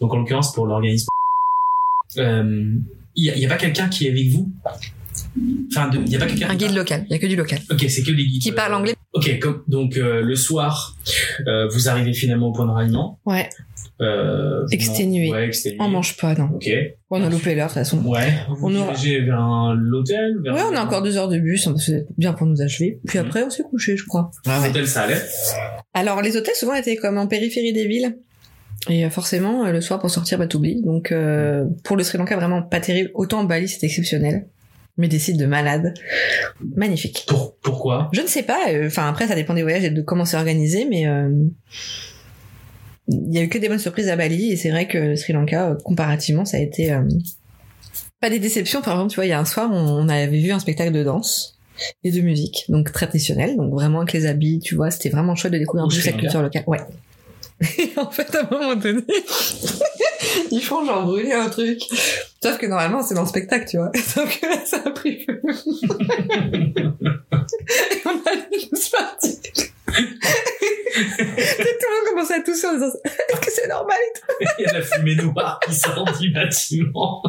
donc 0.00 0.12
en 0.12 0.16
l'occurrence 0.18 0.52
pour 0.52 0.66
l'organisme, 0.66 1.08
euh, 2.18 2.74
il 3.14 3.24
y, 3.24 3.44
a- 3.44 3.46
a 3.46 3.48
pas 3.50 3.58
quelqu'un 3.58 3.88
qui 3.88 4.06
est 4.06 4.10
avec 4.10 4.28
vous? 4.28 4.50
Enfin, 5.70 5.90
il 5.94 6.10
y 6.12 6.16
a 6.16 6.18
pas 6.18 6.26
quelqu'un. 6.26 6.50
un 6.50 6.54
guide 6.54 6.74
local. 6.74 7.04
Il 7.08 7.12
y 7.12 7.16
a 7.16 7.18
que 7.18 7.26
du 7.26 7.36
local 7.36 7.58
Ok, 7.70 7.84
c'est 7.88 8.02
que 8.02 8.10
des 8.10 8.24
guides. 8.26 8.42
qui 8.42 8.50
euh, 8.50 8.54
parle 8.54 8.74
anglais. 8.74 8.94
Ok, 9.14 9.38
comme, 9.40 9.62
donc 9.66 9.96
euh, 9.96 10.20
le 10.22 10.34
soir, 10.36 10.94
euh, 11.46 11.68
vous 11.68 11.88
arrivez 11.88 12.12
finalement 12.12 12.48
au 12.48 12.52
point 12.52 12.66
de 12.66 12.70
ralliement. 12.70 13.18
Ouais. 13.24 13.48
Euh, 14.00 14.66
Exténué. 14.72 15.30
Ouais, 15.30 15.46
exténué. 15.46 15.76
On 15.80 15.88
mange 15.88 16.16
pas 16.16 16.34
non. 16.34 16.50
Ok. 16.54 16.68
On 17.10 17.22
a 17.22 17.28
loupé 17.30 17.54
l'heure 17.54 17.68
de 17.68 17.72
toute 17.72 17.78
façon. 17.82 17.98
Ouais. 18.04 18.32
Vous 18.48 18.68
On 18.68 18.74
aura- 18.74 18.92
vers 18.94 19.40
un- 19.40 19.74
l'hôtel. 19.74 20.38
Vers 20.42 20.54
Ouais, 20.54 20.60
on 20.70 20.74
a 20.76 20.82
encore 20.84 21.02
deux 21.02 21.16
heures 21.16 21.28
de 21.28 21.38
bus, 21.38 21.68
c'est 21.78 22.06
bien 22.18 22.32
pour 22.32 22.46
nous 22.46 22.60
achever. 22.60 22.98
Puis 23.06 23.18
Mhm. 23.18 23.26
après, 23.26 23.42
on 23.44 23.50
s'est 23.50 23.62
couché, 23.62 23.96
je 23.96 24.04
crois. 24.04 24.30
L'hôtel, 24.46 24.86
ça 24.88 25.02
allait. 25.02 25.20
Alors, 25.94 26.20
les 26.20 26.36
hôtels, 26.36 26.54
souvent, 26.56 26.74
étaient 26.74 26.96
comme 26.96 27.16
en 27.18 27.26
périphérie 27.26 27.72
des 27.72 27.86
villes. 27.86 28.16
Et 28.90 29.08
forcément, 29.10 29.70
le 29.70 29.80
soir, 29.80 30.00
pour 30.00 30.10
sortir, 30.10 30.38
bah, 30.38 30.46
t'oublies. 30.48 30.82
Donc, 30.82 31.12
euh, 31.12 31.64
pour 31.84 31.96
le 31.96 32.02
Sri 32.02 32.18
Lanka, 32.18 32.34
vraiment 32.36 32.62
pas 32.62 32.80
terrible. 32.80 33.10
Autant 33.14 33.44
Bali, 33.44 33.68
c'est 33.68 33.86
exceptionnel. 33.86 34.46
Mais 34.98 35.08
des 35.08 35.18
sites 35.18 35.38
de 35.38 35.46
malades. 35.46 35.94
Magnifique. 36.76 37.24
Pour, 37.26 37.56
pourquoi? 37.62 38.10
Je 38.12 38.20
ne 38.20 38.26
sais 38.26 38.42
pas. 38.42 38.68
euh, 38.68 38.86
Enfin, 38.86 39.08
après, 39.08 39.26
ça 39.26 39.34
dépend 39.34 39.54
des 39.54 39.62
voyages 39.62 39.84
et 39.84 39.90
de 39.90 40.02
comment 40.02 40.24
c'est 40.26 40.36
organisé, 40.36 40.84
mais 40.84 41.06
euh, 41.06 41.30
il 43.08 43.34
y 43.34 43.38
a 43.38 43.42
eu 43.42 43.48
que 43.48 43.58
des 43.58 43.68
bonnes 43.68 43.78
surprises 43.78 44.08
à 44.08 44.16
Bali. 44.16 44.52
Et 44.52 44.56
c'est 44.56 44.70
vrai 44.70 44.86
que 44.86 44.98
le 44.98 45.16
Sri 45.16 45.32
Lanka, 45.32 45.70
euh, 45.70 45.74
comparativement, 45.84 46.44
ça 46.44 46.58
a 46.58 46.60
été 46.60 46.92
euh, 46.92 47.02
pas 48.20 48.30
des 48.30 48.38
déceptions. 48.38 48.82
Par 48.82 48.94
exemple, 48.94 49.10
tu 49.10 49.16
vois, 49.16 49.26
il 49.26 49.30
y 49.30 49.32
a 49.32 49.40
un 49.40 49.44
soir, 49.44 49.70
on, 49.72 50.08
avait 50.08 50.26
vu 50.38 50.50
un 50.52 50.58
spectacle 50.58 50.92
de 50.92 51.02
danse 51.02 51.58
et 52.04 52.12
de 52.12 52.20
musique, 52.20 52.64
donc 52.68 52.92
traditionnel, 52.92 53.56
donc 53.56 53.72
vraiment 53.72 54.00
avec 54.00 54.12
les 54.12 54.26
habits, 54.26 54.60
tu 54.60 54.76
vois, 54.76 54.90
c'était 54.90 55.08
vraiment 55.08 55.34
chouette 55.34 55.54
de 55.54 55.58
découvrir 55.58 55.86
un 55.86 55.88
peu 55.88 55.94
cette 55.96 56.16
culture 56.16 56.42
locale. 56.42 56.64
Ouais. 56.66 56.78
Et 57.78 57.90
en 57.96 58.10
fait, 58.10 58.32
à 58.34 58.46
un 58.46 58.50
moment 58.50 58.76
donné, 58.76 59.02
ils 60.50 60.62
font 60.62 60.84
genre 60.84 61.04
brûler 61.04 61.32
un 61.32 61.48
truc. 61.48 61.80
Sauf 62.42 62.58
que 62.58 62.66
normalement, 62.66 63.02
c'est 63.02 63.14
dans 63.14 63.22
le 63.22 63.28
spectacle, 63.28 63.66
tu 63.68 63.76
vois. 63.78 63.90
Sauf 63.96 64.40
que 64.40 64.46
là, 64.46 64.64
ça 64.64 64.82
a 64.84 64.90
pris 64.90 65.24
feu. 65.24 65.40
Et 67.90 68.02
on 68.04 68.10
a 68.10 68.36
tous 68.70 68.88
parti. 68.90 69.38
Et 69.94 70.02
tout 71.04 71.86
le 71.88 71.96
monde 71.96 72.08
commençait 72.10 72.34
à 72.34 72.40
tousser 72.40 72.66
en 72.66 72.74
disant 72.74 72.86
Est-ce 73.04 73.40
que 73.40 73.50
c'est 73.50 73.68
normal 73.68 73.96
et 74.00 74.18
tout? 74.18 74.26
Il 74.58 74.62
y 74.62 74.66
a 74.66 74.72
la 74.74 74.82
fumée 74.82 75.16
noire 75.16 75.60
qui 75.66 75.74
sort 75.74 76.04
du 76.18 76.30
bâtiment. 76.30 77.22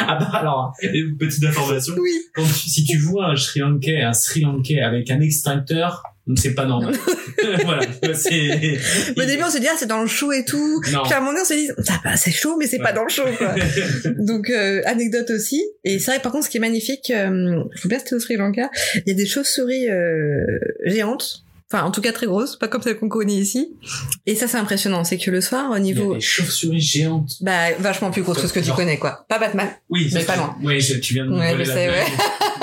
ah 0.00 0.16
bah 0.18 0.30
alors, 0.34 0.72
petite 1.18 1.44
information. 1.44 1.94
Oui. 1.98 2.10
Quand 2.34 2.44
tu- 2.44 2.68
si 2.70 2.84
tu 2.84 2.98
vois 2.98 3.26
un 3.30 3.36
Sri 3.36 3.60
Lankais, 3.60 4.02
un 4.02 4.12
Sri 4.12 4.40
Lankais 4.40 4.80
avec 4.80 5.10
un 5.10 5.20
extincteur, 5.20 6.02
c'est 6.36 6.54
pas 6.54 6.66
normal. 6.66 6.94
voilà, 7.64 7.82
c'est. 8.14 8.78
Au 9.16 9.24
début, 9.24 9.42
on 9.44 9.50
s'est 9.50 9.60
dit 9.60 9.68
Ah, 9.70 9.76
c'est 9.78 9.86
dans 9.86 10.02
le 10.02 10.08
show 10.08 10.32
et 10.32 10.44
tout. 10.44 10.82
Non. 10.92 11.02
Puis 11.04 11.12
à 11.12 11.18
un 11.18 11.20
moment 11.20 11.32
donné, 11.32 11.42
on 11.42 11.44
s'est 11.44 11.56
dit 11.56 11.70
Ça 11.84 12.00
va, 12.04 12.16
c'est 12.16 12.30
chaud, 12.30 12.56
mais 12.58 12.66
c'est 12.66 12.78
pas 12.78 12.92
dans 12.92 13.04
le 13.04 13.08
show, 13.08 13.24
quoi. 13.36 13.54
Donc, 14.18 14.50
euh, 14.50 14.82
anecdote 14.86 15.30
aussi. 15.30 15.64
Et 15.84 15.98
c'est 15.98 16.12
vrai, 16.12 16.20
par 16.20 16.32
contre, 16.32 16.46
ce 16.46 16.50
qui 16.50 16.56
est 16.56 16.60
magnifique, 16.60 17.10
euh, 17.10 17.62
je 17.74 17.82
veux 17.82 17.88
bien 17.88 17.98
c'était 17.98 18.14
au 18.14 18.20
Sri 18.20 18.36
Lanka, 18.36 18.70
il 18.94 19.02
y 19.06 19.10
a 19.10 19.14
des 19.14 19.26
chauves-souris 19.26 19.88
euh, 19.88 20.44
géantes. 20.84 21.44
Enfin, 21.70 21.84
en 21.84 21.90
tout 21.90 22.00
cas 22.00 22.12
très 22.12 22.24
grosses, 22.24 22.56
pas 22.56 22.66
comme 22.66 22.80
celles 22.80 22.98
qu'on 22.98 23.10
connaît 23.10 23.34
ici. 23.34 23.76
Et 24.24 24.34
ça, 24.34 24.48
c'est 24.48 24.56
impressionnant. 24.56 25.04
C'est 25.04 25.18
que 25.18 25.30
le 25.30 25.42
soir, 25.42 25.70
au 25.70 25.74
Il 25.74 25.76
y 25.76 25.80
a 25.80 25.80
niveau... 25.80 26.14
des 26.14 26.20
chauves-souris 26.20 26.80
géantes. 26.80 27.32
Bah, 27.42 27.72
vachement 27.78 28.10
plus 28.10 28.22
grosses 28.22 28.40
que 28.40 28.48
ce 28.48 28.54
que 28.54 28.60
tu 28.60 28.72
connais, 28.72 28.96
quoi. 28.96 29.26
Pas 29.28 29.38
Batman. 29.38 29.68
Oui, 29.90 30.08
Mais 30.14 30.20
ça, 30.20 30.26
pas 30.32 30.36
loin. 30.36 30.56
Oui, 30.62 30.78
tu 31.02 31.12
viens 31.12 31.26
de 31.26 31.30
me 31.30 31.38
Ouais, 31.38 31.54
je 31.58 31.64
sais, 31.64 31.88
ouais. 31.88 32.04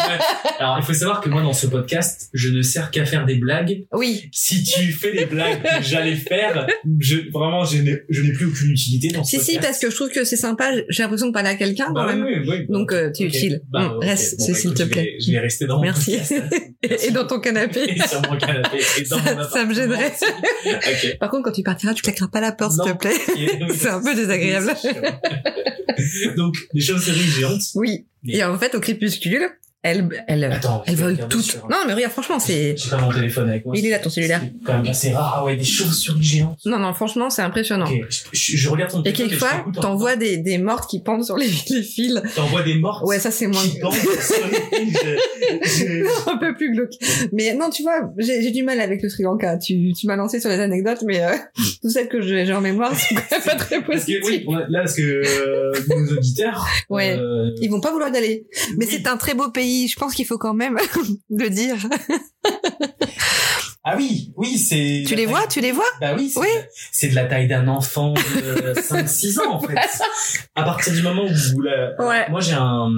Alors, 0.60 0.78
il 0.80 0.84
faut 0.86 0.94
savoir 0.94 1.22
que 1.22 1.30
moi, 1.30 1.42
dans 1.42 1.54
ce 1.54 1.68
podcast, 1.68 2.30
je 2.34 2.50
ne 2.50 2.62
sers 2.62 2.92
qu'à 2.92 3.06
faire 3.06 3.26
des 3.26 3.36
blagues. 3.36 3.86
Oui. 3.94 4.30
Si 4.32 4.64
tu 4.64 4.92
fais 4.92 5.12
les 5.12 5.26
blagues 5.26 5.62
que 5.64 5.84
j'allais 5.84 6.16
faire, 6.16 6.68
je, 7.00 7.18
vraiment, 7.32 7.66
je 7.66 7.78
n'ai, 7.80 8.02
je 8.10 8.22
n'ai 8.22 8.32
plus 8.32 8.46
aucune 8.46 8.72
utilité 8.72 9.10
dans 9.10 9.24
ce 9.24 9.38
Si, 9.38 9.44
si, 9.44 9.54
podcast. 9.56 9.64
parce 9.68 9.80
que 9.80 9.90
je 9.90 9.96
trouve 9.96 10.10
que 10.10 10.24
c'est 10.24 10.36
sympa. 10.38 10.72
J'ai 10.90 11.04
l'impression 11.04 11.28
de 11.28 11.34
parler 11.34 11.50
à 11.50 11.56
quelqu'un, 11.56 11.92
Bah 11.92 12.06
quand 12.08 12.16
même. 12.16 12.24
oui, 12.26 12.34
oui, 12.40 12.46
oui. 12.50 12.66
Donc, 12.70 12.92
euh, 12.92 13.12
tu 13.12 13.26
Ok. 13.28 13.32
chill. 13.34 13.62
Bah, 13.70 13.96
reste, 14.02 14.40
Bon, 14.40 14.48
bah, 14.48 14.54
s'il 14.54 14.74
te 14.74 14.84
plaît. 14.84 15.16
Je 15.26 15.32
vais 15.32 15.40
rester 15.40 15.66
dans 15.66 15.78
mon 15.78 15.84
Merci. 15.84 16.18
podcast. 16.18 16.44
Et 17.08 17.12
dans 17.12 17.26
ton 17.26 17.40
canapé. 17.40 17.80
Et 17.88 18.00
sur 18.08 18.22
mon 18.30 18.38
canapé. 18.38 18.78
Et 19.00 19.04
dans 19.04 19.20
Ça- 19.20 19.36
mon 19.36 19.44
ça 19.50 19.66
me 19.66 19.74
gênerait. 19.74 20.14
Par 21.20 21.30
contre, 21.30 21.44
quand 21.46 21.52
tu 21.52 21.64
partiras, 21.64 21.94
tu 21.94 22.02
claqueras 22.04 22.28
pas 22.28 22.42
la 22.42 22.52
porte, 22.52 22.74
s'il 22.74 22.92
te 22.94 22.98
plaît. 22.98 23.68
C'est 23.76 23.90
un 23.90 24.02
peu 24.02 24.14
désagréable. 24.14 24.72
Donc, 26.36 26.56
des 26.74 26.82
chauves-souris 26.82 27.18
géantes. 27.40 27.62
Oui. 27.76 28.06
Mais- 28.24 28.34
Et 28.36 28.44
en 28.44 28.58
fait, 28.58 28.76
au 28.76 28.80
crépuscule, 28.80 29.48
elle, 29.86 30.24
elle, 30.28 30.44
Attends, 30.46 30.84
elle 30.88 30.96
vole 30.96 31.18
toutes. 31.30 31.44
sur- 31.44 31.68
Non, 31.70 31.78
mais 31.88 31.94
regarde, 31.94 32.12
franchement, 32.12 32.40
c'est, 32.40 32.76
J'ai 32.78 32.90
pas 32.90 32.98
mon 32.98 33.12
téléphone 33.12 33.50
avec 33.50 33.66
moi. 33.66 33.76
il 33.78 33.86
est 33.86 33.90
là, 33.90 34.00
ton 34.00 34.10
cellulaire. 34.10 34.42
C'est 34.44 34.66
quand 34.66 34.74
même 34.74 34.88
assez 34.88 35.12
rare. 35.12 35.36
Ah 35.38 35.46
ouais, 35.46 35.56
des 35.56 35.64
chauves-souris 35.64 36.24
géantes. 36.24 36.60
Non, 36.66 36.80
non, 36.80 36.94
franchement, 36.94 37.30
c'est 37.30 37.42
impressionnant. 37.42 37.86
Je, 38.34 38.70
regarde 38.70 38.92
ton 38.92 39.04
Et 39.04 39.14
quelquefois, 39.14 39.64
en 39.68 39.72
t'envoies 39.72 40.16
des, 40.16 40.38
des 40.38 40.58
mortes 40.58 40.90
qui 40.90 41.02
pendent 41.02 41.24
sur 41.24 41.38
les, 41.38 41.48
les 41.70 41.84
fils. 41.84 42.22
T'envoies 42.36 42.64
des 42.64 42.76
morts. 42.76 43.04
Ouais, 43.06 43.20
ça, 43.20 43.32
c'est 43.32 43.48
moins, 43.48 43.62
Qui 43.62 43.80
pendent 43.80 43.94
sur 43.94 44.48
les 44.52 44.86
fils. 44.86 45.00
Je- 45.80 46.30
un 46.30 46.38
peu 46.38 46.54
plus 46.56 46.72
glauque. 46.74 46.94
Mais 47.32 47.54
non, 47.54 47.70
tu 47.70 47.84
vois, 47.84 48.12
j'ai 48.18 48.42
j'ai 48.42 48.52
du 48.52 48.64
mal 48.64 48.80
avec 48.82 49.02
le 49.02 49.10
Sri 49.10 49.24
Lanka. 49.24 49.58
Tu, 49.58 49.94
tu 49.94 50.08
m'as 50.08 50.16
lancé 50.16 50.40
sur 50.40 50.50
les 50.50 50.60
anecdotes, 50.60 51.04
mais 51.06 51.24
euh, 51.24 51.36
toutes 51.82 51.92
celles 51.92 52.08
que 52.10 52.22
j'ai 52.22 52.46
j'ai 52.46 52.54
en 52.54 52.62
mémoire 52.62 52.98
sont 52.98 53.16
quand 53.16 53.22
même 53.32 53.42
pas 53.42 53.56
très 53.56 53.82
Parce 53.82 54.06
que, 54.06 54.12
positives. 54.22 54.46
oui, 54.48 54.56
là, 54.70 54.80
parce 54.82 54.96
que 54.96 55.02
euh, 55.02 55.72
nos 55.90 56.14
auditeurs. 56.18 56.66
Ouais. 56.90 57.16
euh, 57.18 57.52
Ils 57.62 57.70
vont 57.70 57.82
pas 57.82 57.92
vouloir 57.92 58.10
y 58.14 58.18
aller. 58.18 58.46
Mais 58.78 58.86
oui. 58.86 58.92
c'est 58.92 59.08
un 59.08 59.18
très 59.18 59.34
beau 59.34 59.50
pays. 59.50 59.75
Je 59.88 59.96
pense 60.00 60.14
qu'il 60.16 60.26
faut 60.26 60.38
quand 60.38 60.54
même 60.54 60.78
le 61.30 61.50
dire. 61.50 61.76
Ah 63.88 63.94
oui, 63.98 64.32
oui, 64.36 64.58
c'est. 64.58 65.04
Tu 65.08 65.14
les 65.14 65.28
vois, 65.28 65.46
tu 65.46 65.62
les 65.62 65.72
vois 65.72 65.86
Bah 66.02 66.16
oui, 66.18 66.32
c'est 66.34 66.40
Oui. 66.40 66.48
de- 66.48 66.64
c'est 66.92 67.08
de 67.10 67.14
la 67.16 67.26
taille 67.26 67.48
d'un 67.48 67.68
enfant 67.68 68.14
de 68.14 68.74
5-6 68.82 69.40
ans 69.42 69.54
en 69.58 69.60
fait. 69.60 69.76
À 70.56 70.64
partir 70.64 70.92
du 70.92 71.04
moment 71.04 71.26
où 71.56 71.62
la- 71.62 71.94
Ouais. 72.04 72.26
moi 72.32 72.40
j'ai 72.42 72.54
un, 72.54 72.90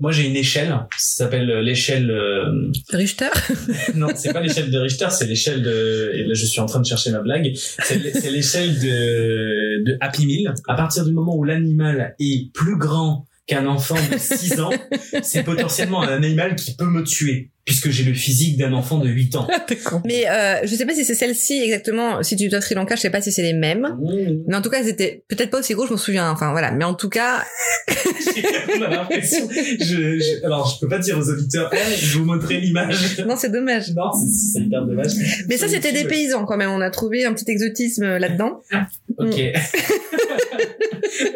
moi 0.00 0.12
j'ai 0.12 0.26
une 0.28 0.36
échelle, 0.36 0.68
ça 0.98 1.24
s'appelle 1.24 1.46
l'échelle. 1.60 2.10
euh, 2.10 2.70
Richter 2.90 3.30
Non, 3.94 4.08
c'est 4.14 4.34
pas 4.34 4.42
l'échelle 4.42 4.70
de 4.70 4.78
Richter, 4.78 5.08
c'est 5.10 5.26
l'échelle 5.26 5.62
de. 5.62 6.12
Et 6.14 6.24
là, 6.24 6.34
je 6.34 6.44
suis 6.44 6.60
en 6.60 6.66
train 6.66 6.80
de 6.80 6.86
chercher 6.86 7.10
ma 7.10 7.20
blague. 7.20 7.50
C'est 7.56 8.30
l'échelle 8.30 8.78
de 8.80 9.82
de 9.86 9.96
Happy 10.02 10.26
Meal. 10.26 10.52
À 10.68 10.74
partir 10.74 11.06
du 11.06 11.12
moment 11.12 11.34
où 11.36 11.44
l'animal 11.44 12.14
est 12.20 12.52
plus 12.52 12.76
grand 12.76 13.24
qu'un 13.48 13.66
enfant 13.66 13.96
de 14.12 14.18
6 14.18 14.60
ans, 14.60 14.70
c'est 15.22 15.42
potentiellement 15.42 16.02
un 16.02 16.08
animal 16.08 16.54
qui 16.54 16.76
peut 16.76 16.86
me 16.86 17.02
tuer, 17.02 17.50
puisque 17.68 17.90
j'ai 17.90 18.02
le 18.02 18.14
physique 18.14 18.56
d'un 18.56 18.72
enfant 18.72 18.96
de 18.96 19.06
8 19.10 19.36
ans. 19.36 19.46
Mais 20.06 20.26
euh, 20.26 20.60
je 20.64 20.74
sais 20.74 20.86
pas 20.86 20.94
si 20.94 21.04
c'est 21.04 21.14
celle-ci 21.14 21.60
exactement. 21.62 22.22
Si 22.22 22.34
tu 22.34 22.48
dois 22.48 22.62
Sri 22.62 22.74
Lanka, 22.74 22.96
je 22.96 23.02
sais 23.02 23.10
pas 23.10 23.20
si 23.20 23.30
c'est 23.30 23.42
les 23.42 23.52
mêmes. 23.52 23.94
Mais 24.46 24.56
en 24.56 24.62
tout 24.62 24.70
cas, 24.70 24.82
c'était 24.82 25.22
peut-être 25.28 25.50
pas 25.50 25.58
aussi 25.58 25.74
gros, 25.74 25.84
je 25.86 25.90
m'en 25.92 25.98
souviens. 25.98 26.30
Enfin 26.30 26.50
voilà. 26.52 26.70
Mais 26.70 26.84
en 26.84 26.94
tout 26.94 27.10
cas, 27.10 27.44
On 28.74 28.82
a 28.82 28.88
l'impression. 28.88 29.48
Je, 29.50 30.18
je, 30.18 30.44
alors, 30.46 30.66
je 30.74 30.80
peux 30.80 30.88
pas 30.88 30.98
dire 30.98 31.18
aux 31.18 31.28
auditeurs, 31.28 31.70
Eh, 31.74 31.94
je 31.96 32.06
vais 32.14 32.18
vous 32.20 32.24
montrer 32.24 32.58
l'image. 32.58 33.18
non, 33.26 33.36
c'est 33.36 33.52
dommage. 33.52 33.90
Non, 33.94 34.10
c'est 34.14 34.60
hyper 34.60 34.86
dommage. 34.86 35.12
Mais 35.48 35.58
ça, 35.58 35.68
c'était 35.68 35.92
des 35.92 36.04
paysans 36.04 36.46
quand 36.46 36.56
même. 36.56 36.70
On 36.70 36.80
a 36.80 36.88
trouvé 36.90 37.26
un 37.26 37.34
petit 37.34 37.50
exotisme 37.50 38.16
là-dedans. 38.16 38.62
Ok. 39.18 39.34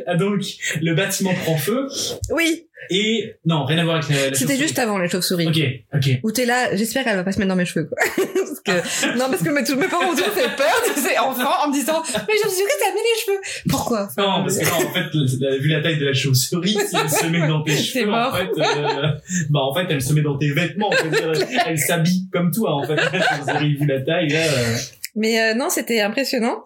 Ah, 0.06 0.16
Donc, 0.16 0.42
le 0.80 0.94
bâtiment 0.94 1.32
prend 1.44 1.56
feu 1.56 1.86
Oui, 2.30 2.66
et 2.90 3.34
non, 3.44 3.64
rien 3.64 3.78
à 3.78 3.84
voir 3.84 3.96
avec 3.96 4.08
la. 4.08 4.14
la 4.16 4.22
c'était 4.22 4.38
chauve-souris. 4.40 4.58
juste 4.58 4.78
avant 4.78 4.98
les 4.98 5.08
chauves-souris. 5.08 5.46
Ok, 5.46 5.60
ok. 5.94 6.20
Où 6.22 6.30
t'es 6.32 6.44
là, 6.46 6.74
j'espère 6.76 7.04
qu'elle 7.04 7.16
va 7.16 7.24
pas 7.24 7.32
se 7.32 7.38
mettre 7.38 7.48
dans 7.48 7.56
mes 7.56 7.64
cheveux, 7.64 7.84
quoi. 7.86 7.96
parce 8.16 8.60
que, 8.60 9.18
non, 9.18 9.26
parce 9.30 9.42
que 9.42 9.48
mes, 9.50 9.62
mes 9.82 9.88
parents 9.88 10.06
ont 10.06 10.14
toujours 10.14 10.32
fait 10.32 10.48
peur, 10.56 11.24
enfant, 11.28 11.50
en 11.64 11.68
me 11.68 11.72
disant, 11.72 12.02
mais 12.14 12.34
je 12.40 12.44
me 12.46 12.50
suis 12.50 12.58
dit 12.58 12.62
que 12.64 12.80
t'as 12.80 12.90
mis 12.92 13.00
les 13.00 13.20
cheveux. 13.24 13.40
Pourquoi? 13.68 14.08
Non, 14.18 14.42
parce 14.42 14.58
que 14.58 14.64
non, 14.64 14.88
en 14.88 14.92
fait, 14.92 15.40
la- 15.40 15.56
vu 15.58 15.68
la 15.68 15.80
taille 15.82 15.98
de 15.98 16.06
la 16.06 16.12
chauve-souris, 16.14 16.76
si 16.88 16.96
elle 16.96 17.10
se 17.10 17.26
met 17.26 17.46
dans 17.46 17.62
tes 17.62 17.76
cheveux, 17.76 18.12
en 18.12 18.32
fait, 18.32 18.48
euh, 18.58 19.08
bah 19.50 19.60
en 19.60 19.74
fait, 19.74 19.86
elle 19.90 20.02
se 20.02 20.12
met 20.12 20.22
dans 20.22 20.36
tes 20.38 20.50
vêtements. 20.52 20.90
dire, 20.90 21.32
elle 21.66 21.78
s'habille 21.78 22.28
comme 22.32 22.50
toi, 22.50 22.74
en 22.74 22.82
fait. 22.84 22.96
La 22.96 23.10
chauve-souris, 23.36 23.74
vu 23.76 23.86
la 23.86 24.00
taille, 24.00 24.28
là. 24.28 24.38
euh, 24.44 24.76
Mais 25.16 25.40
euh, 25.42 25.54
non, 25.54 25.68
c'était 25.70 26.00
impressionnant. 26.00 26.62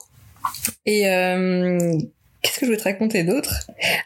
Et 0.87 1.09
euh, 1.09 1.79
qu'est-ce 2.47 2.61
que 2.61 2.67
je 2.67 2.71
voulais 2.71 2.79
te 2.79 2.85
raconter 2.85 3.25
d'autre? 3.25 3.53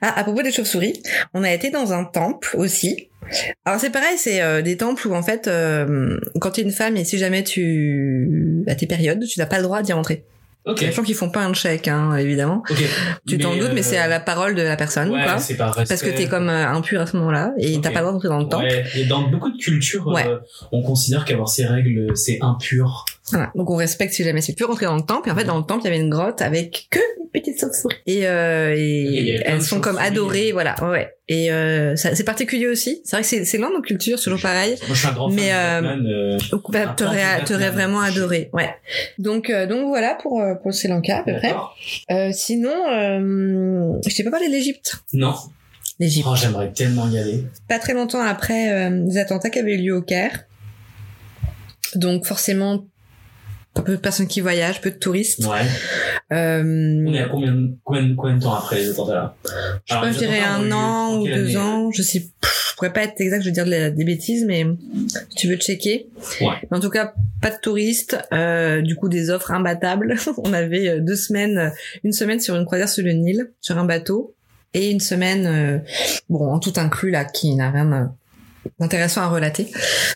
Ah, 0.01 0.18
à 0.18 0.22
propos 0.24 0.43
des 0.43 0.53
chauves-souris, 0.53 1.03
on 1.34 1.43
a 1.45 1.53
été 1.53 1.70
dans 1.70 1.93
un 1.93 2.05
temple 2.05 2.51
aussi. 2.55 3.09
Alors 3.64 3.78
c'est 3.78 3.91
pareil, 3.91 4.16
c'est 4.16 4.41
euh, 4.43 4.62
des 4.62 4.76
temples 4.76 5.07
où 5.07 5.14
en 5.14 5.22
fait, 5.22 5.47
euh, 5.47 6.18
quand 6.41 6.53
tu 6.53 6.61
es 6.61 6.64
une 6.64 6.72
femme 6.72 6.97
et 6.97 7.05
si 7.05 7.18
jamais 7.18 7.45
tu 7.45 8.64
as 8.66 8.74
tes 8.74 8.86
périodes, 8.86 9.24
tu 9.26 9.38
n'as 9.38 9.47
pas 9.47 9.59
le 9.59 9.62
droit 9.64 9.82
d'y 9.82 9.93
rentrer. 9.93 10.24
Ok. 10.66 10.76
Il 10.80 10.82
y 10.82 10.86
a 10.86 10.91
des 10.91 10.95
gens 10.97 11.03
qui 11.03 11.14
font 11.14 11.30
pas 11.30 11.41
un 11.41 11.55
check, 11.55 11.88
hein, 11.88 12.16
évidemment. 12.16 12.62
Ok. 12.68 12.76
Tu 13.26 13.38
t'en 13.38 13.57
doutes, 13.57 13.70
mais 13.72 13.82
c'est 13.82 13.97
à 13.97 14.05
euh, 14.05 14.09
la 14.09 14.20
parole 14.20 14.55
de 14.55 14.61
la 14.62 14.76
personne, 14.76 15.11
Ouais, 15.11 15.22
quoi. 15.22 15.38
c'est 15.38 15.55
par 15.57 15.74
Parce 15.74 16.03
que 16.03 16.11
t'es 16.11 16.26
comme 16.28 16.49
impur 16.51 17.01
à 17.01 17.07
ce 17.07 17.16
moment-là 17.16 17.53
et 17.59 17.76
Ok. 17.76 17.82
t'as 17.82 17.91
pas 17.91 18.01
le 18.01 18.07
droit 18.07 18.12
d'entrer 18.12 18.28
dans 18.28 18.38
le 18.41 18.49
temple. 18.49 18.64
Ouais, 18.66 18.84
et 18.97 19.05
dans 19.07 19.22
beaucoup 19.30 19.51
de 19.51 19.57
cultures, 19.57 20.07
Ouais. 20.09 20.26
on 20.72 20.82
considère 20.82 21.24
qu'avoir 21.24 21.49
ces 21.49 21.64
règles, 21.64 22.14
c'est 22.16 22.38
impur. 22.43 23.07
Voilà. 23.30 23.50
Donc 23.54 23.70
on 23.70 23.76
respecte 23.76 24.12
si 24.12 24.24
jamais 24.24 24.40
c'est 24.40 24.54
plus 24.54 24.64
rentrer 24.64 24.86
dans 24.86 24.96
le 24.96 25.02
temple. 25.02 25.28
Et 25.28 25.32
en 25.32 25.36
fait, 25.36 25.44
dans 25.44 25.58
le 25.58 25.64
temple, 25.64 25.82
il 25.82 25.84
y 25.84 25.88
avait 25.88 26.00
une 26.02 26.10
grotte 26.10 26.42
avec 26.42 26.88
que 26.90 26.98
des 26.98 27.40
petites 27.40 27.60
chauves-souris. 27.60 27.96
Et, 28.06 28.26
euh, 28.26 28.74
et 28.76 29.40
elles 29.44 29.62
sont 29.62 29.80
comme 29.80 29.98
adorées, 29.98 30.52
voilà. 30.52 30.74
Ouais. 30.82 31.14
Et 31.28 31.52
euh, 31.52 31.94
c'est 31.96 32.24
particulier 32.24 32.66
aussi. 32.66 33.02
C'est 33.04 33.14
vrai 33.16 33.22
que 33.22 33.28
c'est, 33.28 33.44
c'est 33.44 33.58
loin 33.58 33.70
de 33.70 33.74
nos 33.76 33.82
cultures, 33.82 34.18
c'est 34.18 34.24
toujours 34.24 34.40
pareil. 34.40 34.76
Moi, 34.86 34.94
je 34.94 34.98
suis 34.98 35.08
un 35.08 35.12
grand 35.12 35.28
Mais, 35.30 35.50
fan 35.50 36.04
euh, 36.04 36.34
euh, 36.34 36.38
Donc, 36.50 36.70
bah, 36.72 36.94
t'aurais, 36.96 37.70
vraiment 37.70 38.00
adoré. 38.00 38.50
Ouais. 38.52 38.70
Donc, 39.18 39.48
euh, 39.48 39.66
donc 39.66 39.86
voilà 39.86 40.16
pour 40.20 40.40
euh, 40.40 40.54
pour 40.54 40.74
Sri 40.74 40.88
Lanka 40.88 41.18
à 41.18 41.22
peu 41.22 41.36
près. 41.36 41.54
Euh, 42.10 42.30
sinon, 42.32 42.74
euh, 42.90 43.92
je 44.06 44.16
t'ai 44.16 44.24
pas 44.24 44.32
parlé 44.32 44.48
de 44.48 44.52
l'Égypte. 44.52 44.96
Non. 45.12 45.34
L'Égypte. 46.00 46.26
Oh, 46.28 46.34
j'aimerais 46.34 46.72
tellement 46.72 47.08
y 47.08 47.18
aller. 47.18 47.44
Pas 47.68 47.78
très 47.78 47.94
longtemps 47.94 48.22
après 48.22 48.72
euh, 48.72 49.04
les 49.06 49.18
attentats 49.18 49.50
qui 49.50 49.58
avaient 49.60 49.74
eu 49.74 49.82
lieu 49.82 49.96
au 49.96 50.02
Caire. 50.02 50.46
Donc 51.94 52.24
forcément, 52.24 52.84
peu 53.74 53.92
de 53.92 53.96
personnes 53.96 54.26
qui 54.26 54.40
voyagent, 54.40 54.80
peu 54.80 54.90
de 54.90 54.96
touristes. 54.96 55.44
Ouais. 55.44 55.66
Euh, 56.32 57.04
On 57.06 57.12
est 57.12 57.20
à 57.20 57.28
combien, 57.28 57.54
combien, 57.84 58.14
combien 58.16 58.36
de 58.36 58.42
temps 58.42 58.54
après 58.54 58.76
les 58.76 58.90
attentats 58.90 59.14
là 59.14 59.34
Je 59.84 59.94
sais 59.94 60.00
pas, 60.00 60.12
je 60.12 60.18
dirais 60.18 60.40
un 60.40 60.70
an 60.72 61.18
ou 61.18 61.26
deux 61.26 61.56
ans, 61.56 61.90
je 61.92 62.02
sais, 62.02 62.20
je 62.20 62.74
pourrais 62.76 62.92
pas 62.92 63.04
être 63.04 63.20
exact, 63.20 63.40
je 63.40 63.46
vais 63.46 63.52
dire 63.52 63.66
des 63.66 64.04
bêtises, 64.04 64.44
mais 64.44 64.66
si 65.28 65.36
tu 65.36 65.48
veux 65.48 65.56
checker. 65.56 66.08
Ouais. 66.40 66.56
Mais 66.70 66.76
en 66.76 66.80
tout 66.80 66.90
cas, 66.90 67.14
pas 67.40 67.50
de 67.50 67.56
touristes, 67.60 68.18
euh, 68.32 68.82
du 68.82 68.96
coup 68.96 69.08
des 69.08 69.30
offres 69.30 69.50
imbattables. 69.50 70.16
On 70.44 70.52
avait 70.52 70.88
euh, 70.88 71.00
deux 71.00 71.16
semaines, 71.16 71.58
euh, 71.58 71.70
une 72.04 72.12
semaine 72.12 72.40
sur 72.40 72.56
une 72.56 72.64
croisière 72.64 72.88
sur 72.88 73.04
le 73.04 73.12
Nil, 73.12 73.50
sur 73.60 73.78
un 73.78 73.84
bateau, 73.84 74.34
et 74.74 74.90
une 74.90 75.00
semaine, 75.00 75.46
euh, 75.46 75.78
bon, 76.28 76.52
en 76.52 76.58
tout 76.58 76.72
inclus 76.76 77.10
là, 77.10 77.24
qui 77.24 77.54
n'a 77.54 77.70
rien 77.70 78.12
d'intéressant 78.78 79.22
à 79.22 79.28
relater. 79.28 79.68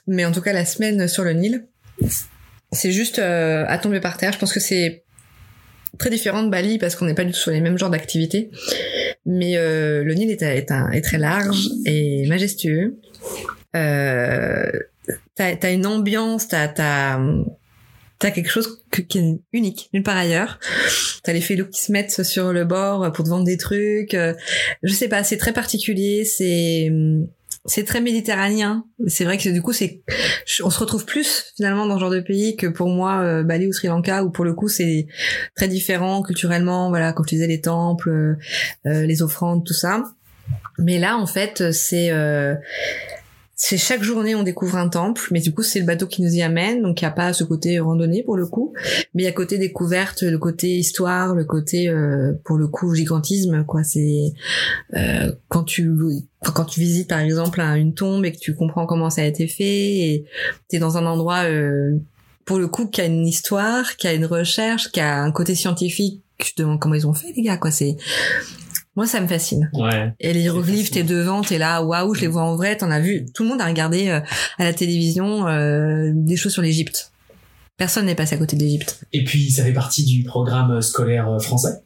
Mais 0.06 0.24
en 0.24 0.32
tout 0.32 0.42
cas, 0.42 0.52
la 0.52 0.64
semaine 0.64 1.08
sur 1.08 1.24
le 1.24 1.32
Nil, 1.32 1.66
c'est 2.72 2.92
juste 2.92 3.18
euh, 3.18 3.64
à 3.68 3.78
tomber 3.78 4.00
par 4.00 4.16
terre. 4.16 4.32
Je 4.32 4.38
pense 4.38 4.52
que 4.52 4.60
c'est 4.60 5.04
très 5.98 6.10
différent 6.10 6.42
de 6.42 6.50
Bali 6.50 6.78
parce 6.78 6.96
qu'on 6.96 7.06
n'est 7.06 7.14
pas 7.14 7.24
du 7.24 7.32
tout 7.32 7.38
sur 7.38 7.50
les 7.50 7.60
mêmes 7.60 7.78
genres 7.78 7.90
d'activités. 7.90 8.50
Mais 9.26 9.56
euh, 9.56 10.04
le 10.04 10.14
Nil 10.14 10.30
est, 10.30 10.42
est, 10.42 11.00
très 11.02 11.18
large 11.18 11.68
et 11.86 12.26
majestueux. 12.26 12.98
Euh, 13.76 14.70
t'as 15.34 15.54
as 15.62 15.70
une 15.70 15.86
ambiance, 15.86 16.48
t'as 16.48 16.72
quelque 18.20 18.50
chose 18.50 18.82
qui 18.90 19.18
est 19.18 19.38
unique 19.52 19.90
nulle 19.92 20.02
part 20.02 20.16
ailleurs. 20.16 20.58
T'as 21.22 21.32
les 21.32 21.40
félos 21.40 21.66
qui 21.66 21.80
se 21.80 21.92
mettent 21.92 22.22
sur 22.22 22.52
le 22.52 22.64
bord 22.64 23.10
pour 23.12 23.24
te 23.24 23.30
vendre 23.30 23.44
des 23.44 23.56
trucs. 23.56 24.14
Euh, 24.14 24.34
Je 24.82 24.92
sais 24.92 25.08
pas, 25.08 25.24
c'est 25.24 25.38
très 25.38 25.52
particulier. 25.52 26.24
C'est 26.24 26.92
c'est 27.66 27.84
très 27.84 28.00
méditerranéen. 28.00 28.84
C'est 29.06 29.24
vrai 29.24 29.38
que 29.38 29.48
du 29.48 29.62
coup, 29.62 29.72
c'est 29.72 30.02
on 30.62 30.70
se 30.70 30.78
retrouve 30.78 31.04
plus 31.04 31.52
finalement 31.56 31.86
dans 31.86 31.96
ce 31.96 32.00
genre 32.00 32.10
de 32.10 32.20
pays 32.20 32.56
que 32.56 32.66
pour 32.66 32.88
moi 32.88 33.20
euh, 33.20 33.42
Bali 33.42 33.66
ou 33.66 33.72
Sri 33.72 33.88
Lanka 33.88 34.22
où 34.22 34.30
pour 34.30 34.44
le 34.44 34.52
coup 34.52 34.68
c'est 34.68 35.06
très 35.56 35.68
différent 35.68 36.22
culturellement. 36.22 36.90
Voilà, 36.90 37.12
comme 37.12 37.24
tu 37.24 37.36
disais 37.36 37.46
les 37.46 37.60
temples, 37.60 38.10
euh, 38.10 38.36
euh, 38.86 39.06
les 39.06 39.22
offrandes, 39.22 39.64
tout 39.64 39.74
ça. 39.74 40.02
Mais 40.78 40.98
là, 40.98 41.16
en 41.16 41.26
fait, 41.26 41.72
c'est 41.72 42.10
euh, 42.10 42.54
c'est 43.56 43.76
chaque 43.78 44.02
journée 44.02 44.34
on 44.34 44.42
découvre 44.42 44.76
un 44.76 44.88
temple, 44.88 45.28
mais 45.30 45.40
du 45.40 45.52
coup 45.54 45.62
c'est 45.62 45.78
le 45.80 45.86
bateau 45.86 46.06
qui 46.06 46.22
nous 46.22 46.34
y 46.34 46.42
amène, 46.42 46.82
donc 46.82 47.00
il 47.00 47.04
n'y 47.04 47.08
a 47.08 47.12
pas 47.12 47.32
ce 47.32 47.44
côté 47.44 47.78
randonnée 47.78 48.22
pour 48.22 48.36
le 48.36 48.46
coup, 48.46 48.72
mais 49.14 49.22
il 49.22 49.24
y 49.26 49.28
a 49.28 49.32
côté 49.32 49.58
découverte, 49.58 50.22
le 50.22 50.38
côté 50.38 50.68
histoire, 50.76 51.34
le 51.34 51.44
côté 51.44 51.88
euh, 51.88 52.32
pour 52.44 52.56
le 52.58 52.66
coup 52.68 52.94
gigantisme 52.94 53.64
quoi. 53.64 53.84
C'est 53.84 54.32
euh, 54.96 55.32
quand 55.48 55.64
tu 55.64 55.90
quand 56.42 56.64
tu 56.64 56.80
visites 56.80 57.08
par 57.08 57.20
exemple 57.20 57.60
un- 57.60 57.76
une 57.76 57.94
tombe 57.94 58.24
et 58.24 58.32
que 58.32 58.38
tu 58.38 58.54
comprends 58.54 58.86
comment 58.86 59.08
ça 59.10 59.22
a 59.22 59.24
été 59.24 59.46
fait 59.46 59.64
et 59.98 60.24
t'es 60.68 60.78
dans 60.78 60.96
un 60.98 61.06
endroit 61.06 61.44
euh, 61.44 61.96
pour 62.44 62.58
le 62.58 62.68
coup 62.68 62.86
qui 62.88 63.00
a 63.00 63.04
une 63.06 63.26
histoire, 63.26 63.96
qui 63.96 64.06
a 64.06 64.12
une 64.12 64.26
recherche, 64.26 64.90
qui 64.90 65.00
a 65.00 65.22
un 65.22 65.30
côté 65.32 65.54
scientifique. 65.54 66.20
Tu 66.36 66.52
te 66.54 66.62
demandes 66.62 66.80
comment 66.80 66.96
ils 66.96 67.06
ont 67.06 67.14
fait 67.14 67.32
les 67.36 67.42
gars 67.42 67.56
quoi. 67.56 67.70
C'est 67.70 67.96
moi 68.96 69.06
ça 69.06 69.20
me 69.20 69.26
fascine. 69.26 69.70
Ouais. 69.74 70.12
Et 70.20 70.32
les 70.32 70.40
hiéroglyphes, 70.40 70.90
t'es 70.90 71.02
devant, 71.02 71.42
t'es 71.42 71.58
là, 71.58 71.82
waouh, 71.82 72.14
je 72.14 72.22
les 72.22 72.26
vois 72.26 72.42
en 72.42 72.56
vrai, 72.56 72.76
t'en 72.76 72.90
as 72.90 73.00
vu. 73.00 73.26
Tout 73.34 73.42
le 73.42 73.48
monde 73.50 73.60
a 73.60 73.66
regardé 73.66 74.08
euh, 74.08 74.20
à 74.58 74.64
la 74.64 74.72
télévision 74.72 75.46
euh, 75.48 76.10
des 76.14 76.36
choses 76.36 76.52
sur 76.52 76.62
l'Égypte. 76.62 77.12
Personne 77.76 78.06
n'est 78.06 78.14
passé 78.14 78.36
à 78.36 78.38
côté 78.38 78.56
de 78.56 78.62
l'Égypte. 78.62 79.00
Et 79.12 79.24
puis, 79.24 79.50
ça 79.50 79.64
fait 79.64 79.72
partie 79.72 80.04
du 80.04 80.22
programme 80.22 80.80
scolaire 80.80 81.28
euh, 81.28 81.38
français. 81.38 81.82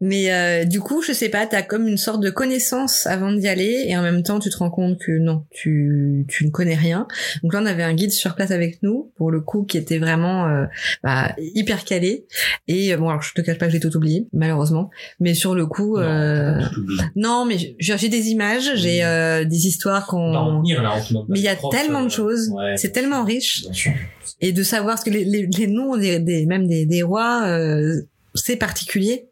Mais 0.00 0.32
euh, 0.32 0.64
du 0.64 0.80
coup, 0.80 1.02
je 1.02 1.12
sais 1.12 1.28
pas, 1.28 1.46
t'as 1.46 1.62
comme 1.62 1.86
une 1.86 1.98
sorte 1.98 2.22
de 2.22 2.30
connaissance 2.30 3.06
avant 3.06 3.32
d'y 3.32 3.46
aller, 3.46 3.84
et 3.86 3.96
en 3.96 4.02
même 4.02 4.22
temps, 4.22 4.38
tu 4.38 4.48
te 4.48 4.56
rends 4.56 4.70
compte 4.70 4.98
que 4.98 5.12
non, 5.18 5.44
tu, 5.50 6.24
tu 6.28 6.46
ne 6.46 6.50
connais 6.50 6.74
rien. 6.74 7.06
Donc 7.42 7.52
là, 7.52 7.60
on 7.62 7.66
avait 7.66 7.82
un 7.82 7.94
guide 7.94 8.12
sur 8.12 8.34
place 8.34 8.50
avec 8.50 8.82
nous, 8.82 9.12
pour 9.16 9.30
le 9.30 9.40
coup, 9.40 9.64
qui 9.64 9.76
était 9.76 9.98
vraiment 9.98 10.46
euh, 10.46 10.64
bah, 11.02 11.34
hyper 11.38 11.84
calé. 11.84 12.26
Et 12.66 12.94
euh, 12.94 12.96
bon, 12.96 13.08
alors 13.10 13.22
je 13.22 13.34
te 13.34 13.40
cache 13.42 13.58
pas 13.58 13.66
que 13.66 13.72
j'ai 13.72 13.80
tout 13.80 13.94
oublié, 13.96 14.26
malheureusement. 14.32 14.90
Mais 15.20 15.34
sur 15.34 15.54
le 15.54 15.66
coup, 15.66 15.98
euh, 15.98 16.56
Non, 16.56 16.70
oublié. 16.78 17.00
non, 17.16 17.44
mais 17.44 17.76
j'ai 17.78 18.08
des 18.08 18.28
images, 18.28 18.70
j'ai 18.76 19.04
euh, 19.04 19.44
des 19.44 19.66
histoires 19.66 20.06
qu'on 20.06 20.62
Mais 20.62 21.38
il 21.38 21.44
y 21.44 21.48
a 21.48 21.56
tellement 21.70 22.00
de 22.00 22.06
euh, 22.06 22.10
choses, 22.10 22.48
ouais, 22.50 22.76
c'est 22.76 22.92
tellement 22.92 23.24
riche, 23.24 23.62
bien 23.62 23.72
sûr. 23.72 23.92
Et 24.40 24.52
de 24.52 24.62
savoir 24.62 24.98
ce 24.98 25.04
que 25.04 25.10
les, 25.10 25.24
les, 25.24 25.46
les 25.46 25.66
noms 25.66 25.96
des, 25.96 26.18
des 26.20 26.46
même 26.46 26.66
des, 26.66 26.86
des 26.86 27.02
rois, 27.02 27.42
euh, 27.46 28.02
c'est 28.34 28.56
particulier. 28.56 29.28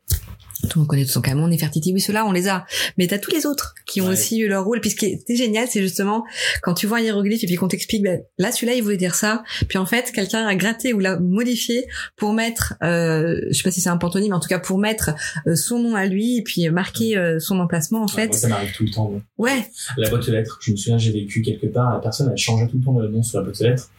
Tout 0.71 0.79
le 0.79 0.81
monde 0.81 0.89
connaît 0.89 1.05
Toutankhamon, 1.05 1.49
Nefertiti, 1.49 1.93
oui, 1.93 2.01
ceux-là, 2.01 2.25
on 2.25 2.33
les 2.33 2.49
a. 2.49 2.65
Mais 2.97 3.07
t'as 3.07 3.19
tous 3.19 3.31
les 3.31 3.45
autres 3.45 3.75
qui 3.85 4.01
ont 4.01 4.07
Ouais. 4.07 4.13
aussi 4.13 4.39
eu 4.39 4.49
leur 4.49 4.65
rôle. 4.65 4.81
Puis 4.81 4.89
ce 4.91 4.97
qui 4.97 5.05
était 5.05 5.37
génial, 5.37 5.69
c'est 5.71 5.83
justement 5.83 6.25
quand 6.63 6.73
tu 6.73 6.87
vois 6.87 6.97
un 6.99 7.01
hiéroglyphe 7.03 7.45
et 7.45 7.47
puis 7.47 7.57
qu'on 7.57 7.69
t'explique, 7.69 8.03
ben, 8.03 8.23
là, 8.39 8.51
celui-là, 8.51 8.73
il 8.73 8.83
voulait 8.83 8.97
dire 8.97 9.15
ça. 9.15 9.43
Puis 9.69 9.77
en 9.77 9.85
fait, 9.85 10.11
quelqu'un 10.13 10.47
a 10.47 10.55
gratté 10.55 10.95
ou 10.95 11.01
l'a 11.01 11.19
modifié 11.21 11.85
pour 12.17 12.33
mettre, 12.33 12.75
euh, 12.83 13.43
je 13.51 13.53
sais 13.59 13.63
pas 13.63 13.71
si 13.71 13.83
c'est 13.83 13.91
un 13.91 13.99
pantonyme, 13.99 14.31
mais 14.31 14.37
en 14.37 14.41
tout 14.41 14.49
cas 14.49 14.59
pour 14.59 14.79
mettre 14.79 15.11
euh, 15.47 15.55
son 15.55 15.81
nom 15.81 15.97
à 15.97 16.07
lui 16.07 16.39
et 16.39 16.43
puis 16.43 16.67
marquer 16.71 17.19
euh, 17.19 17.39
son 17.41 17.61
emplacement, 17.61 17.99
en 18.01 18.07
Ouais, 18.07 18.13
fait. 18.23 18.29
moi, 18.29 18.37
ça 18.39 18.49
m'arrive 18.49 18.73
tout 18.73 18.85
le 18.85 18.91
temps. 18.91 19.11
moi. 19.11 19.21
Ouais, 19.37 19.67
La 19.99 20.09
boîte 20.09 20.27
aux 20.27 20.33
lettres, 20.33 20.59
je 20.63 20.71
me 20.71 20.77
souviens, 20.77 20.97
j'ai 20.97 21.13
vécu 21.13 21.43
quelque 21.43 21.67
part, 21.67 21.93
la 21.93 22.01
personne, 22.01 22.31
elle 22.33 22.39
changeait 22.39 22.69
tout 22.69 22.79
le 22.79 22.85
temps 22.85 22.99
le 22.99 23.09
nom 23.09 23.23
sur 23.23 23.39
la 23.39 23.45
boîte 23.45 23.61
aux 23.61 23.65
lettres. 23.65 23.91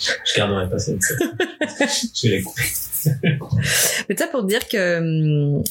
Je 0.00 0.36
garderai 0.36 0.68
pas 0.68 0.78
cette. 0.78 1.00
je 1.00 2.28
vais 2.28 2.36
la 2.38 2.42
couper. 2.42 2.62
Mais 4.08 4.16
ça 4.16 4.26
pour 4.26 4.42
te 4.42 4.46
dire 4.46 4.66
que 4.68 4.98
hum, 4.98 5.62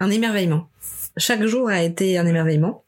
un 0.00 0.10
émerveillement. 0.10 0.68
Chaque 1.16 1.44
jour 1.44 1.68
a 1.68 1.82
été 1.82 2.18
un 2.18 2.26
émerveillement. 2.26 2.84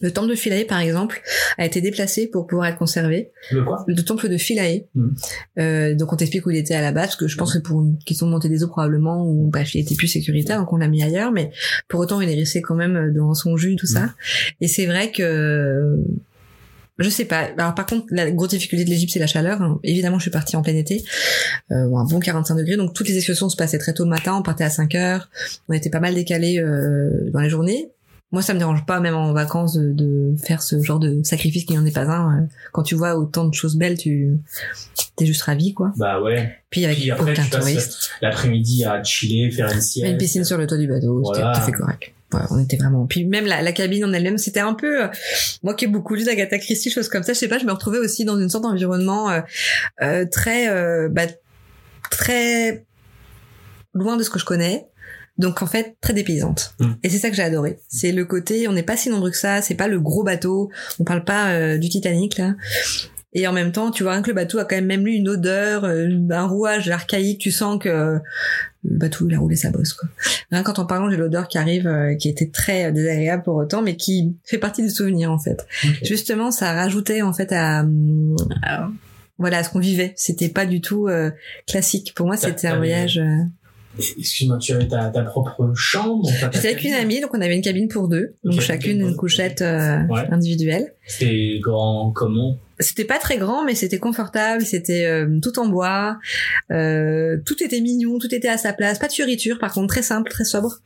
Le 0.00 0.10
temple 0.10 0.28
de 0.28 0.34
Philae, 0.34 0.64
par 0.64 0.80
exemple, 0.80 1.22
a 1.56 1.64
été 1.64 1.80
déplacé 1.80 2.26
pour 2.26 2.46
pouvoir 2.46 2.68
être 2.68 2.78
conservé. 2.78 3.30
Le 3.50 3.62
quoi? 3.62 3.84
Le 3.86 4.02
temple 4.02 4.28
de 4.28 4.36
Philae. 4.36 4.84
Mhm. 4.94 5.14
Euh, 5.58 5.94
donc 5.94 6.12
on 6.12 6.16
t'explique 6.16 6.46
où 6.46 6.50
il 6.50 6.56
était 6.56 6.74
à 6.74 6.82
la 6.82 6.92
base, 6.92 7.06
parce 7.06 7.16
que 7.16 7.28
je 7.28 7.36
pense 7.36 7.54
que 7.54 7.58
pour 7.58 7.84
question 8.04 8.26
de 8.26 8.32
montée 8.32 8.48
des 8.48 8.62
eaux 8.62 8.68
probablement, 8.68 9.26
ou 9.26 9.48
bref, 9.48 9.74
il 9.74 9.80
était 9.80 9.94
plus 9.94 10.08
sécuritaire, 10.08 10.58
donc 10.58 10.72
on 10.72 10.76
l'a 10.76 10.88
mis 10.88 11.02
ailleurs, 11.02 11.32
mais 11.32 11.50
pour 11.88 12.00
autant 12.00 12.20
il 12.20 12.28
est 12.30 12.34
resté 12.34 12.60
quand 12.60 12.74
même 12.74 13.12
dans 13.14 13.34
son 13.34 13.56
jus, 13.56 13.76
tout 13.76 13.86
ça. 13.86 14.10
Et 14.60 14.68
c'est 14.68 14.86
vrai 14.86 15.12
que 15.12 15.98
je 16.98 17.08
sais 17.08 17.24
pas. 17.24 17.48
Alors 17.58 17.74
par 17.74 17.86
contre, 17.86 18.06
la 18.10 18.30
grosse 18.30 18.50
difficulté 18.50 18.84
de 18.84 18.90
l'Égypte, 18.90 19.12
c'est 19.12 19.18
la 19.18 19.26
chaleur. 19.26 19.60
hein. 19.62 19.78
Évidemment, 19.82 20.18
je 20.18 20.22
suis 20.22 20.30
partie 20.30 20.56
en 20.56 20.62
plein 20.62 20.74
été, 20.74 21.04
euh, 21.72 21.88
bon, 21.88 21.98
un 21.98 22.04
bon 22.04 22.20
45 22.20 22.54
degrés, 22.56 22.76
donc 22.76 22.94
toutes 22.94 23.08
les 23.08 23.16
excursions 23.16 23.48
se 23.48 23.56
passaient 23.56 23.78
très 23.78 23.92
tôt 23.92 24.04
le 24.04 24.10
matin. 24.10 24.34
On 24.38 24.42
partait 24.42 24.64
à 24.64 24.70
5 24.70 24.94
heures. 24.94 25.28
On 25.68 25.72
était 25.74 25.90
pas 25.90 26.00
mal 26.00 26.14
décalés 26.14 26.58
euh, 26.58 27.30
dans 27.32 27.40
les 27.40 27.50
journées. 27.50 27.90
Moi, 28.32 28.42
ça 28.42 28.54
me 28.54 28.58
dérange 28.58 28.84
pas, 28.86 28.98
même 28.98 29.14
en 29.14 29.32
vacances, 29.32 29.74
de, 29.76 29.92
de 29.92 30.34
faire 30.44 30.60
ce 30.60 30.82
genre 30.82 30.98
de 30.98 31.22
sacrifice 31.22 31.64
qui 31.64 31.74
n'en 31.74 31.86
est 31.86 31.94
pas 31.94 32.02
un. 32.06 32.40
Euh, 32.40 32.46
Quand 32.72 32.82
tu 32.82 32.96
vois 32.96 33.14
autant 33.16 33.44
de 33.44 33.54
choses 33.54 33.76
belles, 33.76 33.96
tu 33.96 34.36
t'es 35.14 35.26
juste 35.26 35.42
ravi, 35.42 35.72
quoi. 35.74 35.92
Bah 35.96 36.20
ouais. 36.20 36.56
Puis 36.68 36.84
avec 36.84 36.98
Puis 36.98 37.10
après, 37.12 37.32
aucun 37.32 37.44
touriste. 37.44 38.10
l'après-midi 38.20 38.84
à 38.84 39.02
chiller, 39.04 39.50
faire 39.52 39.72
une 39.72 39.80
sieste. 39.80 40.10
Une 40.10 40.18
piscine 40.18 40.44
sur 40.44 40.58
le 40.58 40.66
toit 40.66 40.76
du 40.76 40.88
bateau, 40.88 41.20
Voilà. 41.22 41.54
c'était 41.54 41.60
tout 41.60 41.66
fait 41.66 41.72
correct. 41.78 42.12
Ouais, 42.32 42.40
on 42.50 42.58
était 42.58 42.76
vraiment. 42.76 43.06
Puis 43.06 43.24
même 43.24 43.46
la, 43.46 43.62
la 43.62 43.72
cabine 43.72 44.04
en 44.04 44.12
elle-même, 44.12 44.38
c'était 44.38 44.60
un 44.60 44.74
peu. 44.74 45.04
euh, 45.04 45.08
moi 45.62 45.74
qui 45.74 45.84
ai 45.84 45.88
beaucoup 45.88 46.14
lu 46.14 46.24
d'Agatha 46.24 46.58
Christie, 46.58 46.90
choses 46.90 47.08
comme 47.08 47.22
ça, 47.22 47.32
je 47.32 47.38
sais 47.38 47.48
pas, 47.48 47.58
je 47.58 47.64
me 47.64 47.72
retrouvais 47.72 47.98
aussi 47.98 48.24
dans 48.24 48.38
une 48.38 48.48
sorte 48.48 48.64
d'environnement 48.64 49.30
euh, 49.30 49.40
euh, 50.02 50.24
très, 50.24 50.68
euh, 50.68 51.08
bah, 51.08 51.26
très 52.10 52.84
loin 53.94 54.16
de 54.16 54.22
ce 54.22 54.30
que 54.30 54.38
je 54.38 54.44
connais. 54.44 54.86
Donc 55.38 55.62
en 55.62 55.66
fait 55.66 55.96
très 56.00 56.14
dépaysante. 56.14 56.74
Mm. 56.80 56.92
Et 57.02 57.10
c'est 57.10 57.18
ça 57.18 57.28
que 57.30 57.36
j'ai 57.36 57.42
adoré. 57.42 57.78
C'est 57.88 58.10
le 58.10 58.24
côté, 58.24 58.66
on 58.68 58.72
n'est 58.72 58.82
pas 58.82 58.96
si 58.96 59.10
nombreux 59.10 59.30
que 59.30 59.36
ça. 59.36 59.60
C'est 59.60 59.74
pas 59.74 59.86
le 59.86 60.00
gros 60.00 60.24
bateau. 60.24 60.70
On 60.98 61.04
parle 61.04 61.24
pas 61.24 61.50
euh, 61.50 61.76
du 61.78 61.90
Titanic 61.90 62.38
là. 62.38 62.54
Et 63.38 63.46
en 63.46 63.52
même 63.52 63.70
temps, 63.70 63.90
tu 63.90 64.02
vois 64.02 64.12
rien 64.12 64.22
que 64.22 64.28
le 64.30 64.34
bateau 64.34 64.58
a 64.58 64.64
quand 64.64 64.76
même 64.76 64.86
même 64.86 65.04
lui 65.04 65.16
une 65.16 65.28
odeur, 65.28 65.84
euh, 65.84 66.08
un 66.30 66.46
rouage 66.46 66.88
archaïque. 66.88 67.38
Tu 67.38 67.50
sens 67.50 67.78
que 67.78 67.88
euh, 67.88 68.18
le 68.84 68.96
bateau 68.98 69.28
il 69.28 69.34
a 69.34 69.38
roulé 69.38 69.56
sa 69.56 69.70
bosse 69.70 69.92
quoi. 69.92 70.08
Rien 70.50 70.62
qu'en 70.62 70.72
t'en 70.72 70.86
parlant, 70.86 71.10
j'ai 71.10 71.16
l'odeur 71.18 71.46
qui 71.48 71.58
arrive, 71.58 71.86
euh, 71.86 72.14
qui 72.14 72.28
était 72.30 72.48
très 72.48 72.86
euh, 72.86 72.90
désagréable 72.92 73.42
pour 73.42 73.56
autant, 73.56 73.82
mais 73.82 73.96
qui 73.96 74.34
fait 74.44 74.56
partie 74.58 74.82
des 74.82 74.88
souvenirs 74.88 75.30
en 75.30 75.38
fait. 75.38 75.66
Justement, 76.02 76.50
ça 76.50 76.72
rajoutait 76.72 77.20
en 77.22 77.32
fait 77.34 77.52
à, 77.52 77.84
à- 78.62 78.88
voilà 79.38 79.58
à 79.58 79.62
ce 79.64 79.68
qu'on 79.70 79.80
vivait. 79.80 80.14
C'était 80.16 80.48
pas 80.48 80.64
du 80.64 80.80
tout 80.80 81.08
euh, 81.08 81.30
classique. 81.66 82.14
Pour 82.16 82.26
moi, 82.26 82.36
c'était 82.38 82.68
un 82.68 82.76
voyage. 82.78 83.18
euh, 83.18 83.36
Excuse-moi, 83.98 84.58
tu 84.58 84.72
avais 84.72 84.88
ta, 84.88 85.08
ta 85.08 85.22
propre 85.22 85.72
chambre 85.74 86.28
J'étais 86.52 86.68
avec 86.68 86.84
une 86.84 86.92
amie, 86.94 87.20
donc 87.20 87.30
on 87.34 87.40
avait 87.40 87.54
une 87.56 87.62
cabine 87.62 87.88
pour 87.88 88.08
deux, 88.08 88.34
donc 88.44 88.60
chacune 88.60 89.00
une 89.00 89.16
couchette 89.16 89.62
euh, 89.62 90.02
Ouais. 90.08 90.26
individuelle. 90.30 90.92
C'était 91.06 91.58
grand 91.62 92.10
comment? 92.12 92.58
C'était 92.78 93.04
pas 93.04 93.18
très 93.18 93.38
grand, 93.38 93.64
mais 93.64 93.74
c'était 93.74 93.98
confortable. 93.98 94.62
C'était 94.66 95.06
euh, 95.06 95.38
tout 95.40 95.58
en 95.58 95.66
bois, 95.68 96.18
euh, 96.70 97.38
tout 97.46 97.62
était 97.62 97.80
mignon, 97.80 98.18
tout 98.18 98.34
était 98.34 98.48
à 98.48 98.58
sa 98.58 98.74
place. 98.74 98.98
Pas 98.98 99.08
de 99.08 99.12
fioritures, 99.14 99.58
par 99.58 99.72
contre, 99.72 99.88
très 99.88 100.02
simple, 100.02 100.30
très 100.30 100.44
sobre. 100.44 100.80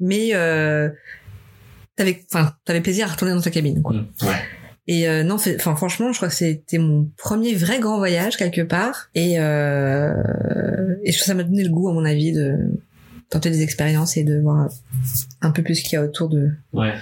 Mais 0.00 0.30
euh, 0.34 0.88
t'avais, 1.96 2.24
enfin, 2.32 2.54
t'avais 2.64 2.80
plaisir 2.80 3.06
à 3.08 3.12
retourner 3.12 3.34
dans 3.34 3.40
ta 3.42 3.50
cabine. 3.50 3.82
Quoi. 3.82 3.96
Mm, 3.96 4.06
Ouais. 4.22 4.34
Et 4.88 5.08
euh, 5.08 5.24
non, 5.24 5.34
enfin 5.34 5.74
franchement, 5.74 6.12
je 6.12 6.16
crois 6.18 6.28
que 6.28 6.34
c'était 6.34 6.78
mon 6.78 7.08
premier 7.16 7.54
vrai 7.54 7.80
grand 7.80 7.98
voyage 7.98 8.36
quelque 8.36 8.60
part. 8.62 9.08
Et 9.14 9.40
euh, 9.40 10.12
et 11.04 11.12
ça 11.12 11.34
m'a 11.34 11.42
donné 11.42 11.64
le 11.64 11.70
goût, 11.70 11.88
à 11.88 11.92
mon 11.92 12.04
avis, 12.04 12.32
de 12.32 12.56
tenter 13.30 13.50
des 13.50 13.62
expériences 13.62 14.16
et 14.16 14.22
de 14.24 14.38
voir 14.40 14.68
un 15.42 15.50
peu 15.50 15.62
plus 15.62 15.76
ce 15.76 15.82
qu'il 15.82 15.94
y 15.94 15.96
a 15.96 16.04
autour 16.04 16.28
de, 16.28 16.50
Ouais. 16.72 16.94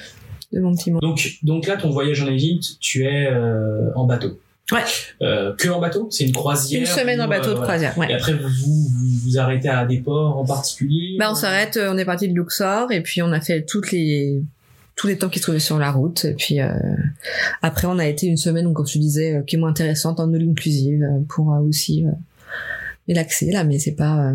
de 0.53 0.61
mon 0.61 0.75
petit 0.75 0.91
monde. 0.91 1.03
Donc, 1.03 1.29
donc 1.43 1.67
là, 1.67 1.77
ton 1.77 1.91
voyage 1.91 2.23
en 2.23 2.29
Égypte, 2.29 2.65
tu 2.81 3.05
es 3.05 3.27
euh, 3.31 3.91
en 3.95 4.07
bateau. 4.07 4.41
Ouais. 4.73 4.81
Euh, 5.21 5.55
que 5.57 5.69
en 5.69 5.79
bateau? 5.79 6.09
C'est 6.11 6.25
une 6.25 6.33
croisière 6.33 6.81
Une 6.81 6.87
semaine 6.87 7.21
en 7.21 7.29
bateau 7.29 7.51
euh, 7.51 7.53
de 7.53 7.57
voilà. 7.59 7.67
croisière, 7.67 7.99
ouais. 7.99 8.11
Et 8.11 8.15
après, 8.15 8.33
vous 8.33 8.49
vous, 8.49 8.89
vous 8.89 9.19
vous 9.25 9.39
arrêtez 9.39 9.69
à 9.69 9.85
des 9.85 9.99
ports 9.99 10.39
en 10.39 10.45
particulier? 10.47 11.17
Bah 11.19 11.29
on 11.31 11.35
s'arrête, 11.35 11.77
euh, 11.77 11.93
on 11.93 11.99
est 11.99 12.07
parti 12.07 12.29
de 12.31 12.35
Luxor 12.35 12.91
et 12.91 13.03
puis 13.03 13.21
on 13.21 13.31
a 13.33 13.43
fait 13.43 13.63
toutes 13.67 13.93
les 13.93 14.43
tous 14.97 15.07
les 15.07 15.19
temps 15.19 15.29
qui 15.29 15.39
se 15.39 15.45
trouvaient 15.45 15.59
sur 15.59 15.79
la 15.79 15.91
route 15.91 16.25
et 16.25 16.35
puis 16.35 16.61
euh, 16.61 16.73
après 17.63 17.87
on 17.87 17.99
a 17.99 18.07
été 18.07 18.27
une 18.27 18.37
semaine 18.37 18.65
donc 18.65 18.77
comme 18.77 18.87
tu 18.87 18.99
disais 18.99 19.37
euh, 19.37 19.43
qui 19.43 19.57
est 19.57 19.59
moins 19.59 19.71
intéressante 19.71 20.21
en 20.21 20.33
all 20.33 20.49
inclusive 20.49 21.03
euh, 21.03 21.21
pour 21.29 21.49
aussi 21.49 22.05
relaxer 23.09 23.51
là 23.51 23.65
mais 23.65 23.79
c'est 23.79 23.95
pas 23.95 24.33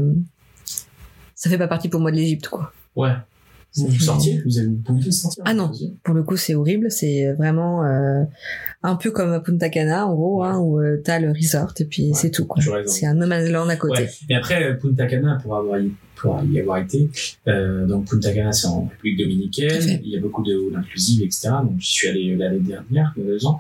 ça 1.36 1.50
fait 1.50 1.58
pas 1.58 1.68
partie 1.68 1.88
pour 1.88 2.02
moi 2.02 2.12
de 2.12 2.18
l'Égypte 2.18 2.48
quoi. 2.50 2.74
Ouais. 2.96 3.14
Vous, 3.76 3.88
vous 3.88 4.00
sortiez 4.00 4.42
Vous 4.46 4.58
avez 4.58 4.68
vous 4.68 4.78
pouviez 4.78 5.12
sortir 5.12 5.44
Ah 5.46 5.54
non. 5.54 5.72
Pour 6.04 6.16
le 6.16 6.24
coup 6.24 6.36
c'est 6.38 6.56
horrible, 6.56 6.90
c'est 6.90 7.32
vraiment 7.34 7.86
euh, 7.86 8.24
un 8.82 8.96
peu 8.96 9.12
comme 9.12 9.32
à 9.32 9.40
Punta 9.40 9.70
Cana 9.70 10.08
en 10.08 10.16
gros 10.16 10.44
hein, 10.44 10.58
où 10.58 10.80
euh, 10.82 11.00
t'as 11.04 11.20
le 11.20 11.32
resort 11.32 11.74
et 11.80 11.86
puis 11.86 12.08
Ouais, 12.08 12.14
c'est 12.14 12.32
tout 12.32 12.46
quoi. 12.46 12.62
C'est 12.88 13.06
un 13.06 13.14
no 13.14 13.28
man's 13.28 13.50
land 13.50 13.70
à 13.70 13.76
côté. 13.76 14.02
Ouais. 14.04 14.10
Et 14.30 14.36
après, 14.36 14.64
euh, 14.64 14.74
Punta 14.74 15.06
Cana, 15.06 15.38
pour 15.44 15.56
avoir 15.56 15.80
y, 15.80 15.92
pour 16.16 16.42
y 16.52 16.60
avoir 16.60 16.80
été, 16.80 17.10
euh, 17.48 17.86
donc 17.86 18.10
Punta 18.10 18.34
Cana, 18.34 18.52
c'est 18.52 18.68
en 18.68 18.86
République 18.88 19.20
dominicaine. 19.20 20.02
Il 20.04 20.10
y 20.10 20.18
a 20.18 20.20
beaucoup 20.20 20.44
de 20.44 20.52
all 20.54 20.76
inclusive, 20.80 21.22
etc. 21.24 21.50
Donc, 21.64 21.80
j'y 21.80 21.92
suis 21.94 22.08
allé 22.08 22.36
l'année 22.36 22.60
dernière, 22.60 23.14
il 23.18 23.24
y 23.24 23.26
a 23.26 23.30
deux 23.30 23.46
ans. 23.46 23.60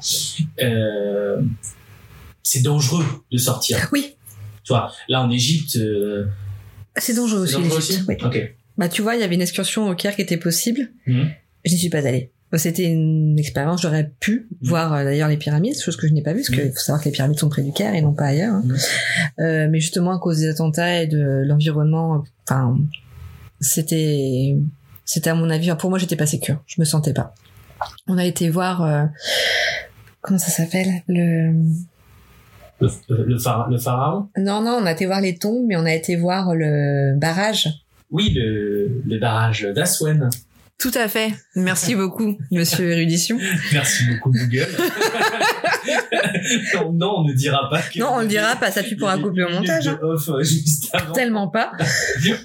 Euh, 0.61 1.39
c'est 2.41 2.63
dangereux 2.63 3.05
de 3.31 3.37
sortir. 3.37 3.89
Oui, 3.93 4.15
Tu 4.63 4.73
vois, 4.73 4.91
là 5.07 5.21
en 5.21 5.29
Égypte, 5.29 5.75
euh, 5.75 6.25
c'est 6.95 7.13
dangereux 7.13 7.41
aussi 7.41 7.53
dangereux 7.53 7.77
aussi. 7.77 7.99
oui. 8.07 8.15
Ok. 8.25 8.55
Bah 8.79 8.89
tu 8.89 9.01
vois, 9.03 9.13
il 9.15 9.21
y 9.21 9.23
avait 9.23 9.35
une 9.35 9.41
excursion 9.41 9.87
au 9.89 9.93
Caire 9.95 10.15
qui 10.15 10.21
était 10.23 10.37
possible. 10.37 10.89
Mhm. 11.05 11.27
Je 11.65 11.71
n'y 11.73 11.77
suis 11.77 11.89
pas 11.89 11.99
allée. 12.07 12.31
C'était 12.55 12.85
une 12.91 13.37
expérience, 13.37 13.83
j'aurais 13.83 14.09
pu 14.19 14.47
Mhm. 14.49 14.67
voir 14.69 14.93
euh, 14.95 15.03
d'ailleurs 15.03 15.27
les 15.29 15.37
pyramides, 15.37 15.79
chose 15.79 15.95
que 15.97 16.07
je 16.07 16.13
n'ai 16.13 16.23
pas 16.23 16.31
vue, 16.33 16.39
parce 16.39 16.49
qu'il 16.49 16.63
Mhm. 16.65 16.71
faut 16.71 16.79
savoir 16.79 17.01
que 17.01 17.05
les 17.05 17.11
pyramides 17.11 17.37
sont 17.37 17.49
près 17.49 17.61
du 17.61 17.71
Caire 17.73 17.93
et 17.93 18.01
non 18.01 18.13
pas 18.13 18.25
ailleurs. 18.25 18.55
hein. 18.55 18.63
Euh, 19.39 19.67
mais 19.69 19.79
justement 19.79 20.15
à 20.15 20.17
cause 20.19 20.39
des 20.39 20.47
attentats 20.49 21.03
et 21.03 21.07
de 21.07 21.43
l'environnement, 21.45 22.23
enfin, 22.49 22.75
c'était, 23.59 24.55
c'était 25.05 25.29
à 25.29 25.35
mon 25.35 25.49
avis, 25.49 25.69
pour 25.77 25.89
moi 25.91 25.99
j'étais 25.99 26.15
pas 26.15 26.25
sécure, 26.25 26.63
je 26.65 26.79
me 26.81 26.85
sentais 26.85 27.13
pas. 27.13 27.35
On 28.07 28.17
a 28.17 28.25
été 28.25 28.49
voir, 28.49 28.83
euh, 28.83 29.05
comment 30.21 30.39
ça 30.39 30.49
s'appelle? 30.51 31.03
Le, 31.07 31.51
Le, 32.81 32.89
le, 33.25 33.37
phara- 33.37 33.67
le 33.69 33.77
pharaon? 33.77 34.29
non 34.37 34.61
non, 34.63 34.79
on 34.81 34.85
a 34.85 34.93
été 34.93 35.05
voir 35.05 35.19
les 35.21 35.37
tombes, 35.37 35.65
mais 35.67 35.75
on 35.75 35.85
a 35.85 35.93
été 35.93 36.15
voir 36.15 36.55
le 36.55 37.17
barrage. 37.19 37.67
Oui, 38.11 38.31
le, 38.35 39.01
le 39.05 39.19
barrage 39.19 39.63
d'Aswen. 39.75 40.29
Tout 40.79 40.91
à 40.95 41.07
fait. 41.09 41.33
Merci 41.55 41.93
beaucoup, 41.93 42.37
Monsieur 42.51 42.89
Érudition. 42.91 43.37
Merci 43.73 44.03
beaucoup 44.07 44.31
Google. 44.31 44.65
non, 46.75 46.93
non, 46.93 47.13
on 47.17 47.23
ne 47.27 47.33
dira 47.33 47.69
pas. 47.69 47.81
que- 47.81 47.99
Non, 47.99 48.11
on 48.13 48.21
le 48.21 48.27
dira 48.27 48.55
pas, 48.55 48.71
ça 48.71 48.81
tu 48.83 48.95
pourras 48.95 49.17
couper 49.17 49.43
au 49.43 49.49
montage. 49.49 49.87
hein. 49.87 49.99
Off 50.01 50.29
euh, 50.29 50.41
juste 50.43 50.89
avant. 50.93 51.13
Tellement 51.13 51.47
pas. 51.49 51.71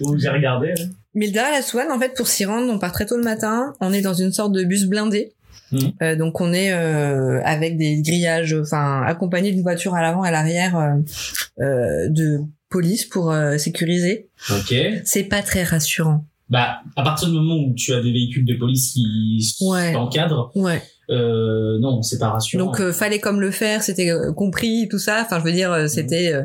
où 0.00 0.18
j'ai 0.18 0.28
regardé. 0.28 0.72
hein. 0.78 0.88
Mais 1.14 1.26
le 1.26 1.32
Dar 1.32 1.46
el 1.48 1.54
Aswan, 1.54 1.90
en 1.92 1.98
fait, 2.00 2.14
pour 2.16 2.26
s'y 2.26 2.44
rendre, 2.44 2.72
on 2.72 2.78
part 2.80 2.90
très 2.92 3.06
tôt 3.06 3.16
le 3.16 3.22
matin. 3.22 3.72
On 3.80 3.92
est 3.92 4.00
dans 4.02 4.14
une 4.14 4.32
sorte 4.32 4.52
de 4.52 4.64
bus 4.64 4.86
blindé. 4.86 5.32
Mhm. 5.70 5.92
Euh, 6.02 6.16
donc 6.16 6.40
on 6.40 6.52
est 6.52 6.72
euh, 6.72 7.40
avec 7.44 7.76
des 7.78 8.02
grillages, 8.02 8.54
enfin 8.60 9.02
accompagné 9.06 9.52
d'une 9.52 9.62
voiture 9.62 9.94
à 9.94 10.02
l'avant 10.02 10.24
et 10.24 10.28
à 10.28 10.30
l'arrière 10.32 10.76
euh, 10.76 10.90
euh, 11.64 12.08
de 12.10 12.40
police 12.74 13.04
pour 13.06 13.30
euh, 13.30 13.56
sécuriser. 13.56 14.28
Ok. 14.50 14.74
C'est 15.04 15.24
pas 15.24 15.42
très 15.42 15.62
rassurant. 15.62 16.26
Bah, 16.50 16.80
à 16.96 17.02
partir 17.02 17.28
du 17.28 17.34
moment 17.34 17.56
où 17.56 17.72
tu 17.74 17.94
as 17.94 18.02
des 18.02 18.12
véhicules 18.12 18.44
de 18.44 18.54
police 18.54 18.92
qui 18.92 19.40
Ouais. 19.62 19.92
t'encadrent, 19.94 20.50
Ouais. 20.54 20.82
euh, 21.10 21.78
non, 21.80 22.02
c'est 22.02 22.18
pas 22.18 22.28
rassurant. 22.30 22.64
Donc 22.66 22.80
euh, 22.80 22.92
fallait 22.92 23.18
comme 23.18 23.40
le 23.40 23.50
faire, 23.50 23.82
c'était 23.82 24.10
euh, 24.10 24.30
compris 24.32 24.86
tout 24.90 24.98
ça. 24.98 25.22
Enfin 25.24 25.38
je 25.40 25.44
veux 25.44 25.52
dire, 25.52 25.72
euh, 25.72 25.86
c'était 25.86 26.34
euh, 26.34 26.42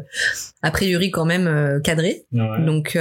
a 0.62 0.72
priori 0.72 1.12
quand 1.12 1.26
même 1.26 1.82
cadré. 1.84 2.24
Ouais. 2.32 2.66
Donc 2.66 2.98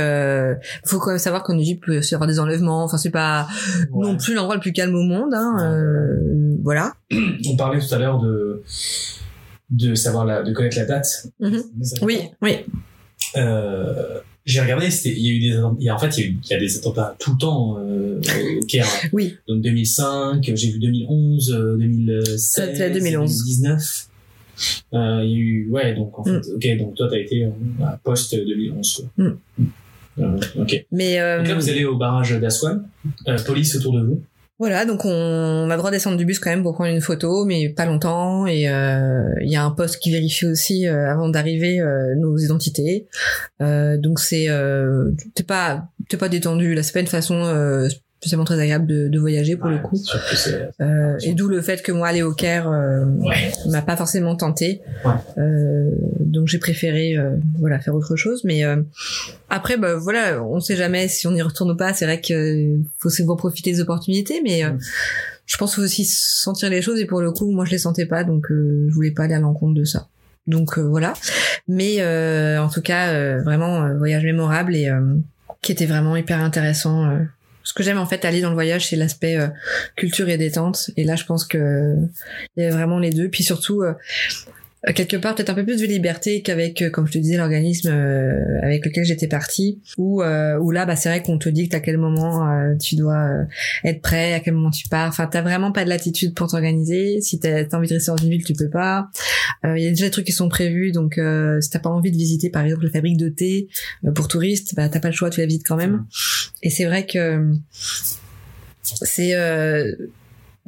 faut 0.86 0.98
quand 0.98 1.10
même 1.10 1.18
savoir 1.20 1.44
qu'en 1.44 1.56
Égypte 1.58 1.84
il 1.86 2.00
peut 2.00 2.00
y 2.10 2.14
avoir 2.14 2.26
des 2.28 2.40
enlèvements. 2.40 2.82
Enfin 2.82 2.96
c'est 2.98 3.10
pas 3.12 3.46
Ouais. 3.92 4.06
non 4.08 4.16
plus 4.16 4.34
l'endroit 4.34 4.56
le 4.56 4.60
plus 4.60 4.72
calme 4.72 4.94
au 4.96 5.02
monde. 5.02 5.32
Hein, 5.34 5.54
voilà. 6.64 6.94
On 7.48 7.56
parlait 7.56 7.78
tout 7.80 7.94
à 7.94 7.98
l'heure 7.98 8.18
de 8.18 8.62
de 9.70 9.94
savoir 9.94 10.24
la, 10.24 10.42
de 10.42 10.52
connaître 10.52 10.78
la 10.78 10.86
date. 10.86 11.06
Mhm. 11.40 11.62
Oui, 12.02 12.20
oui. 12.42 12.56
Euh, 13.36 14.18
j'ai 14.44 14.60
regardé, 14.62 14.88
il 15.04 15.18
y 15.18 15.28
a 15.28 15.32
eu 15.32 15.40
des, 15.40 15.56
attentats- 15.56 15.76
il 15.80 15.84
y 15.84 15.88
a, 15.90 15.94
en 15.94 15.98
fait, 15.98 16.16
il 16.16 16.20
y 16.20 16.22
a, 16.24 16.26
eu, 16.30 16.36
il 16.42 16.50
y 16.50 16.54
a 16.54 16.58
des 16.58 16.78
attentats 16.78 17.14
tout 17.18 17.32
le 17.32 17.38
temps 17.38 17.76
euh, 17.78 18.18
au 18.60 18.64
Caire. 18.64 18.86
Oui. 19.12 19.36
Donc 19.46 19.60
2005, 19.62 20.42
j'ai 20.54 20.70
vu 20.70 20.78
2011, 20.78 21.52
euh, 21.52 21.76
2016, 21.76 22.38
C'était 22.38 22.90
2011. 22.90 23.30
2019. 23.30 24.08
Euh, 24.94 25.20
il 25.24 25.30
y 25.30 25.34
a 25.34 25.36
eu, 25.36 25.68
ouais, 25.70 25.94
donc 25.94 26.18
en 26.18 26.24
fait, 26.24 26.30
Mm. 26.38 26.42
ok, 26.56 26.78
donc 26.78 26.94
toi 26.96 27.08
t'as 27.10 27.18
été 27.18 27.44
euh, 27.44 27.50
post 28.02 28.34
2011. 28.34 29.06
Quoi. 29.16 29.24
Mm. 29.26 29.38
Euh, 30.20 30.38
ok. 30.62 30.86
Mais 30.90 31.20
euh, 31.20 31.38
Donc 31.38 31.48
là 31.48 31.54
vous 31.54 31.68
allez 31.68 31.84
au 31.84 31.96
barrage 31.96 32.32
d'Aswan, 32.40 32.82
police 33.46 33.76
autour 33.76 33.92
de 33.92 34.02
vous. 34.04 34.22
Voilà, 34.58 34.84
donc 34.84 35.04
on, 35.04 35.70
a 35.70 35.76
droit 35.76 35.90
de 35.90 35.96
descendre 35.96 36.16
du 36.16 36.24
bus 36.24 36.40
quand 36.40 36.50
même 36.50 36.64
pour 36.64 36.74
prendre 36.74 36.90
une 36.90 37.00
photo, 37.00 37.44
mais 37.44 37.68
pas 37.68 37.86
longtemps. 37.86 38.44
Et 38.46 38.68
euh, 38.68 39.32
il 39.40 39.50
y 39.50 39.54
a 39.54 39.62
un 39.62 39.70
poste 39.70 40.00
qui 40.00 40.10
vérifie 40.10 40.46
aussi 40.46 40.88
euh, 40.88 41.08
avant 41.08 41.28
d'arriver 41.28 41.80
euh, 41.80 42.16
nos 42.16 42.36
identités. 42.36 43.06
donc 43.60 44.18
c'est 44.18 44.48
t'es 45.34 45.44
pas 45.44 45.88
t'es 46.08 46.16
pas 46.16 46.28
détendu. 46.28 46.74
Là, 46.74 46.82
c'est 46.82 46.92
pas 46.92 47.00
une 47.00 47.06
façon 47.06 47.88
spécialement 48.20 48.44
très 48.44 48.58
agréable 48.58 48.86
de, 48.86 49.06
de 49.06 49.18
voyager 49.18 49.56
pour 49.56 49.68
le 49.68 49.78
coup. 49.78 49.96
Euh, 50.80 51.16
et 51.22 51.34
d'où 51.34 51.46
le 51.46 51.62
fait 51.62 51.82
que 51.82 51.92
moi 51.92 52.08
aller 52.08 52.22
au 52.22 52.32
Caire 52.32 52.68
euh, 52.68 53.04
m'a 53.66 53.82
pas 53.82 53.96
forcément 53.96 54.34
tenté. 54.34 54.80
Euh, 55.38 55.90
donc 56.18 56.48
j'ai 56.48 56.58
préféré 56.58 57.16
euh, 57.16 57.36
voilà 57.60 57.78
faire 57.78 57.94
autre 57.94 58.16
chose. 58.16 58.42
Mais 58.44 58.64
euh, 58.64 58.82
après 59.50 59.76
bah 59.76 59.94
voilà, 59.94 60.42
on 60.42 60.58
sait 60.58 60.74
jamais 60.74 61.06
si 61.06 61.28
on 61.28 61.34
y 61.34 61.42
retourne 61.42 61.70
ou 61.70 61.76
pas. 61.76 61.94
C'est 61.94 62.06
vrai 62.06 62.20
que 62.20 62.78
faut 62.98 63.06
aussi 63.06 63.24
profiter 63.24 63.70
des 63.70 63.80
opportunités, 63.80 64.40
mais 64.42 64.64
mm. 64.64 64.78
je 65.46 65.56
pense 65.56 65.74
qu'il 65.74 65.82
faut 65.82 65.86
aussi 65.86 66.04
sentir 66.04 66.70
les 66.70 66.82
choses. 66.82 66.98
Et 66.98 67.06
pour 67.06 67.20
le 67.20 67.30
coup, 67.30 67.52
moi 67.52 67.64
je 67.64 67.70
les 67.70 67.78
sentais 67.78 68.06
pas, 68.06 68.24
donc 68.24 68.46
je 68.50 68.92
voulais 68.92 69.12
pas 69.12 69.24
aller 69.24 69.34
à 69.34 69.40
l'encontre 69.40 69.74
de 69.74 69.84
ça. 69.84 70.08
Donc 70.48 70.76
voilà. 70.76 71.12
Mais 71.68 72.02
en 72.58 72.68
tout 72.68 72.82
cas, 72.82 73.38
vraiment 73.38 73.94
voyage 73.94 74.24
mémorable 74.24 74.74
et 74.74 74.90
qui 75.62 75.70
était 75.70 75.86
vraiment 75.86 76.16
hyper 76.16 76.40
intéressant 76.40 77.16
que 77.78 77.84
j'aime 77.84 77.98
en 77.98 78.06
fait 78.06 78.24
aller 78.24 78.40
dans 78.40 78.48
le 78.48 78.54
voyage, 78.54 78.88
c'est 78.88 78.96
l'aspect 78.96 79.36
euh, 79.36 79.46
culture 79.94 80.28
et 80.28 80.36
détente. 80.36 80.90
Et 80.96 81.04
là, 81.04 81.14
je 81.14 81.24
pense 81.24 81.44
que 81.44 81.94
il 82.56 82.64
y 82.64 82.66
a 82.66 82.70
vraiment 82.70 82.98
les 82.98 83.10
deux. 83.10 83.28
Puis 83.28 83.44
surtout, 83.44 83.82
euh, 83.82 83.92
euh, 83.92 84.50
quelque 84.94 85.16
part 85.16 85.34
peut-être 85.34 85.50
un 85.50 85.54
peu 85.54 85.64
plus 85.64 85.80
de 85.80 85.86
liberté 85.86 86.40
qu'avec 86.42 86.82
euh, 86.82 86.90
comme 86.90 87.06
je 87.06 87.12
te 87.12 87.18
disais 87.18 87.36
l'organisme 87.36 87.90
euh, 87.90 88.60
avec 88.62 88.86
lequel 88.86 89.04
j'étais 89.04 89.26
partie 89.26 89.80
où 89.96 90.22
où 90.22 90.70
là 90.70 90.86
bah 90.86 90.96
c'est 90.96 91.08
vrai 91.08 91.22
qu'on 91.22 91.38
te 91.38 91.48
dicte 91.48 91.74
à 91.74 91.80
quel 91.80 91.98
moment 91.98 92.46
tu 92.78 92.96
dois 92.96 93.28
être 93.84 94.00
prêt 94.02 94.34
à 94.34 94.40
quel 94.40 94.54
moment 94.54 94.70
tu 94.70 94.88
pars. 94.88 95.08
Enfin 95.08 95.26
t'as 95.26 95.42
vraiment 95.42 95.72
pas 95.72 95.84
de 95.84 95.88
latitude 95.88 96.34
pour 96.34 96.48
t'organiser. 96.48 97.20
Si 97.20 97.40
t'as 97.40 97.64
as 97.64 97.74
envie 97.76 97.88
de 97.88 97.94
rester 97.94 98.10
dans 98.10 98.16
une 98.16 98.30
ville 98.30 98.44
tu 98.44 98.54
peux 98.54 98.70
pas. 98.70 99.08
Il 99.64 99.82
y 99.82 99.86
a 99.86 99.90
déjà 99.90 100.06
des 100.06 100.10
trucs 100.10 100.26
qui 100.26 100.32
sont 100.32 100.48
prévus 100.48 100.92
donc 100.92 101.20
si 101.60 101.70
t'as 101.70 101.78
pas 101.78 101.90
envie 101.90 102.10
de 102.10 102.16
visiter 102.16 102.50
par 102.50 102.64
exemple 102.64 102.84
la 102.84 102.90
fabrique 102.90 103.16
de 103.16 103.28
thé 103.28 103.68
pour 104.14 104.28
touristes 104.28 104.74
bah 104.74 104.88
t'as 104.88 105.00
pas 105.00 105.08
le 105.08 105.14
choix 105.14 105.30
tu 105.30 105.40
la 105.40 105.46
visites 105.46 105.66
quand 105.66 105.76
même. 105.76 106.06
Et 106.62 106.70
c'est 106.70 106.84
vrai 106.84 107.06
que 107.06 107.52
c'est 108.84 109.34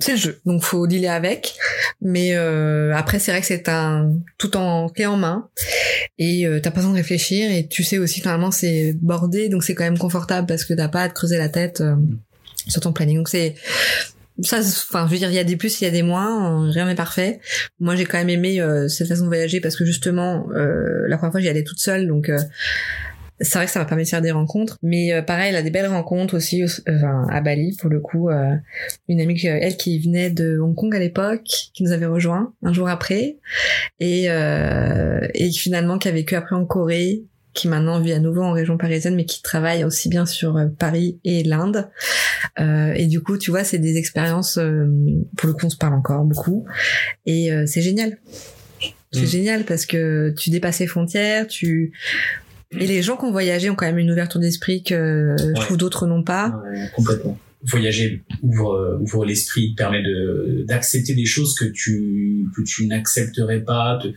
c'est 0.00 0.12
le 0.12 0.18
jeu, 0.18 0.40
donc 0.46 0.62
faut 0.62 0.86
dealer 0.86 1.08
avec. 1.08 1.54
Mais 2.00 2.34
euh, 2.34 2.94
après, 2.96 3.18
c'est 3.18 3.30
vrai 3.30 3.40
que 3.40 3.46
c'est 3.46 3.68
un 3.68 4.12
tout 4.38 4.56
en 4.56 4.88
clé 4.88 5.06
en 5.06 5.16
main 5.16 5.48
et 6.18 6.46
euh, 6.46 6.58
t'as 6.60 6.70
pas 6.70 6.76
besoin 6.76 6.92
de 6.92 6.96
réfléchir 6.96 7.50
et 7.50 7.66
tu 7.66 7.84
sais 7.84 7.98
aussi 7.98 8.20
finalement 8.20 8.50
c'est 8.50 8.94
bordé, 9.00 9.48
donc 9.48 9.62
c'est 9.62 9.74
quand 9.74 9.84
même 9.84 9.98
confortable 9.98 10.46
parce 10.46 10.64
que 10.64 10.72
t'as 10.74 10.88
pas 10.88 11.02
à 11.02 11.08
te 11.08 11.14
creuser 11.14 11.36
la 11.36 11.48
tête 11.48 11.82
euh, 11.82 11.94
sur 12.66 12.80
ton 12.80 12.92
planning. 12.92 13.18
Donc 13.18 13.28
c'est 13.28 13.54
ça, 14.42 14.60
enfin, 14.60 15.06
je 15.06 15.12
veux 15.12 15.18
dire, 15.18 15.28
il 15.28 15.34
y 15.34 15.38
a 15.38 15.44
des 15.44 15.56
plus, 15.56 15.82
il 15.82 15.84
y 15.84 15.86
a 15.86 15.90
des 15.90 16.02
moins, 16.02 16.70
rien 16.70 16.86
n'est 16.86 16.94
parfait. 16.94 17.40
Moi, 17.78 17.94
j'ai 17.94 18.06
quand 18.06 18.16
même 18.16 18.30
aimé 18.30 18.58
euh, 18.58 18.88
cette 18.88 19.08
façon 19.08 19.24
de 19.24 19.28
voyager 19.28 19.60
parce 19.60 19.76
que 19.76 19.84
justement, 19.84 20.46
la 20.50 21.18
première 21.18 21.32
fois, 21.32 21.40
j'y 21.40 21.48
allais 21.48 21.62
toute 21.64 21.78
seule, 21.78 22.06
donc 22.06 22.30
c'est 23.40 23.58
vrai 23.58 23.66
que 23.66 23.72
ça 23.72 23.78
m'a 23.78 23.86
permis 23.86 24.04
de 24.04 24.08
faire 24.08 24.20
des 24.20 24.32
rencontres, 24.32 24.76
mais 24.82 25.12
euh, 25.12 25.22
pareil, 25.22 25.48
elle 25.50 25.56
a 25.56 25.62
des 25.62 25.70
belles 25.70 25.86
rencontres 25.86 26.36
aussi 26.36 26.62
enfin, 26.64 27.26
à 27.30 27.40
Bali 27.40 27.76
pour 27.80 27.88
le 27.88 28.00
coup. 28.00 28.28
Euh, 28.28 28.54
une 29.08 29.20
amie, 29.20 29.40
elle 29.44 29.76
qui 29.76 29.98
venait 29.98 30.30
de 30.30 30.58
Hong 30.58 30.74
Kong 30.74 30.94
à 30.94 30.98
l'époque, 30.98 31.44
qui 31.44 31.82
nous 31.82 31.92
avait 31.92 32.06
rejoint 32.06 32.52
un 32.62 32.72
jour 32.72 32.88
après, 32.88 33.38
et 33.98 34.30
euh, 34.30 35.26
et 35.34 35.50
finalement 35.50 35.98
qui 35.98 36.08
a 36.08 36.12
vécu 36.12 36.34
après 36.34 36.54
en 36.54 36.66
Corée, 36.66 37.24
qui 37.54 37.66
maintenant 37.68 37.98
vit 37.98 38.12
à 38.12 38.18
nouveau 38.18 38.42
en 38.42 38.52
région 38.52 38.76
parisienne, 38.76 39.16
mais 39.16 39.24
qui 39.24 39.40
travaille 39.42 39.84
aussi 39.84 40.10
bien 40.10 40.26
sur 40.26 40.56
euh, 40.56 40.66
Paris 40.78 41.18
et 41.24 41.42
l'Inde. 41.42 41.88
Euh, 42.58 42.92
et 42.92 43.06
du 43.06 43.22
coup, 43.22 43.38
tu 43.38 43.50
vois, 43.50 43.64
c'est 43.64 43.78
des 43.78 43.96
expériences. 43.96 44.58
pour 45.36 45.48
le 45.48 45.54
coup, 45.54 45.66
on 45.66 45.70
se 45.70 45.78
parle 45.78 45.94
encore 45.94 46.24
beaucoup, 46.24 46.66
et 47.24 47.50
c'est 47.66 47.80
génial. 47.80 48.18
C'est 49.12 49.22
mm. 49.22 49.26
génial 49.26 49.64
parce 49.64 49.86
que 49.86 50.32
tu 50.38 50.50
dépasses 50.50 50.78
les 50.78 50.86
frontières, 50.86 51.46
tu 51.46 51.92
et 52.72 52.86
les 52.86 53.02
gens 53.02 53.16
qui 53.16 53.24
ont 53.24 53.32
voyagé 53.32 53.68
ont 53.70 53.74
quand 53.74 53.86
même 53.86 53.98
une 53.98 54.10
ouverture 54.10 54.40
d'esprit 54.40 54.82
que 54.82 55.36
je 55.38 55.60
trouve 55.60 55.76
d'autres 55.76 56.06
n'ont 56.06 56.22
pas. 56.22 56.62
complètement. 56.94 57.38
Voyager 57.62 58.22
ouvre, 58.42 58.98
ouvre 59.02 59.26
l'esprit, 59.26 59.74
permet 59.76 60.02
de 60.02 60.64
d'accepter 60.66 61.14
des 61.14 61.26
choses 61.26 61.54
que 61.54 61.66
tu 61.66 62.46
que 62.56 62.62
tu 62.62 62.86
n'accepterais 62.86 63.60
pas, 63.60 63.98
te, 64.02 64.08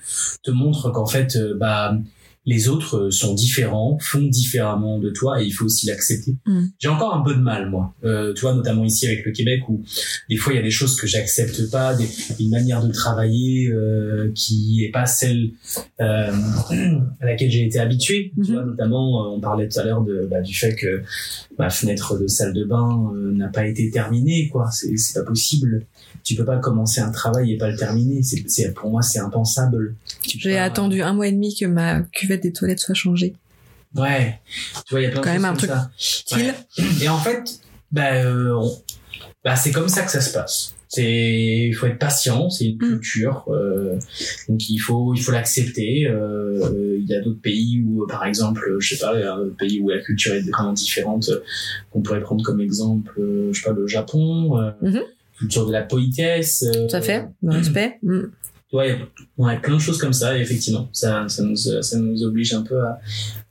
te 0.43 0.51
montre 0.51 0.91
qu'en 0.91 1.05
fait, 1.05 1.35
euh, 1.35 1.53
bah 1.53 1.97
les 2.45 2.67
autres 2.67 2.97
euh, 2.97 3.11
sont 3.11 3.33
différents, 3.33 3.97
font 4.01 4.23
différemment 4.23 4.99
de 4.99 5.09
toi 5.09 5.41
et 5.41 5.45
il 5.45 5.51
faut 5.51 5.65
aussi 5.65 5.87
l'accepter. 5.87 6.35
Mm. 6.45 6.65
J'ai 6.77 6.87
encore 6.89 7.15
un 7.15 7.23
peu 7.23 7.33
de 7.33 7.39
mal 7.39 7.69
moi, 7.69 7.93
euh, 8.03 8.33
tu 8.33 8.41
vois, 8.41 8.53
notamment 8.53 8.83
ici 8.83 9.07
avec 9.07 9.25
le 9.25 9.31
Québec 9.31 9.61
où 9.69 9.81
des 10.29 10.35
fois 10.35 10.53
il 10.53 10.57
y 10.57 10.59
a 10.59 10.63
des 10.63 10.71
choses 10.71 10.95
que 10.99 11.07
j'accepte 11.07 11.69
pas, 11.71 11.95
des, 11.95 12.07
une 12.39 12.49
manière 12.49 12.85
de 12.85 12.91
travailler 12.91 13.67
euh, 13.67 14.31
qui 14.35 14.83
est 14.83 14.91
pas 14.91 15.05
celle 15.05 15.51
euh, 16.01 16.31
à 17.21 17.25
laquelle 17.25 17.49
j'ai 17.49 17.65
été 17.65 17.79
habitué. 17.79 18.31
Tu 18.35 18.41
mm-hmm. 18.41 18.53
vois, 18.53 18.65
notamment 18.65 19.25
euh, 19.25 19.35
on 19.35 19.39
parlait 19.39 19.67
tout 19.67 19.79
à 19.79 19.83
l'heure 19.83 20.01
de 20.01 20.27
bah, 20.29 20.41
du 20.41 20.53
fait 20.53 20.75
que 20.75 21.01
ma 21.57 21.69
fenêtre 21.69 22.19
de 22.19 22.27
salle 22.27 22.53
de 22.53 22.65
bain 22.65 23.11
n'a 23.13 23.47
pas 23.47 23.67
été 23.67 23.89
terminée, 23.89 24.49
quoi. 24.49 24.69
C'est 24.71 25.13
pas 25.13 25.25
possible 25.25 25.85
tu 26.23 26.35
peux 26.35 26.45
pas 26.45 26.57
commencer 26.57 27.01
un 27.01 27.11
travail 27.11 27.53
et 27.53 27.57
pas 27.57 27.69
le 27.69 27.75
terminer. 27.75 28.21
C'est, 28.23 28.73
pour 28.73 28.89
moi, 28.89 29.01
c'est 29.01 29.19
impensable. 29.19 29.95
J'ai 30.23 30.57
attendu 30.57 31.01
un 31.01 31.13
mois 31.13 31.27
et 31.27 31.31
demi 31.31 31.55
que 31.55 31.65
ma 31.65 32.01
cuvette 32.01 32.43
des 32.43 32.53
toilettes 32.53 32.79
soit 32.79 32.95
changée. 32.95 33.35
Ouais. 33.95 34.39
Tu 34.87 34.93
vois, 34.93 35.01
il 35.01 35.03
y 35.03 35.07
a 35.07 35.11
plein 35.11 35.21
Quand 35.21 35.29
de 35.29 35.33
même 35.35 35.45
un 35.45 35.53
truc 35.53 35.71
style. 35.97 36.53
Et 37.01 37.09
en 37.09 37.19
fait, 37.19 37.59
bah, 37.91 38.13
euh, 38.13 38.59
bah, 39.43 39.55
c'est 39.55 39.71
comme 39.71 39.89
ça 39.89 40.03
que 40.03 40.11
ça 40.11 40.21
se 40.21 40.33
passe. 40.33 40.75
C'est, 40.87 41.69
il 41.69 41.73
faut 41.73 41.87
être 41.87 41.97
patient, 41.97 42.51
c'est 42.51 42.65
une 42.65 42.75
mm. 42.75 42.79
culture, 42.79 43.45
euh, 43.47 43.97
donc 44.47 44.69
il 44.69 44.77
faut, 44.77 45.15
il 45.15 45.21
faut 45.21 45.31
l'accepter. 45.31 46.05
Euh, 46.05 46.99
il 46.99 47.05
y 47.07 47.15
a 47.15 47.21
d'autres 47.21 47.41
pays 47.41 47.83
où, 47.83 48.05
par 48.05 48.25
exemple, 48.25 48.75
je 48.77 48.93
sais 48.93 49.03
pas, 49.03 49.15
il 49.15 49.21
y 49.21 49.23
a 49.23 49.33
un 49.33 49.49
pays 49.49 49.79
où 49.79 49.89
la 49.89 49.99
culture 49.99 50.35
est 50.35 50.47
vraiment 50.47 50.73
différente, 50.73 51.31
qu'on 51.89 52.03
pourrait 52.03 52.21
prendre 52.21 52.43
comme 52.43 52.61
exemple, 52.61 53.11
je 53.51 53.59
sais 53.59 53.67
pas, 53.67 53.73
le 53.73 53.87
Japon. 53.87 54.55
Mm-hmm 54.83 55.03
culture 55.37 55.65
de 55.67 55.71
la 55.71 55.83
politesse. 55.83 56.63
Euh, 56.63 56.87
Tout 56.87 56.95
à 56.95 57.01
fait, 57.01 57.25
le 57.41 57.51
respect. 57.57 57.99
Mm. 58.03 58.21
Ouais, 58.73 58.99
il 59.37 59.45
y 59.45 59.49
a 59.51 59.55
plein 59.57 59.75
de 59.75 59.79
choses 59.79 59.99
comme 59.99 60.13
ça, 60.13 60.35
et 60.35 60.41
effectivement, 60.41 60.89
ça, 60.93 61.29
ça, 61.29 61.43
nous, 61.43 61.55
ça 61.55 61.97
nous 61.99 62.23
oblige 62.23 62.55
un 62.55 62.63
peu 62.63 62.81
à, 62.81 62.99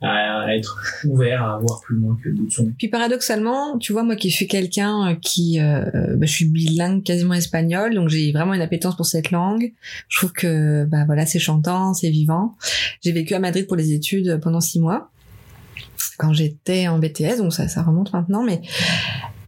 à 0.01 0.53
être 0.57 0.83
ouvert, 1.05 1.45
à 1.45 1.61
voir 1.61 1.81
plus 1.81 1.95
loin 1.95 2.19
que 2.21 2.29
d'autres 2.29 2.65
Puis 2.77 2.89
paradoxalement, 2.89 3.79
tu 3.79 3.93
vois, 3.93 4.03
moi 4.03 4.17
qui 4.17 4.33
suis 4.33 4.49
quelqu'un 4.49 5.17
qui, 5.23 5.61
euh, 5.61 5.85
bah, 6.17 6.27
je 6.27 6.33
suis 6.33 6.47
bilingue 6.47 7.05
quasiment 7.05 7.35
espagnol, 7.35 7.95
donc 7.95 8.09
j'ai 8.09 8.33
vraiment 8.33 8.53
une 8.53 8.61
appétence 8.63 8.97
pour 8.97 9.07
cette 9.07 9.31
langue. 9.31 9.73
Je 10.09 10.19
trouve 10.19 10.33
que, 10.33 10.85
bah 10.87 11.05
voilà, 11.07 11.25
c'est 11.25 11.39
chantant, 11.39 11.95
c'est 11.95 12.11
vivant. 12.11 12.57
J'ai 13.01 13.13
vécu 13.13 13.35
à 13.35 13.39
Madrid 13.39 13.69
pour 13.69 13.77
les 13.77 13.93
études 13.93 14.41
pendant 14.43 14.61
six 14.61 14.81
mois, 14.81 15.13
quand 16.19 16.33
j'étais 16.33 16.89
en 16.89 16.99
BTS, 16.99 17.39
donc 17.39 17.53
ça, 17.53 17.69
ça 17.69 17.85
remonte 17.85 18.13
maintenant, 18.13 18.43
mais 18.43 18.61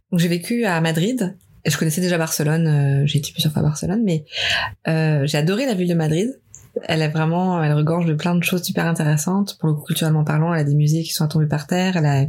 donc 0.09 0.21
j'ai 0.21 0.29
vécu 0.29 0.63
à 0.63 0.79
Madrid 0.79 1.35
je 1.65 1.77
connaissais 1.77 2.01
déjà 2.01 2.17
Barcelone, 2.17 2.67
euh, 2.67 3.03
j'ai 3.05 3.19
été 3.19 3.31
plusieurs 3.31 3.51
fois 3.51 3.61
à 3.61 3.65
Barcelone, 3.65 4.01
mais 4.03 4.25
euh, 4.87 5.25
j'ai 5.25 5.37
adoré 5.37 5.65
la 5.65 5.73
ville 5.73 5.89
de 5.89 5.93
Madrid. 5.93 6.39
Elle 6.83 7.01
est 7.01 7.09
vraiment, 7.09 7.63
elle 7.63 7.73
regorge 7.73 8.05
de 8.05 8.13
plein 8.13 8.35
de 8.35 8.43
choses 8.43 8.63
super 8.63 8.85
intéressantes. 8.85 9.57
Pour 9.59 9.69
le 9.69 9.75
coup, 9.75 9.83
culturellement 9.83 10.23
parlant, 10.23 10.53
elle 10.53 10.61
a 10.61 10.63
des 10.63 10.75
musées 10.75 11.03
qui 11.03 11.13
sont 11.13 11.27
tombés 11.27 11.47
par 11.47 11.67
terre. 11.67 11.95
Elle 11.95 12.05
a 12.05 12.25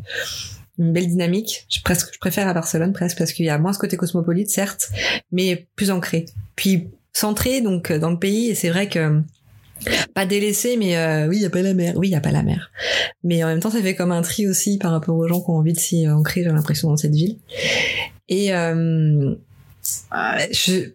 une 0.78 0.92
belle 0.92 1.08
dynamique. 1.08 1.66
Je 1.68 1.80
préfère 2.20 2.46
à 2.46 2.54
Barcelone 2.54 2.92
presque 2.92 3.18
parce 3.18 3.32
qu'il 3.32 3.44
y 3.44 3.48
a 3.48 3.58
moins 3.58 3.72
ce 3.72 3.78
côté 3.78 3.96
cosmopolite, 3.96 4.48
certes, 4.48 4.90
mais 5.32 5.66
plus 5.74 5.90
ancré. 5.90 6.26
Puis 6.54 6.90
centré 7.12 7.60
donc 7.60 7.92
dans 7.92 8.10
le 8.10 8.18
pays. 8.18 8.50
Et 8.50 8.54
c'est 8.54 8.70
vrai 8.70 8.88
que 8.88 9.20
pas 10.14 10.26
délaissé, 10.26 10.76
mais 10.76 10.96
euh, 10.96 11.26
oui, 11.28 11.36
il 11.36 11.42
y 11.42 11.46
a 11.46 11.50
pas 11.50 11.62
la 11.62 11.74
mer. 11.74 11.94
Oui, 11.96 12.08
il 12.08 12.12
y 12.12 12.16
a 12.16 12.20
pas 12.20 12.30
la 12.30 12.42
mer. 12.42 12.70
Mais 13.24 13.42
en 13.44 13.48
même 13.48 13.60
temps, 13.60 13.70
ça 13.70 13.82
fait 13.82 13.94
comme 13.94 14.12
un 14.12 14.22
tri 14.22 14.46
aussi 14.48 14.78
par 14.78 14.92
rapport 14.92 15.16
aux 15.16 15.26
gens 15.26 15.40
qui 15.40 15.50
ont 15.50 15.56
envie 15.56 15.72
de 15.72 15.78
s'y 15.78 16.08
ancrer. 16.08 16.42
J'ai 16.44 16.50
l'impression 16.50 16.88
dans 16.88 16.96
cette 16.96 17.14
ville. 17.14 17.36
Et 18.28 18.54
euh, 18.54 19.34
je, 20.52 20.90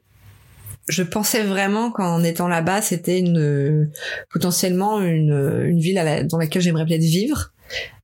je 0.88 1.04
pensais 1.04 1.44
vraiment 1.44 1.92
qu'en 1.92 2.24
étant 2.24 2.48
là-bas, 2.48 2.82
c'était 2.82 3.20
une 3.20 3.92
potentiellement 4.32 5.02
une, 5.02 5.64
une 5.66 5.80
ville 5.80 6.28
dans 6.30 6.38
laquelle 6.38 6.62
j'aimerais 6.62 6.86
peut-être 6.86 7.02
vivre. 7.02 7.52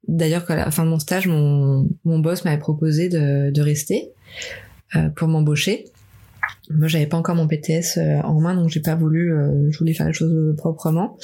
D'ailleurs, 0.07 0.45
qu'à 0.45 0.55
la 0.55 0.71
fin 0.71 0.85
de 0.85 0.89
mon 0.89 0.99
stage, 0.99 1.27
mon, 1.27 1.89
mon 2.05 2.19
boss 2.19 2.45
m'avait 2.45 2.59
proposé 2.59 3.09
de, 3.09 3.51
de 3.51 3.61
rester 3.61 4.09
euh, 4.95 5.09
pour 5.09 5.27
m'embaucher. 5.27 5.85
Moi, 6.69 6.87
j'avais 6.87 7.07
pas 7.07 7.17
encore 7.17 7.35
mon 7.35 7.47
PTS 7.47 7.97
euh, 7.97 8.21
en 8.21 8.39
main, 8.39 8.55
donc 8.55 8.69
j'ai 8.69 8.79
pas 8.79 8.95
voulu. 8.95 9.33
Euh, 9.33 9.69
je 9.69 9.77
voulais 9.77 9.93
faire 9.93 10.07
les 10.07 10.13
choses 10.13 10.55
proprement. 10.55 11.17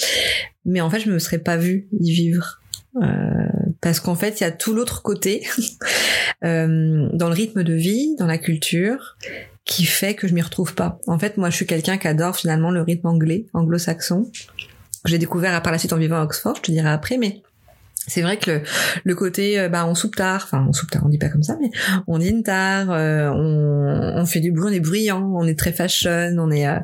Mais 0.66 0.82
en 0.82 0.90
fait, 0.90 1.00
je 1.00 1.10
me 1.10 1.20
serais 1.20 1.40
pas 1.40 1.56
vue 1.56 1.88
y 1.98 2.12
vivre. 2.12 2.62
Euh, 3.02 3.48
parce 3.84 4.00
qu'en 4.00 4.16
fait, 4.16 4.40
il 4.40 4.44
y 4.44 4.48
a 4.48 4.52
tout 4.52 4.74
l'autre 4.74 5.04
côté 5.04 5.46
euh, 6.46 7.10
dans 7.12 7.28
le 7.28 7.34
rythme 7.34 7.64
de 7.64 7.74
vie, 7.74 8.16
dans 8.18 8.26
la 8.26 8.38
culture, 8.38 9.18
qui 9.66 9.84
fait 9.84 10.16
que 10.16 10.26
je 10.28 10.34
m'y 10.34 10.42
retrouve 10.42 10.74
pas. 10.74 11.00
En 11.06 11.20
fait, 11.20 11.36
moi, 11.36 11.50
je 11.50 11.58
suis 11.58 11.68
quelqu'un 11.68 11.98
qui 11.98 12.08
adore 12.08 12.38
finalement 12.38 12.72
le 12.72 12.82
rythme 12.82 13.08
anglais, 13.08 13.46
anglo-saxon. 13.54 14.32
J'ai 15.06 15.18
découvert 15.18 15.54
à 15.54 15.60
par 15.60 15.74
la 15.74 15.78
suite 15.78 15.92
en 15.92 15.98
vivant 15.98 16.16
à 16.16 16.24
Oxford, 16.24 16.56
je 16.56 16.62
te 16.62 16.72
dirai 16.72 16.90
après, 16.90 17.18
mais 17.18 17.42
c'est 18.08 18.22
vrai 18.22 18.38
que 18.38 18.62
le, 19.04 19.16
côté 19.16 19.60
euh, 19.60 19.70
bah 19.70 19.86
on 19.86 19.96
soupe 19.96 20.16
tard 20.18 20.42
enfin 20.44 20.66
on 20.68 20.74
soupe 20.74 20.92
tard 20.92 21.04
on 21.06 21.10
dit 21.10 21.18
pas 21.18 21.30
comme 21.30 21.44
ça 21.44 21.58
mais 21.62 21.70
on 22.06 22.18
dîne 22.18 22.44
tard 22.44 22.88
euh, 22.92 23.30
on, 23.30 24.20
on 24.20 24.26
fait 24.26 24.42
du 24.42 24.52
bruit 24.52 24.72
on 24.72 24.74
est 24.74 24.82
bruyant 24.82 25.32
on 25.34 25.48
est 25.48 25.58
très 25.58 25.72
fashion 25.72 26.36
on 26.38 26.52
est 26.52 26.68
euh, 26.68 26.80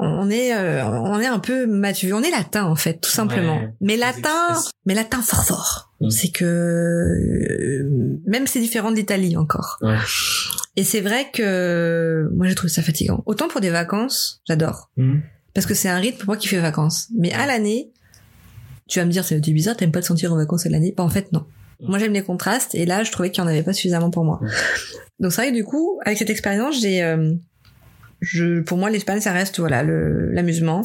on 0.00 0.30
est 0.30 0.54
euh, 0.54 0.84
on 0.86 1.18
est 1.20 1.26
un 1.26 1.38
peu 1.38 1.66
mature 1.66 2.16
on 2.18 2.22
est 2.22 2.30
latin 2.30 2.64
en 2.64 2.76
fait 2.76 3.00
tout 3.00 3.10
simplement 3.10 3.56
Ouais, 3.56 3.72
mais 3.80 3.96
latin 3.96 4.56
mais 4.86 4.94
latin 4.94 5.22
fort 5.22 5.44
fort 5.44 5.86
Mm. 6.02 6.08
c'est 6.10 6.30
que 6.30 6.44
euh, 6.46 8.18
même 8.26 8.46
c'est 8.46 8.60
différent 8.60 8.90
de 8.90 8.96
l'Italie 8.96 9.36
encore 9.36 9.76
Ouais. 9.82 9.96
et 10.76 10.84
c'est 10.84 11.00
vrai 11.02 11.26
que 11.32 12.28
moi 12.34 12.46
j'ai 12.46 12.54
trouvé 12.54 12.72
ça 12.72 12.80
fatigant 12.82 13.22
autant 13.26 13.48
pour 13.48 13.60
des 13.60 13.70
vacances 13.70 14.40
j'adore 14.48 14.90
Mhm. 14.96 15.20
parce 15.54 15.66
que 15.66 15.74
c'est 15.74 15.88
un 15.90 15.98
rythme 15.98 16.18
pour 16.18 16.26
moi 16.28 16.36
qui 16.36 16.48
fait 16.48 16.58
vacances. 16.60 17.08
Mais 17.18 17.32
à 17.32 17.44
l'année, 17.46 17.92
tu 18.88 18.98
vas 18.98 19.04
me 19.04 19.10
dire, 19.10 19.24
c'est 19.24 19.38
bizarre, 19.40 19.76
t'aimes 19.76 19.92
pas 19.92 20.00
te 20.00 20.06
sentir 20.06 20.32
en 20.32 20.36
vacances 20.36 20.64
à 20.66 20.68
l'année 20.68 20.94
Bah 20.96 21.02
en 21.04 21.08
fait, 21.08 21.32
non. 21.32 21.44
Moi, 21.82 21.98
j'aime 21.98 22.12
les 22.12 22.22
contrastes, 22.22 22.74
et 22.74 22.84
là, 22.86 23.04
je 23.04 23.10
trouvais 23.12 23.30
qu'il 23.30 23.42
y 23.42 23.46
en 23.46 23.48
avait 23.48 23.62
pas 23.62 23.72
suffisamment 23.72 24.10
pour 24.10 24.24
moi. 24.24 24.40
Donc 25.18 25.32
c'est 25.32 25.42
vrai 25.42 25.50
que 25.50 25.56
du 25.56 25.64
coup, 25.64 25.98
avec 26.04 26.18
cette 26.18 26.28
expérience, 26.30 26.80
j'ai, 26.80 27.02
euh, 27.02 27.32
je, 28.20 28.60
pour 28.60 28.78
moi, 28.78 28.90
l'Espagne, 28.90 29.20
ça 29.20 29.32
reste 29.32 29.58
voilà 29.58 29.82
l'amusement, 29.82 30.82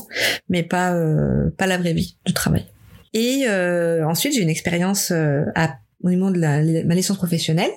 mais 0.50 0.64
pas 0.64 0.94
euh, 0.94 1.50
pas 1.58 1.68
la 1.68 1.78
vraie 1.78 1.94
vie 1.94 2.18
du 2.26 2.34
travail. 2.34 2.66
Et 3.14 3.46
euh, 3.48 4.06
ensuite, 4.06 4.34
j'ai 4.34 4.42
une 4.42 4.50
expérience 4.50 5.12
euh, 5.12 5.44
à, 5.56 5.78
au 6.04 6.10
niveau 6.10 6.32
de 6.32 6.40
ma 6.40 6.96
licence 6.96 7.18
professionnelle, 7.18 7.72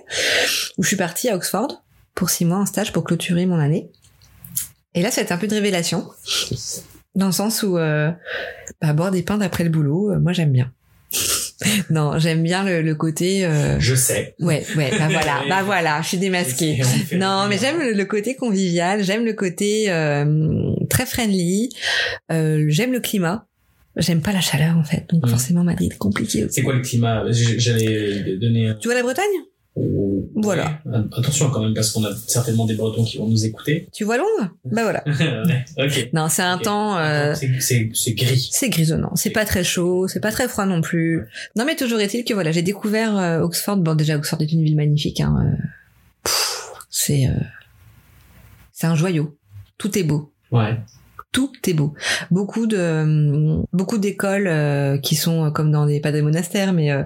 où 0.77 0.83
je 0.83 0.89
suis 0.89 0.97
partie 0.97 1.29
à 1.29 1.37
Oxford 1.37 1.85
pour 2.15 2.31
six 2.31 2.45
mois 2.45 2.59
en 2.59 2.67
stage 2.67 2.93
pour 2.93 3.05
clôturer 3.05 3.47
mon 3.47 3.59
année. 3.59 3.91
Et 4.95 5.03
là, 5.03 5.11
ça 5.11 5.21
a 5.21 5.25
été 5.25 5.33
un 5.33 5.39
peu 5.39 5.47
de 5.47 5.55
révélation, 5.55 6.09
dans 7.15 7.27
le 7.27 7.33
sens 7.33 7.63
où 7.63 7.79
euh, 7.79 8.11
bah, 8.81 8.93
boire 8.93 9.11
des 9.11 9.23
pains 9.23 9.39
d'après 9.39 9.65
le 9.65 9.71
boulot, 9.71 10.13
euh, 10.13 10.19
moi 10.19 10.33
j'aime 10.33 10.53
bien. 10.53 10.73
non, 11.91 12.19
j'aime 12.19 12.43
bien 12.43 12.65
le, 12.65 12.83
le 12.83 12.95
côté. 12.95 13.45
euh, 13.45 13.79
Je 13.81 13.95
sais. 13.95 14.35
Ouais, 14.41 14.65
ouais, 14.77 14.91
bah 14.99 15.09
voilà, 15.11 15.43
bah 15.49 15.63
voilà, 15.65 16.01
je 16.03 16.09
suis 16.09 16.19
démasquée. 16.19 16.81
Non, 17.13 17.47
mais 17.49 17.59
j'aime 17.59 17.79
le, 17.81 17.93
le 17.93 18.05
côté 18.05 18.37
convivial, 18.37 19.03
j'aime 19.03 19.25
le 19.25 19.33
côté 19.33 19.91
euh, 19.91 20.73
très 20.89 21.07
friendly, 21.07 21.71
euh, 22.31 22.65
j'aime 22.69 22.93
le 22.93 23.01
climat. 23.01 23.45
J'aime 23.97 24.21
pas 24.23 24.31
la 24.33 24.41
chaleur 24.41 24.77
en 24.77 24.85
fait, 24.85 25.07
donc 25.11 25.25
Mhm. 25.25 25.31
forcément 25.31 25.65
Madrid 25.65 25.97
compliqué 25.99 26.45
aussi. 26.45 26.55
C'est 26.55 26.63
quoi 26.63 26.75
le 26.75 26.83
climat? 26.83 27.25
J'allais 27.33 28.37
donner. 28.37 28.69
un- 28.69 28.75
Tu 28.75 28.87
vois 28.87 28.95
la 28.95 29.03
Bretagne? 29.03 29.25
Voilà. 30.35 30.81
Attention 31.17 31.51
quand 31.51 31.63
même 31.63 31.75
parce 31.75 31.91
qu'on 31.91 32.05
a 32.05 32.11
certainement 32.27 32.67
des 32.67 32.75
Bretons 32.75 33.05
qui 33.05 33.19
vont 33.19 33.27
nous 33.27 33.45
écouter. 33.45 33.89
Tu 33.93 34.05
vois 34.05 34.17
Londres 34.19 34.51
Bah 34.65 34.83
voilà. 34.83 35.03
Ouais, 35.79 35.87
ok. 35.87 36.11
Non, 36.13 36.29
c'est 36.29 36.43
un 36.43 36.59
temps. 36.59 36.97
euh, 36.99 37.35
C'est- 37.35 37.85
gris. 38.15 38.49
C'est 38.53 38.69
grisonnant. 38.69 39.15
C'est 39.17 39.31
pas 39.31 39.45
très 39.45 39.65
chaud, 39.65 40.09
c'est 40.09 40.21
pas 40.21 40.33
très 40.33 40.49
froid 40.49 40.67
non 40.67 40.81
plus. 40.81 41.27
Non, 41.57 41.65
mais 41.65 41.77
toujours 41.77 42.01
est-il 42.01 42.25
que 42.25 42.35
voilà, 42.35 42.53
j'ai 42.53 42.63
découvert 42.63 43.17
euh, 43.17 43.41
Oxford. 43.41 43.77
Bon, 43.79 43.95
déjà 43.95 44.17
Oxford 44.17 44.41
est 44.43 44.53
une 44.53 44.63
ville 44.65 44.77
magnifique. 44.77 45.21
Hein. 45.21 45.37
euh, 46.25 46.31
C'est 46.91 47.27
euh, 47.27 47.31
c'est 48.73 48.87
un 48.87 48.95
joyau. 48.95 49.37
Tout 49.77 49.97
est 49.99 50.03
beau. 50.05 50.33
Ouais. 50.51 50.77
Tout 51.33 51.53
est 51.67 51.75
beau. 51.75 51.95
Beaucoup 52.31 52.67
de 52.67 52.77
euh, 52.79 53.63
beaucoup 53.73 53.99
d'écoles 53.99 54.49
euh, 54.49 54.99
qui 54.99 55.15
sont 55.15 55.45
euh, 55.45 55.51
comme 55.51 55.71
dans 55.71 55.87
des 55.87 56.01
pas 56.01 56.11
des 56.11 56.23
monastères, 56.23 56.73
mais 56.73 56.95
oh, 56.95 57.01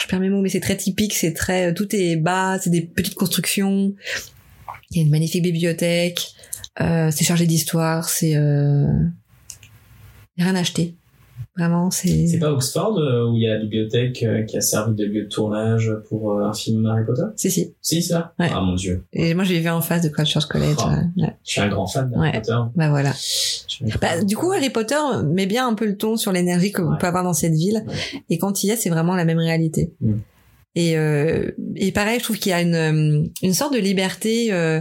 je 0.00 0.06
perds 0.08 0.20
mes 0.20 0.28
mots, 0.28 0.42
mais 0.42 0.48
c'est 0.48 0.60
très 0.60 0.76
typique. 0.76 1.14
C'est 1.14 1.32
très 1.32 1.72
tout 1.72 1.94
est 1.94 2.16
bas. 2.16 2.58
C'est 2.58 2.70
des 2.70 2.82
petites 2.82 3.14
constructions. 3.14 3.94
Il 4.90 4.96
y 4.96 5.00
a 5.00 5.02
une 5.04 5.10
magnifique 5.10 5.42
bibliothèque. 5.42 6.34
C'est 6.78 7.24
chargé 7.24 7.46
d'histoire. 7.46 8.08
C'est 8.08 8.34
rien 8.36 9.12
à 10.54 10.60
acheter. 10.60 10.96
Vraiment, 11.56 11.90
c'est. 11.90 12.26
C'est 12.28 12.38
pas 12.38 12.52
Oxford 12.52 12.96
euh, 12.98 13.28
où 13.28 13.36
il 13.36 13.42
y 13.42 13.46
a 13.48 13.54
la 13.54 13.60
bibliothèque 13.60 14.22
euh, 14.22 14.42
qui 14.44 14.56
a 14.56 14.60
servi 14.60 14.94
de 14.94 15.04
lieu 15.04 15.24
de 15.24 15.28
tournage 15.28 15.90
pour 16.08 16.32
euh, 16.32 16.44
un 16.44 16.52
film 16.54 16.86
Harry 16.86 17.04
Potter? 17.04 17.22
Si 17.36 17.50
si. 17.50 17.74
Si, 17.80 18.02
ça? 18.02 18.34
Ouais. 18.38 18.48
Ah 18.54 18.60
mon 18.60 18.74
dieu. 18.76 19.04
Et 19.12 19.34
moi, 19.34 19.44
je 19.44 19.52
l'ai 19.52 19.60
vu 19.60 19.68
en 19.68 19.80
face 19.80 20.02
de 20.02 20.08
Christchurch 20.08 20.46
College. 20.46 20.76
Oh. 20.78 21.20
ouais. 21.20 21.36
Je 21.44 21.50
suis 21.50 21.60
un 21.60 21.68
grand 21.68 21.86
fan 21.86 22.08
d'Harry 22.08 22.28
Ouais. 22.30 22.40
Potter. 22.40 22.56
Bah 22.76 22.88
voilà. 22.90 23.12
Bah, 24.00 24.22
du 24.22 24.36
coup, 24.36 24.52
Harry 24.52 24.70
Potter 24.70 24.94
met 25.24 25.46
bien 25.46 25.66
un 25.66 25.74
peu 25.74 25.86
le 25.86 25.96
ton 25.96 26.16
sur 26.16 26.32
l'énergie 26.32 26.70
qu'on 26.70 26.92
Ouais. 26.92 26.98
peut 26.98 27.06
avoir 27.08 27.24
dans 27.24 27.32
cette 27.32 27.54
ville. 27.54 27.84
Et 28.28 28.38
quand 28.38 28.62
il 28.62 28.68
y 28.68 28.70
est, 28.70 28.76
c'est 28.76 28.90
vraiment 28.90 29.16
la 29.16 29.24
même 29.24 29.38
réalité. 29.38 29.92
Mm. 30.00 30.12
Et, 30.76 30.96
euh, 30.96 31.50
et 31.74 31.90
pareil, 31.90 32.20
je 32.20 32.24
trouve 32.24 32.38
qu'il 32.38 32.50
y 32.50 32.52
a 32.52 32.60
une, 32.62 33.28
une 33.42 33.54
sorte 33.54 33.74
de 33.74 33.80
liberté 33.80 34.52
euh, 34.52 34.80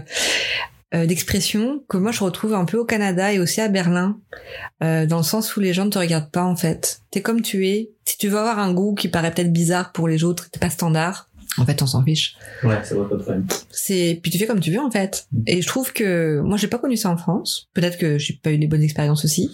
euh, 0.95 1.05
d'expression 1.05 1.83
que 1.87 1.97
moi 1.97 2.11
je 2.11 2.23
retrouve 2.23 2.55
un 2.55 2.65
peu 2.65 2.77
au 2.77 2.85
Canada 2.85 3.31
et 3.31 3.39
aussi 3.39 3.61
à 3.61 3.67
Berlin, 3.67 4.19
euh, 4.83 5.05
dans 5.05 5.17
le 5.17 5.23
sens 5.23 5.55
où 5.55 5.59
les 5.59 5.71
gens 5.71 5.85
ne 5.85 5.91
te 5.91 5.99
regardent 5.99 6.31
pas 6.31 6.43
en 6.43 6.55
fait. 6.55 7.01
T'es 7.11 7.21
comme 7.21 7.41
tu 7.43 7.67
es. 7.67 7.91
Si 8.05 8.17
tu 8.17 8.27
veux 8.27 8.39
avoir 8.39 8.57
un 8.57 8.73
goût 8.73 8.95
qui 8.95 9.07
paraît 9.07 9.31
peut-être 9.31 9.53
bizarre 9.53 9.91
pour 9.91 10.07
les 10.07 10.23
autres, 10.23 10.49
t'es 10.49 10.59
pas 10.59 10.71
standard. 10.71 11.28
En 11.59 11.65
fait, 11.65 11.81
on 11.81 11.87
s'en 11.87 12.03
fiche. 12.03 12.35
Ouais, 12.63 12.75
pas 12.75 12.81
de 12.95 13.03
problème. 13.21 13.45
C'est 13.69 14.19
puis 14.21 14.31
tu 14.31 14.37
fais 14.37 14.47
comme 14.47 14.59
tu 14.59 14.71
veux 14.71 14.79
en 14.79 14.89
fait. 14.91 15.27
Mm. 15.31 15.41
Et 15.47 15.61
je 15.61 15.67
trouve 15.67 15.91
que 15.93 16.39
moi 16.41 16.57
j'ai 16.57 16.67
pas 16.67 16.77
connu 16.79 16.95
ça 16.97 17.09
en 17.09 17.17
France. 17.17 17.69
Peut-être 17.73 17.97
que 17.97 18.17
j'ai 18.17 18.39
pas 18.41 18.51
eu 18.51 18.57
les 18.57 18.67
bonnes 18.67 18.81
expériences 18.83 19.25
aussi. 19.25 19.51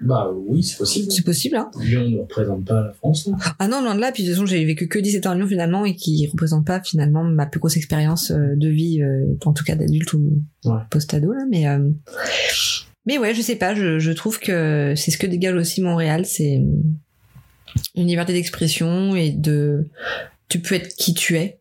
Bah 0.00 0.30
oui, 0.46 0.62
c'est 0.62 0.76
possible. 0.78 1.10
C'est 1.10 1.24
possible 1.24 1.56
hein. 1.56 1.70
Lyon 1.80 2.08
ne 2.08 2.18
représente 2.20 2.64
pas 2.64 2.80
la 2.82 2.92
France. 2.92 3.26
là. 3.26 3.36
Ah 3.58 3.68
non, 3.68 3.82
loin 3.82 3.94
de 3.94 4.00
là. 4.00 4.12
Puis 4.12 4.22
de 4.22 4.28
toute 4.28 4.36
façon, 4.36 4.46
j'ai 4.46 4.64
vécu 4.64 4.88
que 4.88 4.98
17 4.98 5.26
ans 5.26 5.30
à 5.30 5.34
Lyon 5.34 5.46
finalement 5.48 5.84
et 5.84 5.94
qui 5.96 6.26
représente 6.28 6.66
pas 6.66 6.80
finalement 6.82 7.24
ma 7.24 7.46
plus 7.46 7.60
grosse 7.60 7.76
expérience 7.76 8.30
euh, 8.30 8.54
de 8.56 8.68
vie, 8.68 9.02
euh, 9.02 9.24
en 9.44 9.52
tout 9.52 9.64
cas 9.64 9.74
d'adulte 9.74 10.12
ou 10.12 10.42
Ouais. 10.64 10.80
post-ado 10.90 11.32
là. 11.32 11.44
Mais 11.50 11.66
euh, 11.68 11.88
mais 13.06 13.18
ouais, 13.18 13.34
je 13.34 13.40
sais 13.42 13.56
pas. 13.56 13.74
Je, 13.74 13.98
je 13.98 14.12
trouve 14.12 14.38
que 14.38 14.94
c'est 14.96 15.10
ce 15.10 15.18
que 15.18 15.26
dégage 15.26 15.54
aussi 15.54 15.80
Montréal, 15.80 16.26
c'est 16.26 16.60
une 17.94 18.06
liberté 18.06 18.32
d'expression 18.32 19.14
et 19.14 19.30
de 19.30 19.86
tu 20.48 20.60
peux 20.60 20.74
être 20.74 20.94
qui 20.96 21.14
tu 21.14 21.36
es 21.36 21.58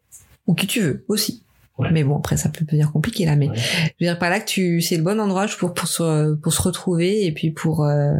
ou 0.47 0.53
qui 0.53 0.67
tu 0.67 0.81
veux 0.81 1.05
aussi. 1.07 1.43
Ouais. 1.77 1.89
Mais 1.91 2.03
bon, 2.03 2.17
après 2.17 2.37
ça 2.37 2.49
peut 2.49 2.65
devenir 2.65 2.91
compliqué 2.91 3.25
là. 3.25 3.35
Mais 3.35 3.49
Ouais. 3.49 3.55
je 3.57 4.05
veux 4.05 4.11
dire 4.11 4.17
par 4.17 4.29
là 4.31 4.39
que 4.39 4.45
tu 4.47 4.81
c'est 4.81 4.97
le 4.97 5.03
bon 5.03 5.19
endroit 5.19 5.45
pour 5.59 5.73
pour 5.73 5.87
se 5.87 6.33
pour 6.35 6.51
se 6.53 6.61
retrouver 6.61 7.25
et 7.25 7.31
puis 7.31 7.51
pour 7.51 7.83
euh, 7.85 8.13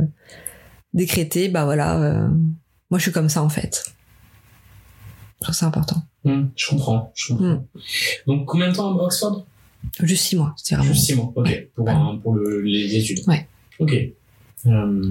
décréter 0.94 1.50
bah 1.50 1.66
voilà 1.66 2.00
euh, 2.02 2.28
moi 2.92 2.98
je 3.00 3.04
suis 3.04 3.12
comme 3.12 3.30
ça 3.30 3.42
en 3.44 3.50
fait 3.50 3.86
je 5.40 5.44
trouve 5.46 5.56
ça 5.56 5.66
important 5.68 6.04
Hum, 6.26 6.50
je 6.58 6.68
comprends. 6.68 7.14
Je 7.16 7.28
comprends. 7.30 7.46
Hum. 7.46 7.64
Donc 8.26 8.46
combien 8.46 8.70
de 8.70 8.76
temps 8.76 8.98
à 9.00 9.04
Oxford? 9.04 9.46
Juste 10.02 10.26
six 10.26 10.36
mois 10.36 10.54
c'est 10.58 10.76
vraiment 10.76 10.92
Juste 10.92 11.06
six 11.06 11.16
mois. 11.16 11.32
Ok. 11.36 11.68
Pour, 11.74 11.90
un, 11.90 12.18
pour 12.18 12.36
le, 12.36 12.62
les 12.62 12.96
études. 12.98 13.20
Ouais. 13.28 13.48
Ok. 13.80 13.94
Euh, 14.66 15.10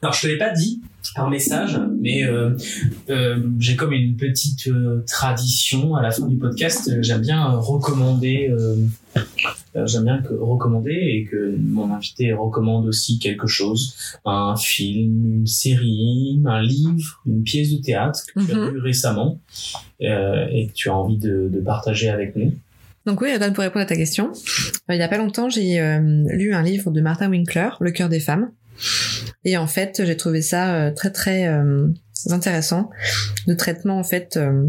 Alors 0.00 0.12
je 0.14 0.20
te 0.22 0.26
l'ai 0.28 0.38
pas 0.38 0.50
dit 0.52 0.80
par 1.18 1.28
message, 1.30 1.78
mais 2.00 2.24
euh, 2.24 2.50
euh, 3.10 3.38
j'ai 3.58 3.74
comme 3.76 3.92
une 3.92 4.16
petite 4.16 4.68
euh, 4.68 5.02
tradition 5.06 5.94
à 5.96 6.02
la 6.02 6.10
fin 6.12 6.26
du 6.26 6.36
podcast. 6.36 6.90
J'aime 7.02 7.22
bien 7.22 7.44
recommander. 7.50 8.54
J'aime 9.86 10.04
bien 10.04 10.22
que, 10.22 10.32
recommander 10.34 10.92
et 10.92 11.24
que 11.30 11.54
mon 11.58 11.92
invité 11.92 12.32
recommande 12.32 12.86
aussi 12.86 13.18
quelque 13.18 13.46
chose, 13.46 13.94
un 14.24 14.54
film, 14.56 15.38
une 15.40 15.46
série, 15.46 16.40
un 16.46 16.62
livre, 16.62 17.20
une 17.26 17.42
pièce 17.42 17.72
de 17.72 17.82
théâtre 17.82 18.20
que 18.34 18.40
tu 18.44 18.52
as 18.52 18.54
Mhm. 18.56 18.70
vu 18.74 18.78
récemment 18.78 19.40
et 20.00 20.68
que 20.68 20.72
tu 20.72 20.88
as 20.88 20.94
envie 20.96 21.18
de, 21.18 21.48
de 21.52 21.60
partager 21.60 22.08
avec 22.08 22.36
nous. 22.36 22.52
donc 23.06 23.20
oui 23.20 23.30
Adam, 23.30 23.52
pour 23.52 23.62
répondre 23.64 23.84
à 23.84 23.88
ta 23.88 23.96
question 23.96 24.30
il 24.88 24.96
y 24.96 25.02
a 25.02 25.08
pas 25.08 25.18
longtemps 25.18 25.48
j'ai 25.48 25.78
lu 26.40 26.52
un 26.54 26.62
livre 26.62 26.90
de 26.90 27.00
Martin 27.00 27.30
Winkler 27.30 27.70
Le 27.80 27.90
cœur 27.90 28.08
des 28.08 28.20
femmes 28.20 28.50
et 29.44 29.56
en 29.56 29.66
fait 29.66 30.02
j'ai 30.04 30.16
trouvé 30.16 30.42
ça 30.42 30.74
euh, 30.74 30.90
très 30.90 31.10
très 31.10 31.46
euh, 31.46 31.88
intéressant 32.30 32.90
le 33.46 33.56
traitement 33.56 33.98
en 33.98 34.04
fait 34.04 34.36
euh, 34.36 34.68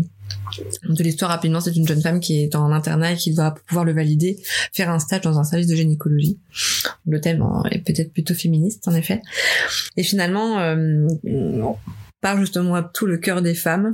de 0.87 1.03
l'histoire 1.03 1.31
rapidement, 1.31 1.59
c'est 1.59 1.75
une 1.75 1.87
jeune 1.87 2.01
femme 2.01 2.19
qui 2.19 2.43
est 2.43 2.55
en 2.55 2.71
internat 2.71 3.13
et 3.13 3.15
qui 3.15 3.33
doit 3.33 3.53
pouvoir 3.67 3.85
le 3.85 3.93
valider, 3.93 4.39
faire 4.73 4.89
un 4.89 4.99
stage 4.99 5.21
dans 5.21 5.39
un 5.39 5.43
service 5.43 5.67
de 5.67 5.75
gynécologie. 5.75 6.39
Le 7.07 7.21
thème 7.21 7.43
est 7.71 7.79
peut-être 7.79 8.13
plutôt 8.13 8.33
féministe 8.33 8.87
en 8.87 8.93
effet. 8.93 9.21
Et 9.97 10.03
finalement, 10.03 10.59
euh, 10.59 11.07
parle 12.21 12.39
justement 12.39 12.81
tout 12.83 13.05
le 13.05 13.17
cœur 13.17 13.41
des 13.41 13.55
femmes 13.55 13.93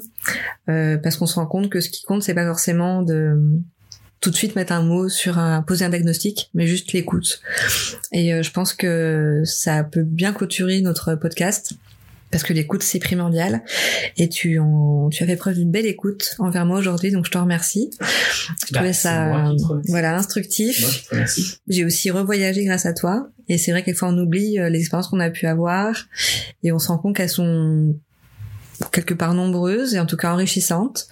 euh, 0.70 0.98
parce 0.98 1.18
qu'on 1.18 1.26
se 1.26 1.36
rend 1.36 1.46
compte 1.46 1.70
que 1.70 1.80
ce 1.80 1.90
qui 1.90 2.04
compte 2.04 2.24
c'est 2.24 2.34
pas 2.34 2.46
forcément 2.46 3.04
de 3.04 3.36
tout 4.26 4.32
de 4.32 4.36
suite 4.36 4.56
mettre 4.56 4.74
un 4.74 4.82
mot 4.82 5.08
sur 5.08 5.38
un 5.38 5.62
poser 5.62 5.86
un 5.86 5.90
diagnostic, 5.90 6.50
mais 6.56 6.66
juste 6.66 6.94
l'écoute. 6.94 7.42
Et 8.12 8.34
euh, 8.34 8.42
je 8.42 8.50
pense 8.50 8.74
que 8.74 9.44
ça 9.46 9.84
peut 9.84 10.02
bien 10.02 10.34
clôturer 10.34 10.82
notre 10.82 11.14
podcast 11.14 11.74
parce 12.32 12.44
que 12.44 12.54
l'écoute 12.54 12.82
c'est 12.82 12.98
primordial 12.98 13.62
et 14.18 14.28
tu 14.28 14.60
tu 15.12 15.24
as 15.24 15.28
fait 15.28 15.36
preuve 15.36 15.54
d'une 15.60 15.70
belle 15.70 15.86
écoute 15.86 16.32
envers 16.40 16.66
moi 16.66 16.80
aujourd'hui 16.80 17.12
donc 17.12 17.28
je 17.28 17.32
te 17.32 17.38
remercie. 17.38 17.92
Je 18.00 18.74
Bah, 18.74 18.80
trouvais 18.80 18.94
ça 18.94 19.52
voilà 19.90 20.16
instructif. 20.18 21.08
J'ai 21.68 21.86
aussi 21.86 22.10
revoyagé 22.10 22.66
grâce 22.66 22.88
à 22.88 22.94
toi 22.94 23.30
et 23.48 23.60
c'est 23.60 23.70
vrai 23.70 23.84
quelquefois 23.84 24.10
on 24.10 24.18
oublie 24.18 24.58
euh, 24.58 24.70
les 24.70 24.80
expériences 24.80 25.08
qu'on 25.10 25.20
a 25.20 25.30
pu 25.30 25.46
avoir 25.46 26.08
et 26.64 26.72
on 26.72 26.80
se 26.80 26.88
rend 26.88 26.98
compte 26.98 27.16
qu'elles 27.16 27.30
sont 27.30 27.96
quelque 28.92 29.14
part 29.14 29.34
nombreuses 29.34 29.94
et 29.96 30.00
en 30.00 30.06
tout 30.06 30.18
cas 30.18 30.32
enrichissantes. 30.34 31.08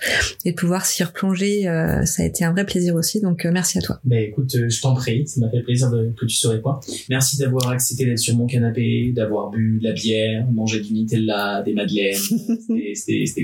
Et 0.45 0.51
de 0.51 0.55
pouvoir 0.55 0.85
s'y 0.85 1.03
replonger, 1.03 1.67
euh, 1.67 2.05
ça 2.05 2.23
a 2.23 2.25
été 2.25 2.43
un 2.45 2.51
vrai 2.51 2.65
plaisir 2.65 2.95
aussi. 2.95 3.21
Donc 3.21 3.45
euh, 3.45 3.51
merci 3.51 3.77
à 3.77 3.81
toi. 3.81 3.99
Ben 4.03 4.23
écoute, 4.23 4.53
euh, 4.55 4.69
je 4.69 4.81
t'en 4.81 4.93
prie, 4.93 5.27
ça 5.27 5.39
m'a 5.39 5.49
fait 5.49 5.61
plaisir 5.61 5.89
de, 5.91 6.13
que 6.19 6.25
tu 6.25 6.35
saurais 6.35 6.61
quoi. 6.61 6.79
Merci 7.09 7.37
d'avoir 7.37 7.69
accepté 7.69 8.05
d'être 8.05 8.19
sur 8.19 8.35
mon 8.35 8.45
canapé, 8.47 9.11
d'avoir 9.15 9.49
bu 9.49 9.79
de 9.79 9.87
la 9.87 9.93
bière, 9.93 10.45
mangé 10.51 10.79
du 10.81 10.93
Nutella, 10.93 11.61
des 11.65 11.73
madeleines. 11.73 12.15
C'était- 12.95 13.35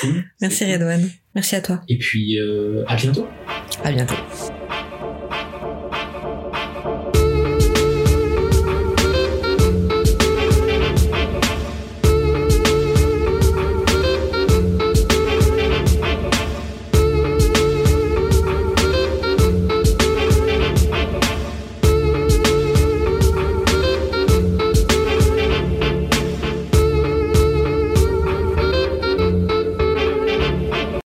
cool. 0.00 0.24
Merci 0.40 0.64
cool. 0.64 0.72
Redouane. 0.72 1.10
Merci 1.34 1.56
à 1.56 1.60
toi. 1.60 1.80
Et 1.88 1.98
puis 1.98 2.38
euh, 2.38 2.84
à 2.86 2.96
bientôt. 2.96 3.26
À 3.84 3.92
bientôt. 3.92 4.14